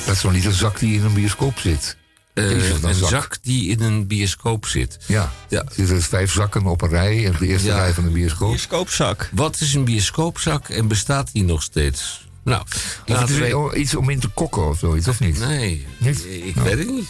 [0.07, 1.97] Dat is nog niet een zak die in een bioscoop zit.
[2.35, 3.37] Eh, een zak.
[3.43, 4.99] die in een bioscoop zit.
[5.07, 5.33] Ja.
[5.49, 5.59] Ja.
[5.63, 7.27] Er zitten vijf zakken op een rij.
[7.27, 7.77] En de eerste Ja.
[7.77, 8.49] rij van de bioscoop.
[8.49, 9.29] Bioscoopzak.
[9.33, 12.27] Wat is een bioscoopzak en bestaat die nog steeds?
[12.45, 13.57] Nou, Of het laten is we...
[13.57, 15.39] oh, iets om in te kokken of zoiets, of niet?
[15.39, 16.25] Nee, Niet?
[16.25, 16.69] ik Nou.
[16.69, 17.09] weet het niet.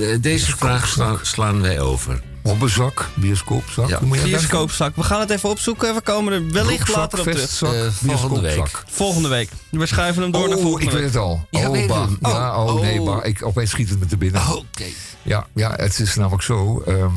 [0.00, 2.22] Eh, Deze vraag sla- slaan wij over.
[2.46, 3.88] Hobbenzak, bioscoopzak.
[3.88, 3.98] Ja.
[4.24, 4.96] Bioscoopzak.
[4.96, 5.94] We gaan het even opzoeken.
[5.94, 7.40] We komen er wellicht Broekzak, later op terug.
[7.40, 8.84] vestzak, Eh, volgende bioscoopzak.
[8.88, 9.50] Volgende week.
[9.70, 11.12] We schuiven hem door naar Oh, volgende ik weet week.
[11.12, 11.46] het al.
[11.50, 12.08] Ja, oh, bah.
[12.20, 13.06] Ja, oh, Oh, nee, oh.
[13.06, 13.26] bah.
[13.26, 14.42] Ik, opeens schiet het me te binnen.
[14.56, 14.84] Oké.
[15.22, 16.82] Ja, ja, het is namelijk zo.
[16.86, 17.10] ehm,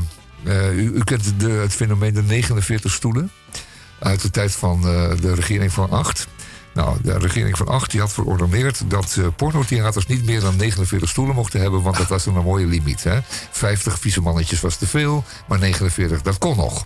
[0.44, 3.32] eh, u, u kent de, het fenomeen de 49 stoelen.
[4.00, 6.28] Uit de tijd van eh, de regering van Acht.
[6.74, 11.10] Nou, de regering van Acht die had verordeneerd dat eh, pornotheaters niet meer dan 49
[11.10, 13.04] stoelen mochten hebben, want dat was een mooie limiet.
[13.04, 13.20] Hè?
[13.52, 16.86] 50 vieze mannetjes was te veel, maar 49, dat kon nog.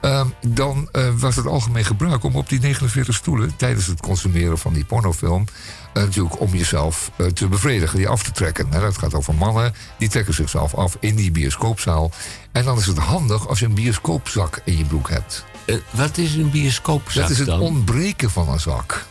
[0.00, 4.58] Ehm, dan eh, was het algemeen gebruik om op die 49 stoelen tijdens het consumeren
[4.58, 5.44] van die pornofilm
[5.92, 8.70] eh, natuurlijk om jezelf te bevredigen, die af te trekken.
[8.70, 12.10] Dat gaat over mannen, die trekken zichzelf af in die bioscoopzaal.
[12.52, 15.44] En dan is het handig als je een bioscoopzak in je broek hebt.
[15.66, 17.60] Eh, wat is een bioscoopzak dat is het dan?
[17.60, 19.06] ontbreken van een zak.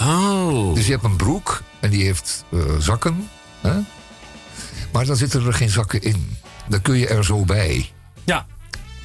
[0.00, 3.28] Oh, Dus je hebt een broek en die heeft eh, zakken.
[3.60, 3.72] Hè?
[4.92, 6.36] Maar dan zitten er geen zakken in.
[6.68, 7.90] Dan kun je er zo bij.
[8.24, 8.46] Ja,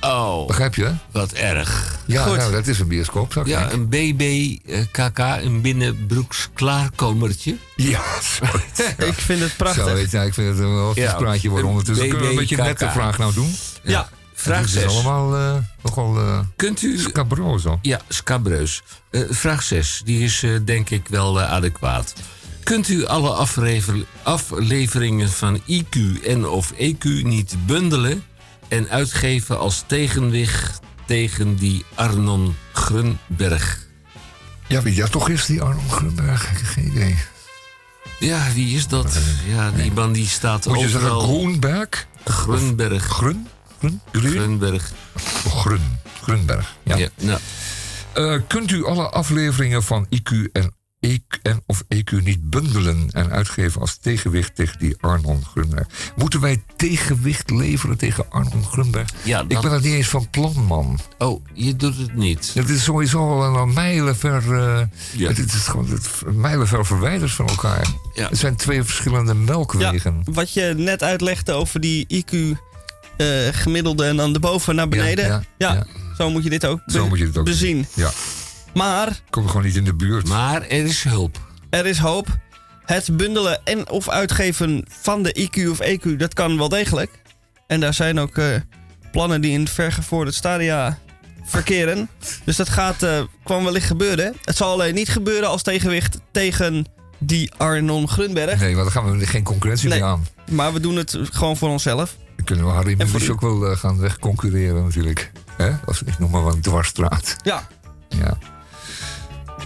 [0.01, 0.91] Oh, Begrijp je?
[1.11, 1.99] wat erg.
[2.05, 2.37] Ja, Goed.
[2.37, 3.47] nou, dat is een bioscoopzak.
[3.47, 7.57] Ja, een BBKK, een binnenbroeks klaarkomertje.
[7.75, 8.01] ja
[8.97, 9.87] ik vind het prachtig.
[9.87, 12.07] Zo, weet je, ik vind het een wel Ja, een praatje worden een ondertussen.
[12.09, 12.79] Kunnen we een beetje een BBKK.
[12.79, 13.55] nette vraag nou doen?
[13.83, 14.09] ja.
[14.47, 14.85] Vraag Het is 6.
[14.93, 16.97] allemaal eh, nogal eh Kunt u...
[16.97, 17.79] scabroso.
[17.81, 18.83] Ja, scabreus.
[19.11, 22.13] Eh, vraag 6, die is eh, denk ik wel eh, adequaat.
[22.63, 28.23] Kunt u alle aflever- afleveringen van IQ en of EQ niet bundelen
[28.67, 33.85] en uitgeven als tegenwicht tegen die Arnon Grunberg?
[34.67, 36.43] Ja, wie dat toch is, die Arnold Grunberg?
[36.51, 37.17] Ik heb geen idee.
[38.19, 39.17] Ja, wie is dat?
[39.47, 41.27] Ja, die man die staat Moet je zeggen overal.
[41.35, 42.07] Groenberg?
[42.25, 43.03] Grunberg.
[43.03, 43.47] Grun?
[43.79, 44.01] Grun?
[44.11, 44.31] Grun?
[44.31, 44.91] Grunberg.
[45.47, 45.81] Grun.
[46.21, 46.75] Grunberg.
[46.83, 46.97] Ja.
[47.15, 47.39] Ja.
[48.13, 53.29] Eh, kunt u alle afleveringen van IQ en, EQ en of EQ niet bundelen en
[53.31, 55.87] uitgeven als tegenwicht tegen die Arnold Grunberg?
[56.15, 59.09] Moeten wij tegenwicht leveren tegen Arnold Grunberg?
[59.23, 60.99] Ja, Ik ben er niet eens van plan, man.
[61.17, 62.51] oh, je doet het niet.
[62.53, 64.81] Het is sowieso al een mijlenver, eh
[65.13, 65.27] Ja.
[65.27, 67.87] het, het is gewoon het, mijlenver verwijderd van elkaar.
[68.13, 68.27] Ja.
[68.29, 70.21] Het zijn twee verschillende Ja, melkwegen.
[70.25, 72.57] wat je net uitlegde over die IQ
[73.51, 75.25] gemiddelde en dan de boven naar beneden.
[75.25, 75.85] ja, Ja, ja.
[76.17, 77.87] zo moet je dit ook, Zo moet je het ook bezien.
[77.95, 78.03] zien.
[78.05, 78.11] Ja,
[78.73, 80.27] Maar kom er gewoon niet in de buurt.
[80.27, 81.39] Maar er is hulp.
[81.69, 82.27] er is hoop.
[82.85, 87.11] Het bundelen en of uitgeven van de IQ of EQ, dat kan wel degelijk.
[87.67, 88.45] En daar zijn ook eh,
[89.11, 90.97] plannen die in vergevorderd stadia
[91.43, 92.09] verkeren.
[92.45, 94.33] Dus dat gaat, eh, kwam wellicht gebeuren.
[94.43, 96.85] Het zal alleen niet gebeuren als tegenwicht tegen
[97.19, 98.59] die Arnon Grunberg.
[98.59, 99.99] Nee, want dan gaan we geen concurrentie Nee.
[99.99, 100.25] meer aan.
[100.51, 102.17] Maar we doen het gewoon voor onszelf.
[102.37, 105.31] Dan kunnen we Harry Mulisch ook wel eh, gaan wegconcurreren natuurlijk.
[105.57, 105.71] Hè?
[105.85, 107.35] Als, ik noem maar wat een dwarsstraat.
[107.43, 107.67] Ja,
[108.09, 108.37] Ja.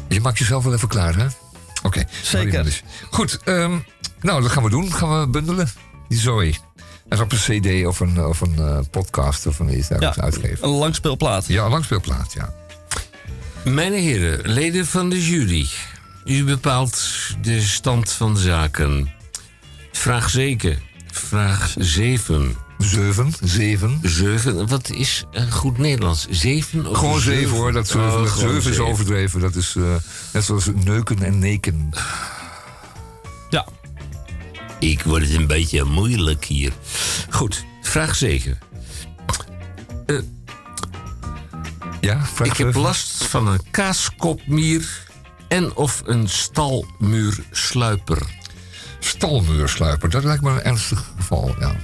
[0.08, 1.26] Je maakt jezelf wel even klaar, hè?
[1.84, 2.04] Oké.
[2.22, 2.82] Zeker.
[3.10, 3.78] Goed, ehm,
[4.22, 4.94] nou, dat gaan we doen.
[4.94, 5.70] Gaan we bundelen.
[6.08, 6.54] Die Zoe.
[7.10, 10.24] En op een cd of een, of een eh, podcast of een iets dergelijks Ja.
[10.24, 10.64] uitgeven.
[10.68, 11.48] een langspeelplaat.
[11.48, 12.54] Ja, een langspeelplaat, ja.
[13.64, 15.68] Mijn heren, leden van de jury.
[16.26, 17.08] U bepaalt
[17.42, 19.12] de stand van zaken.
[19.92, 20.82] Vraag zeker.
[21.12, 22.56] Vraag 7.
[22.78, 24.00] Zeven, zeven.
[24.02, 24.68] 7.
[24.68, 26.28] Wat is een goed Nederlands?
[26.30, 29.40] 7 of Gewoon zeven hoor, dat zeven, Oh, dat is overdreven.
[29.40, 29.84] Dat is eh,
[30.34, 31.90] net zoals neuken en neken.
[33.50, 33.68] Ja.
[34.80, 36.72] Ik word het een beetje moeilijk hier.
[37.30, 38.60] Goed, vraag 7.
[42.02, 45.08] Ja, vraag Ik heb last van een kaaskopmier
[45.48, 48.22] en of een stalmuursluiper.
[49.06, 51.76] Stalmuursluiper, dat lijkt me een ernstig geval, ja.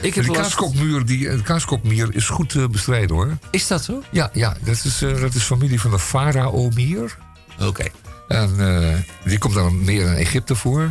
[0.00, 0.40] Ik heb De last...
[0.42, 3.38] kaaskopmuur, die, de kaaskopmier is goed te bestrijden hoor.
[3.50, 4.02] Is dat zo?
[4.10, 7.16] Ja, ja dat, is, eh, dat is familie van de faraomier.
[7.60, 7.84] Oké.
[8.28, 8.94] En eh,
[9.24, 10.90] die komt dan meer in Egypte voor.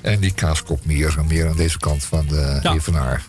[0.00, 2.72] En die kaaskopmier meer aan deze kant van de Ja.
[2.74, 3.22] Evenaar.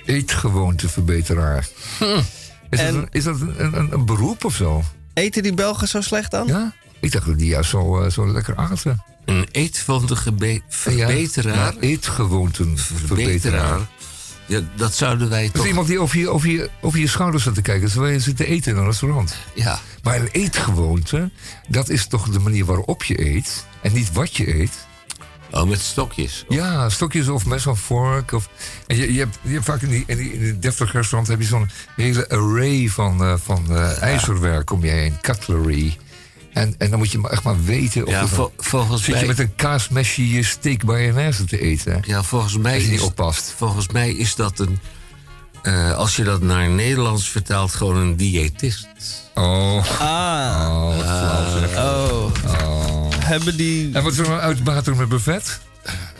[0.05, 1.67] Eetgewoonteverbeteraar.
[2.69, 4.83] Is, En- dat, een, is dat een, een, een beroep of zo?
[5.13, 6.47] Eten die Belgen zo slecht dan?
[6.47, 6.73] Ja?
[6.99, 9.03] Ik dacht dat die juist zo, eh, zo lekker aten.
[9.25, 11.73] Een eetwandige be- verbeteraar.
[11.73, 13.07] Ja, eetgewoonten verbeteraar.
[13.17, 13.79] verbeteraar.
[14.51, 15.63] Ja, dat zouden wij Dat toch...
[15.63, 18.19] is iemand die over je, over, je, over je schouders zit te kijken terwijl je
[18.19, 19.35] zit te eten in een restaurant.
[19.53, 21.29] Ja, Maar een eetgewoonte,
[21.67, 24.71] dat is toch de manier waarop je eet en niet wat je eet.
[25.51, 26.45] oh, met stokjes.
[26.49, 28.31] Ja, stokjes of mes of vork.
[28.31, 28.49] Of,
[28.87, 31.27] en je, je, hebt, je hebt vaak in die, in die, in die deftig restaurant
[31.27, 35.97] heb je zo'n hele array van, eh, van eh, ijzerwerk om je heen, cutlery.
[36.53, 39.25] En, en dan moet je maar echt maar weten of Ja, vol- volgens zit je
[39.25, 42.03] met een kaasmesje je steak mayonaise te eten.
[42.05, 43.53] Ja, volgens mij Als je niet is, oppast.
[43.57, 44.79] volgens mij is dat een...
[45.61, 48.87] eh, als je dat naar Nederlands vertaalt, gewoon een diëtist.
[49.35, 51.77] Oh, Ah, oh, zeg.
[51.77, 52.31] oh.
[52.61, 53.09] Oh.
[53.15, 53.93] Hebben die...
[53.93, 55.59] En wat is er een uitbater met buffet?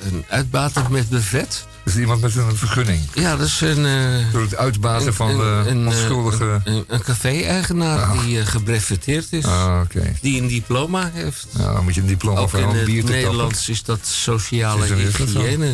[0.03, 1.65] Een uitbater met buffet?
[1.83, 3.01] Dat is iemand met een vergunning.
[3.13, 3.85] Ja, dat is een...
[3.85, 6.61] eh, Door het uitbaten van een- de een, eh, onschuldige...
[6.63, 9.45] Een, een café-eigenaar die uh, gebreveteerd is.
[9.45, 10.13] Ah, oké.
[10.21, 11.47] Die een diploma heeft.
[11.51, 13.21] Nou, dan moet je een diploma Ook voor in een het bier te tappen.
[13.23, 15.73] Nederlands is dat sociale Is dat hygiëne.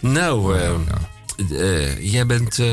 [0.00, 0.70] Nou, eh,
[1.48, 1.56] Ja.
[1.58, 2.68] eh, jij bent eh,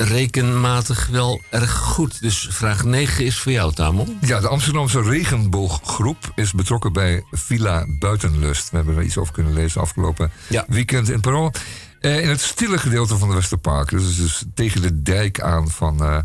[0.00, 2.20] rekenmatig wel erg goed.
[2.20, 4.18] Dus vraag 9 is voor jou, Tamon.
[4.20, 8.70] Ja, de Amsterdamse regenbooggroep is betrokken bij Villa Buitenlust.
[8.70, 10.64] We hebben er iets over kunnen lezen afgelopen Ja.
[10.68, 11.52] weekend in Parool.
[12.00, 13.90] Eh, in het stille gedeelte van de Westerpark.
[13.90, 16.00] Dus, dus tegen de dijk aan van...
[16.04, 16.18] eh,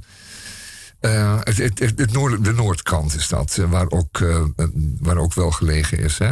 [1.00, 4.20] eh, het, het, het, het noord, de noordkant is dat, waar ook,
[5.00, 6.18] waar ook wel gelegen is.
[6.18, 6.32] Hè?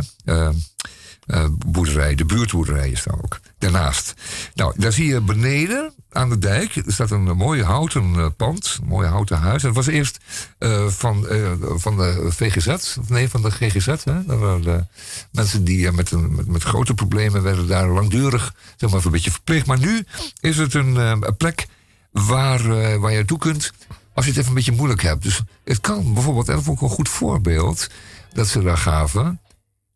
[1.68, 3.40] Boerderij, de buurtboerderij is daar ook.
[3.64, 4.14] Daarnaast.
[4.54, 6.84] Nou, daar zie je beneden aan de dijk.
[6.86, 8.78] Staat een mooie houten eh, pand.
[8.82, 9.62] Een mooi houten huis.
[9.62, 10.18] Dat was eerst
[10.58, 12.96] eh, van, eh, van de VGZ.
[13.08, 13.86] Nee, van de GGZ.
[13.86, 14.26] Hè?
[14.26, 14.90] Dat waren
[15.32, 19.32] mensen die met, een, met, met grote problemen werden daar langdurig zeg maar, een beetje
[19.32, 19.66] verpleegd.
[19.66, 20.06] Maar nu
[20.40, 21.68] is het een, plek
[22.12, 22.68] waar,
[23.00, 23.72] waar je naartoe kunt
[24.14, 25.24] als je het even een beetje moeilijk hebt.
[25.24, 27.88] Dus het kan bijvoorbeeld, en dat vond een goed voorbeeld
[28.34, 29.42] dat ze daar gaven.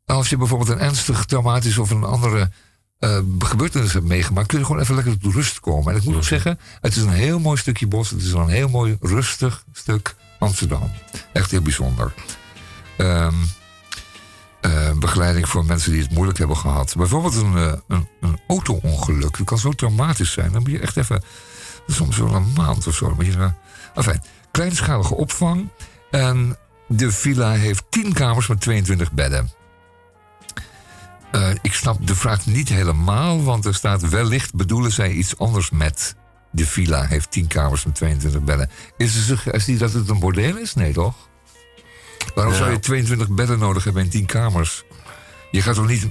[0.06, 2.50] Als je bijvoorbeeld een ernstig traumatisch of een andere
[3.00, 5.92] eh, gebeurtenis hebt meegemaakt, kun je gewoon even lekker tot rust komen.
[5.94, 8.10] En ik moet ook zeggen, het is een heel mooi stukje bos.
[8.10, 10.92] Het is een heel mooi rustig stuk Amsterdam.
[11.34, 12.14] Echt heel bijzonder.
[12.98, 13.34] Ehm,
[14.62, 16.96] eh, begeleiding voor mensen die het moeilijk hebben gehad.
[16.98, 19.38] Bijvoorbeeld een, eh, een, een auto-ongeluk.
[19.38, 20.52] Dat kan zo traumatisch zijn.
[20.52, 21.24] Dan moet je echt even,
[21.88, 23.06] soms wel een maand of zo.
[23.06, 23.52] Dan moet je, uh,
[23.96, 24.22] enfin,
[24.52, 25.70] kleinschalige opvang.
[26.12, 26.58] En
[26.88, 29.52] de villa heeft 10 kamers met 22 bedden.
[31.32, 35.70] Eh, ik snap de vraag niet helemaal, want er staat wellicht bedoelen zij iets anders
[35.70, 36.16] met.
[36.52, 38.70] De villa heeft 10 kamers met 22 bedden.
[38.98, 40.74] Is de suggestie dat het een bordeel is?
[40.74, 41.16] Nee, toch?
[42.36, 42.60] Waarom Ja.
[42.60, 44.84] zou je 22 bedden nodig hebben in 10 kamers?
[45.52, 46.08] Je gaat toch niet.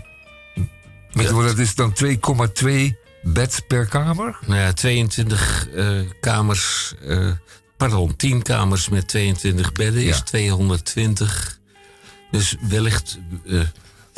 [1.12, 4.38] Met, Dat is dan 2,2 bed per kamer?
[4.46, 6.94] Nou ja, 22 eh, kamers.
[7.02, 7.30] eh,
[7.76, 10.22] pardon, 10 kamers met 22 bedden is Ja.
[10.22, 11.58] 220.
[12.30, 13.18] Dus wellicht.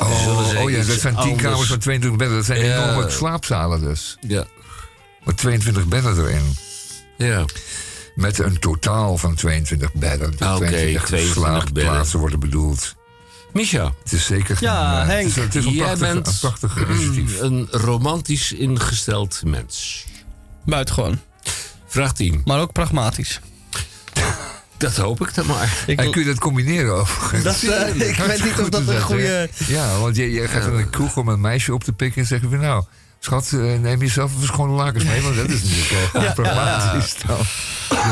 [0.07, 2.37] Oh, oh ja, dat zijn 10 anders- kamers met 22 bedden.
[2.37, 2.83] Dat zijn Ja.
[2.83, 4.17] enorme slaapzalen dus.
[4.27, 4.45] Ja,
[5.23, 6.55] Met 22 bedden erin.
[7.17, 7.45] ja.
[8.15, 10.37] Met een totaal van 22 bedden.
[10.37, 12.19] De Ah, oké, 22 22 slaapplaatsen bedden.
[12.19, 12.95] worden bedoeld.
[13.53, 16.13] Misha, Het is zeker geen, Ja, eh, Henk, Het is, het is een jij prachtig,
[16.13, 17.39] bent een prachtig initiatief.
[17.41, 20.05] een romantisch ingesteld mens.
[20.65, 21.19] Buitengewoon.
[21.87, 22.41] Vraag 10.
[22.45, 23.39] Maar ook pragmatisch.
[24.79, 25.83] Dat hoop ik dan maar.
[25.87, 27.43] Ik, En kun je dat combineren overigens?
[27.43, 29.49] dat, eh, ik weet niet of dat een goede...
[29.67, 32.27] Ja, want je, je gaat in een kroeg om een meisje op te pikken en
[32.27, 32.83] zeggen van nou...
[33.19, 37.37] Schat, eh, neem jezelf even schone lakens mee, want dat is natuurlijk wel pragmatisch dan.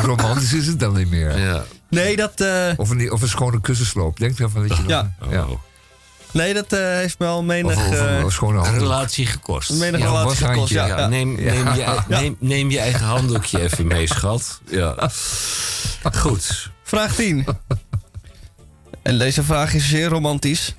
[0.04, 1.40] Romantisch is het dan niet meer.
[1.40, 1.64] Ja.
[1.90, 4.20] Nee, dat, eh, Of, een, of een schone kussensloop.
[4.20, 4.92] Denk ervan dat je nog...
[4.92, 5.16] Ja.
[5.30, 5.46] ja.
[5.46, 5.60] Oh.
[6.32, 7.92] Nee, dat eh, heeft me al menig, of
[8.42, 9.72] een, eh, relatie gekost.
[9.72, 10.74] menig Ja, relatie gekost.
[10.74, 11.08] Ja, Ja, ja.
[11.08, 14.60] Neem, neem, je, neem, neem je eigen handdoekje even mee, schat.
[14.66, 15.10] Ja.
[16.14, 16.72] Goed.
[16.84, 17.46] Vraag 10.
[19.02, 20.76] En deze vraag is zeer romantisch.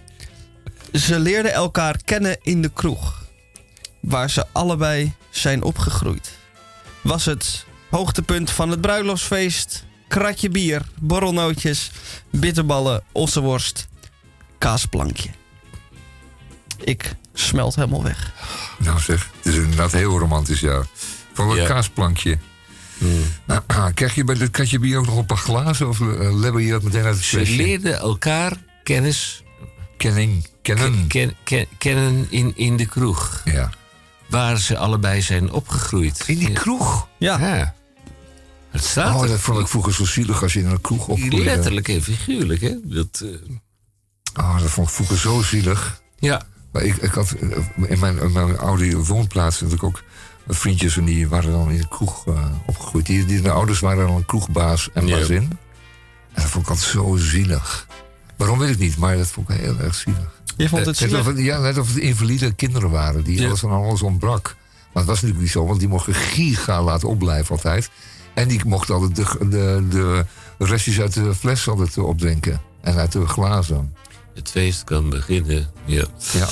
[0.92, 3.24] Ze leerden elkaar kennen in de kroeg,
[4.00, 6.30] waar ze allebei zijn opgegroeid.
[7.00, 11.90] Was het hoogtepunt van het bruiloftsfeest, kratje bier, borrelnootjes,
[12.30, 13.88] bitterballen, ossenworst,
[14.58, 15.28] kaasplankje.
[16.84, 18.32] Ik smelt helemaal weg.
[18.78, 20.82] Nou zeg, het is inderdaad heel romantisch, ja.
[21.32, 21.66] Van een Ja.
[21.66, 22.38] kaasplankje.
[23.44, 23.62] Nou,
[23.94, 25.88] krijg je bij dit katje bier ook nog een paar glazen?
[25.88, 27.56] Of uh, lebber je dat meteen uit het Ze flesje?
[27.56, 28.52] leerden elkaar
[28.82, 29.42] kennis
[29.96, 30.46] Kenning.
[30.62, 31.06] Kennen.
[31.06, 33.40] ken- ken- kennen in, in de kroeg.
[33.44, 33.70] Ja.
[34.28, 36.24] Waar ze allebei zijn opgegroeid.
[36.26, 37.08] In die kroeg?
[37.18, 37.74] Ja, Ja.
[38.70, 41.44] Het staat Oh, dat vond ik vroeger zo zielig als je in een kroeg opgroeide.
[41.44, 42.74] Letterlijk en figuurlijk, hè?
[42.82, 46.02] Dat, eh, Oh, dat vond ik vroeger zo zielig.
[46.18, 46.42] ja.
[46.72, 47.48] Maar ik, ik had eh,
[47.90, 50.02] in mijn, in mijn oude woonplaats ik ook
[50.48, 53.06] vriendjes en die waren dan in de kroeg eh, opgegroeid.
[53.06, 55.36] Die, die, de ouders waren dan een kroegbaas en bazin.
[56.32, 57.86] En dat vond ik altijd zo zielig.
[58.36, 60.36] Waarom weet ik niet, maar dat vond ik heel erg zielig.
[60.56, 61.20] Je vond het Net zielig?
[61.20, 63.46] of, het- ja, net of het invalide kinderen waren die Ja.
[63.46, 64.56] alles van alles ontbrak.
[64.92, 67.90] Maar het was natuurlijk niet zo, want die mochten giga laten opblijven altijd.
[68.34, 70.24] En die mochten altijd de, de, de
[70.64, 72.60] restjes uit de fles altijd opdrinken.
[72.80, 73.94] En uit de glazen.
[74.38, 75.70] Het feest kan beginnen.
[75.84, 76.04] Ja.
[76.32, 76.48] Ja.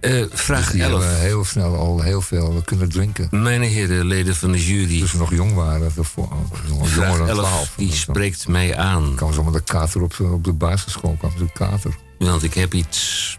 [0.00, 1.02] Eh, vraag Dus die 11.
[1.02, 3.28] hebben heel snel al heel veel kunnen drinken.
[3.30, 4.98] Mijn heren, leden van de jury.
[4.98, 5.92] Toen ze nog jong waren.
[5.94, 6.28] Daarvoor,
[6.68, 7.72] jonger Vraag dan 11, 12.
[7.76, 9.14] die Dan spreekt mij aan.
[9.14, 11.16] kwamen ze allemaal de kater op, op de basisschool.
[11.18, 11.94] kwamen ze de kater.
[12.18, 13.36] Want ik heb iets.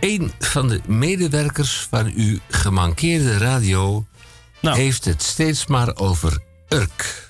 [0.00, 4.06] Een van de medewerkers van uw gemankeerde radio
[4.60, 4.76] Nou.
[4.78, 7.28] heeft het steeds maar over Urk.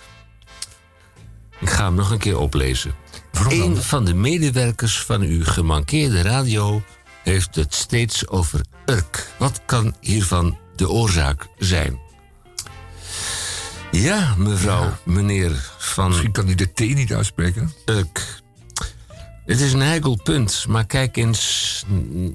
[1.61, 2.95] Ik ga hem nog een keer oplezen.
[3.49, 6.83] Een van de medewerkers van uw gemankeerde radio
[7.23, 9.33] heeft het steeds over Urk.
[9.39, 11.99] Wat kan hiervan de oorzaak zijn?
[13.91, 17.73] Ja, mevrouw, meneer van Misschien kan hij de T niet uitspreken.
[17.85, 18.43] Urk.
[19.47, 21.85] Het is een heikel punt, maar kijk eens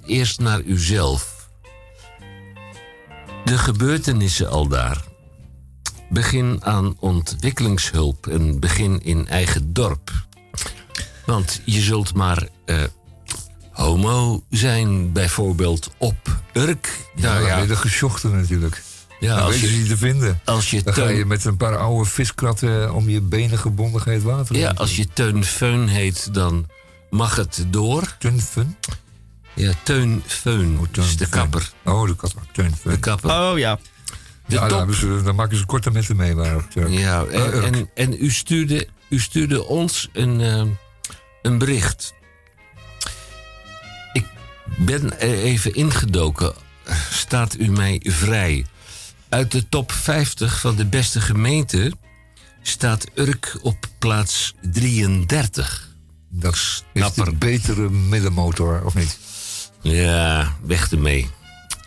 [0.06, 1.50] eerst naar uzelf.
[3.46, 5.04] De gebeurtenissen al daar.
[6.10, 10.25] Begin aan ontwikkelingshulp en begin in eigen dorp.
[11.26, 12.84] Want je zult maar eh,
[13.72, 16.16] homo zijn, bijvoorbeeld op
[16.54, 17.00] Urk.
[17.16, 17.58] Ja, Nou ja.
[17.58, 18.84] ja, de gesjochten natuurlijk.
[19.20, 20.40] ja, dan als weet je ze je, niet te vinden.
[20.46, 24.02] als je Dan ga je teun, met een paar oude viskratten om je benen gebonden
[24.14, 26.66] het water ja, als je teun Feun heet, dan
[27.10, 28.16] mag het door.
[28.20, 28.76] Tunfun?
[29.54, 31.72] Ja, Teun Feun, Oh, dus de Teun kapper.
[31.86, 32.42] Oh, de kapper.
[32.52, 32.92] Tunfun.
[32.92, 33.30] De kapper.
[33.30, 33.76] Oh ja.
[34.48, 34.70] De ja, top.
[34.70, 36.56] daar, hebben ze, daar maken ze korte metten mee.
[36.56, 36.90] Op Turk.
[36.90, 40.64] Ja, Eh, en, en, en u, stuurde, u stuurde ons een, eh,
[41.46, 42.14] een bericht.
[44.14, 44.26] Ik
[44.78, 46.54] ben er even ingedoken.
[47.12, 48.66] Staat u mij vrij?
[49.30, 52.00] Uit de top 50 van de beste gemeenten
[52.62, 55.90] staat Urk op plaats 33.
[56.30, 59.18] dat is de betere middenmotor, of niet?
[59.82, 61.30] Ja, weg ermee.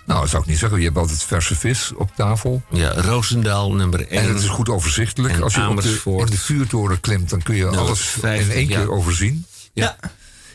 [0.08, 0.78] Nou, dat zou ik niet zeggen.
[0.78, 2.62] Je hebt altijd verse vis op tafel.
[2.70, 4.22] Ja, Roosendaal nummer 1.
[4.22, 5.40] En het is goed overzichtelijk.
[5.40, 6.28] Als je op de, Amersfoort.
[6.28, 8.78] in de vuurtoren klimt, dan kun je Nou, alles 50, in één ja.
[8.78, 9.46] keer overzien.
[9.72, 9.96] Ja.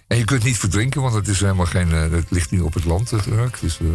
[0.07, 1.91] En je kunt niet verdrinken, want het is helemaal geen.
[1.91, 3.23] eh, het ligt nu op het land, het.
[3.61, 3.85] Dus eh,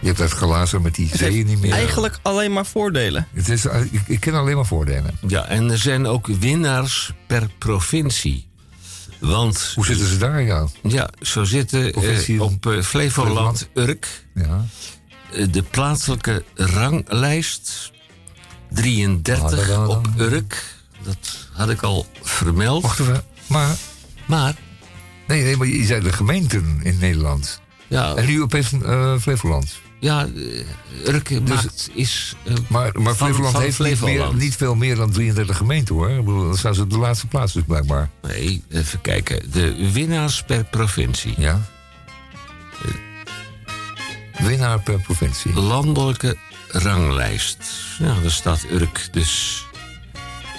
[0.00, 1.72] je hebt het glazen met die zeeën niet meer.
[1.72, 3.26] Eigenlijk alleen maar voordelen.
[3.34, 5.18] Het is, eh, ik, ik ken alleen maar voordelen.
[5.26, 8.45] Ja, en er zijn ook winnaars per provincie.
[9.18, 10.66] Want Hoe zitten ze daar, ja?
[10.82, 14.64] Ja, zo zitten eh, op eh, Flevoland Urk ja.
[15.32, 17.92] eh, de plaatselijke ranglijst
[18.70, 19.88] 33 Tadadadam.
[19.88, 20.74] op Urk.
[21.02, 22.82] Dat had ik al vermeld.
[22.82, 23.24] Wacht even.
[23.46, 23.76] Maar,
[24.26, 24.56] Maar
[25.26, 27.60] nee, nee, maar je zei de gemeenten in Nederland.
[27.86, 28.68] ja, En nu opeens
[29.20, 29.84] Flevoland.
[30.06, 30.26] Ja
[31.04, 34.38] eh, Urk maakt, is eh, Maar, maar Van- Flevoland van heeft niet, meer, Flevoland.
[34.38, 36.10] niet veel meer dan 33 gemeenten hoor.
[36.10, 38.10] Ik bedoel, dan staan ze op de laatste plaats dus blijkbaar.
[38.22, 39.50] nee, even kijken.
[39.52, 41.34] De winnaars per provincie.
[41.38, 41.60] Ja.
[44.38, 45.54] Winnaar per provincie.
[45.54, 46.36] Landelijke
[46.68, 47.58] ranglijst.
[47.98, 49.64] Ja, daar staat Urk dus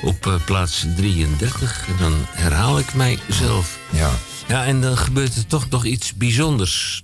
[0.03, 1.85] op eh, plaats 33.
[1.87, 3.77] En dan herhaal ik mijzelf.
[3.89, 4.11] Ja.
[4.47, 7.03] Ja, en dan gebeurt er toch nog iets bijzonders.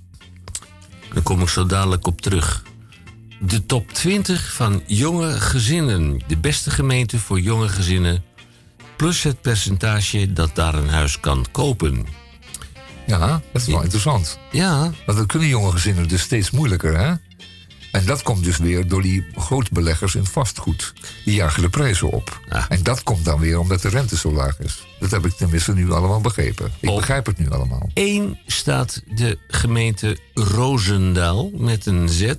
[1.14, 2.62] Daar kom ik zo dadelijk op terug.
[3.40, 6.20] De top 20 van jonge gezinnen.
[6.26, 8.24] De beste gemeente voor jonge gezinnen.
[8.96, 12.06] Plus het percentage dat daar een huis kan kopen.
[13.06, 14.38] ja, dat is wel interessant.
[14.50, 17.14] Ja, Want dat kunnen jonge gezinnen dus steeds moeilijker, hè?
[17.94, 20.92] En dat komt dus weer door die grootbeleggers in vastgoed.
[21.24, 22.40] Die jagen de prijzen op.
[22.50, 22.68] Ja.
[22.68, 24.86] En dat komt dan weer omdat de rente zo laag is.
[25.00, 26.72] Dat heb ik tenminste nu allemaal begrepen.
[26.80, 27.90] Ik Op- begrijp het nu allemaal.
[27.94, 32.32] 1 staat de gemeente Roosendaal met een Z.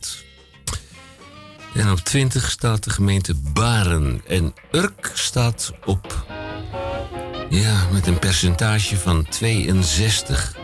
[1.74, 4.22] En op 20 staat de gemeente Baren.
[4.28, 6.26] En Urk staat op.
[7.50, 10.56] Ja, met een percentage van 62.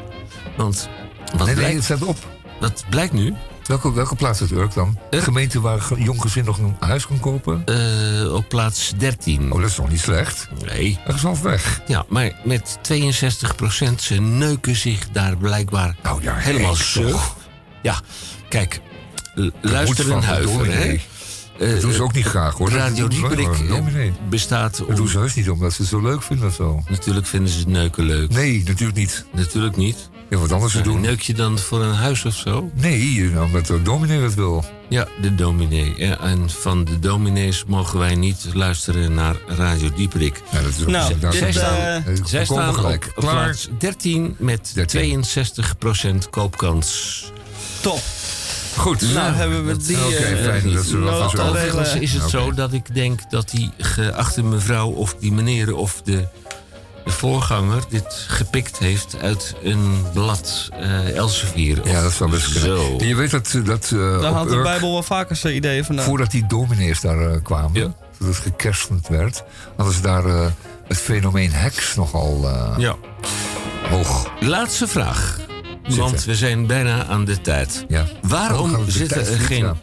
[0.58, 0.90] Want
[1.38, 2.18] wat, Nee, het staat op.
[2.60, 3.34] wat blijkt nu?
[3.72, 4.98] Welke, welke plaats is Urk dan?
[5.10, 5.24] De Urk.
[5.26, 7.66] gemeente waar een jong gezin nog een huis kan kopen?
[7.66, 9.52] Eh, op plaats 13.
[9.52, 10.48] Oh, dat is nog niet slecht.
[10.66, 11.00] Nee.
[11.06, 11.82] Dat is wel weg.
[11.88, 17.36] Ja, maar met 62 procent, ze neuken zich daar blijkbaar Nou ja, helemaal toch?
[17.82, 18.02] Ja,
[18.50, 18.82] kijk,
[19.36, 21.00] l- luister van een de huiver, hè?
[21.72, 22.70] Dat doen ze ook niet graag hoor.
[22.70, 25.08] Radio Dieperik eh, bestaat Dat doen om...
[25.08, 26.84] ze heus niet omdat ze het zo leuk vinden of zo.
[26.90, 28.30] Natuurlijk vinden ze het neuken leuk.
[28.30, 29.26] Nee, natuurlijk niet.
[29.34, 30.10] Natuurlijk niet.
[30.32, 31.02] Ja, wat anders te doen.
[31.02, 32.72] Neuk je dan voor een huis of zo?
[32.74, 34.66] Nee, omdat de dominee dat wil.
[34.90, 35.94] Ja, de dominee.
[35.98, 40.42] Ja, en van de dominees mogen wij niet luisteren naar Radio Dieperik.
[40.52, 41.36] Ja, dat is ook Nou, is
[42.30, 43.06] Zij volkomen staan gelijk.
[43.16, 43.44] op Klaar.
[43.44, 45.24] plaats 13 met 13.
[46.24, 47.24] 62% koopkans.
[47.82, 48.00] Top.
[48.78, 49.14] Goed.
[49.14, 50.06] Nou, hebben we die...
[50.06, 52.96] Oké, eh, fijn dat ze wel van zo notadelen- Overigens is het zo dat ik
[52.96, 56.28] denk dat die geachte mevrouw of die meneer of de
[57.06, 61.88] de voorganger dit gepikt heeft uit een blad uh, Elsevier.
[61.88, 62.78] Ja, dat zou best kunnen.
[62.78, 62.98] Zo.
[62.98, 65.56] En je weet dat, dat uh, Daar op had de Urk, Bijbel wel vaker zijn
[65.56, 66.06] ideeën vandaan.
[66.06, 67.94] voordat die dominees daar eh, kwamen, Ja.
[68.18, 69.44] toen het gekerstend werd,
[69.76, 70.46] hadden ze daar eh,
[70.88, 72.96] het fenomeen heks nogal eh, Ja.
[73.90, 74.32] hoog.
[74.40, 75.40] Laatste vraag.
[75.88, 77.86] Want we zijn bijna aan de tijd.
[77.88, 78.06] Ja.
[78.22, 79.76] Waarom de zitten tijd er geen ja.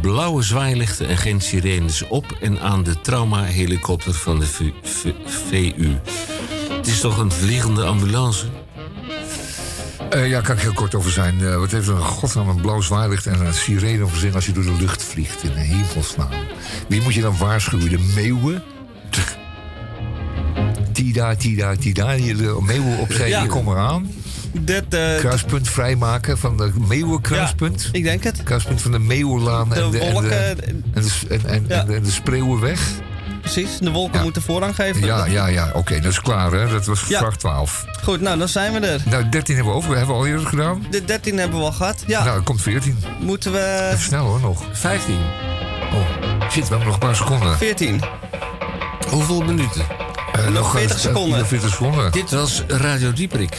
[0.00, 4.46] blauwe zwaailichten en geen sirenes op en aan de traumahelikopter van de
[5.50, 5.94] VU?
[6.84, 8.46] Het is toch een vliegende ambulance?
[10.10, 11.40] Eh, ja, kan ik heel kort over zijn.
[11.44, 14.52] Eh, wat heeft er een godsnaam een blauw zwaarlicht en een sirene verzin als je
[14.52, 16.28] door de lucht vliegt in de hemelsnaam?
[16.88, 17.88] Wie moet je dan waarschuwen?
[17.90, 18.62] De meeuwen?
[20.92, 22.16] Tida, tida, tida.
[22.16, 23.42] De meeuwen opzij, Ja.
[23.42, 24.10] je kom eraan.
[24.52, 27.88] Dit, eh, Kruispunt vrijmaken van de meeuwenkruispunt.
[27.92, 28.42] ik denk het.
[28.42, 30.56] Kruispunt van de Meeuwenlaan De en de, en de, wolken, en
[31.02, 31.80] de, en, en, Ja.
[31.80, 32.80] en de, en de Spreeuwenweg.
[33.44, 33.78] Precies.
[33.78, 34.22] De wolken Ja.
[34.22, 35.04] moeten voorrang geven.
[35.06, 35.70] Ja, ja, ja.
[35.74, 36.68] Oké, dat is klaar, hè?
[36.68, 37.18] Dat was Ja.
[37.18, 37.84] vraag 12.
[38.02, 39.00] Goed, nou, dan zijn we er.
[39.04, 39.96] Nou, 13 hebben we over.
[39.96, 40.86] Hebben we al eerder gedaan.
[40.90, 42.04] De 13 hebben we al gehad.
[42.06, 42.98] Ja, Nou, er komt 14.
[43.20, 43.88] moeten we...
[43.92, 44.62] Even snel hoor, nog.
[44.72, 45.14] 15.
[45.94, 46.00] Oh,
[46.50, 47.56] shit, we hebben nog een paar seconden.
[47.56, 48.00] 14.
[49.10, 49.82] Hoeveel minuten?
[50.32, 51.38] Eh, nog 40 eh, seconden.
[51.38, 52.12] nog 40 seconden.
[52.12, 53.58] Dit was Radio Dieprik.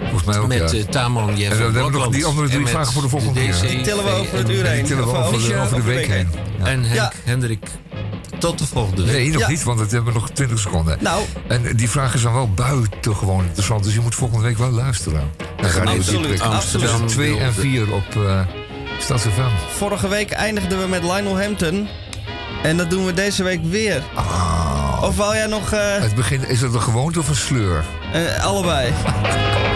[0.00, 0.78] Volgens mij ook, Met ja.
[0.78, 3.34] eh, Tamon Jeff En dan hebben we nog die andere drie vragen voor de volgende
[3.40, 3.68] de keer.
[3.70, 4.78] Die tillen we over het uur En heen.
[4.78, 6.28] die tillen we over, de, over- over de week heen.
[6.58, 6.66] Ja.
[6.66, 7.12] En Henk, Ja.
[7.24, 7.66] Hendrik,
[8.38, 9.12] tot de volgende week.
[9.12, 9.48] Nee, nog Ja.
[9.48, 10.98] niet, want het hebben we nog 20 seconden.
[11.00, 15.30] Nou, En die vragen zijn wel buitengewoon interessant, dus je moet volgende week wel luisteren.
[15.56, 16.42] Dan gaan we Absoluut.
[16.70, 18.40] Tussen 2 en 4 op uh,
[18.98, 19.40] StadsFM.
[19.76, 21.88] vorige week eindigden we met Lionel Hampton.
[22.62, 24.02] En dat doen we deze week weer.
[24.14, 25.72] Ah, Of wou jij nog...
[25.72, 27.84] eh, het begin, is het een gewoonte of een sleur?
[28.12, 28.92] eh, allebei.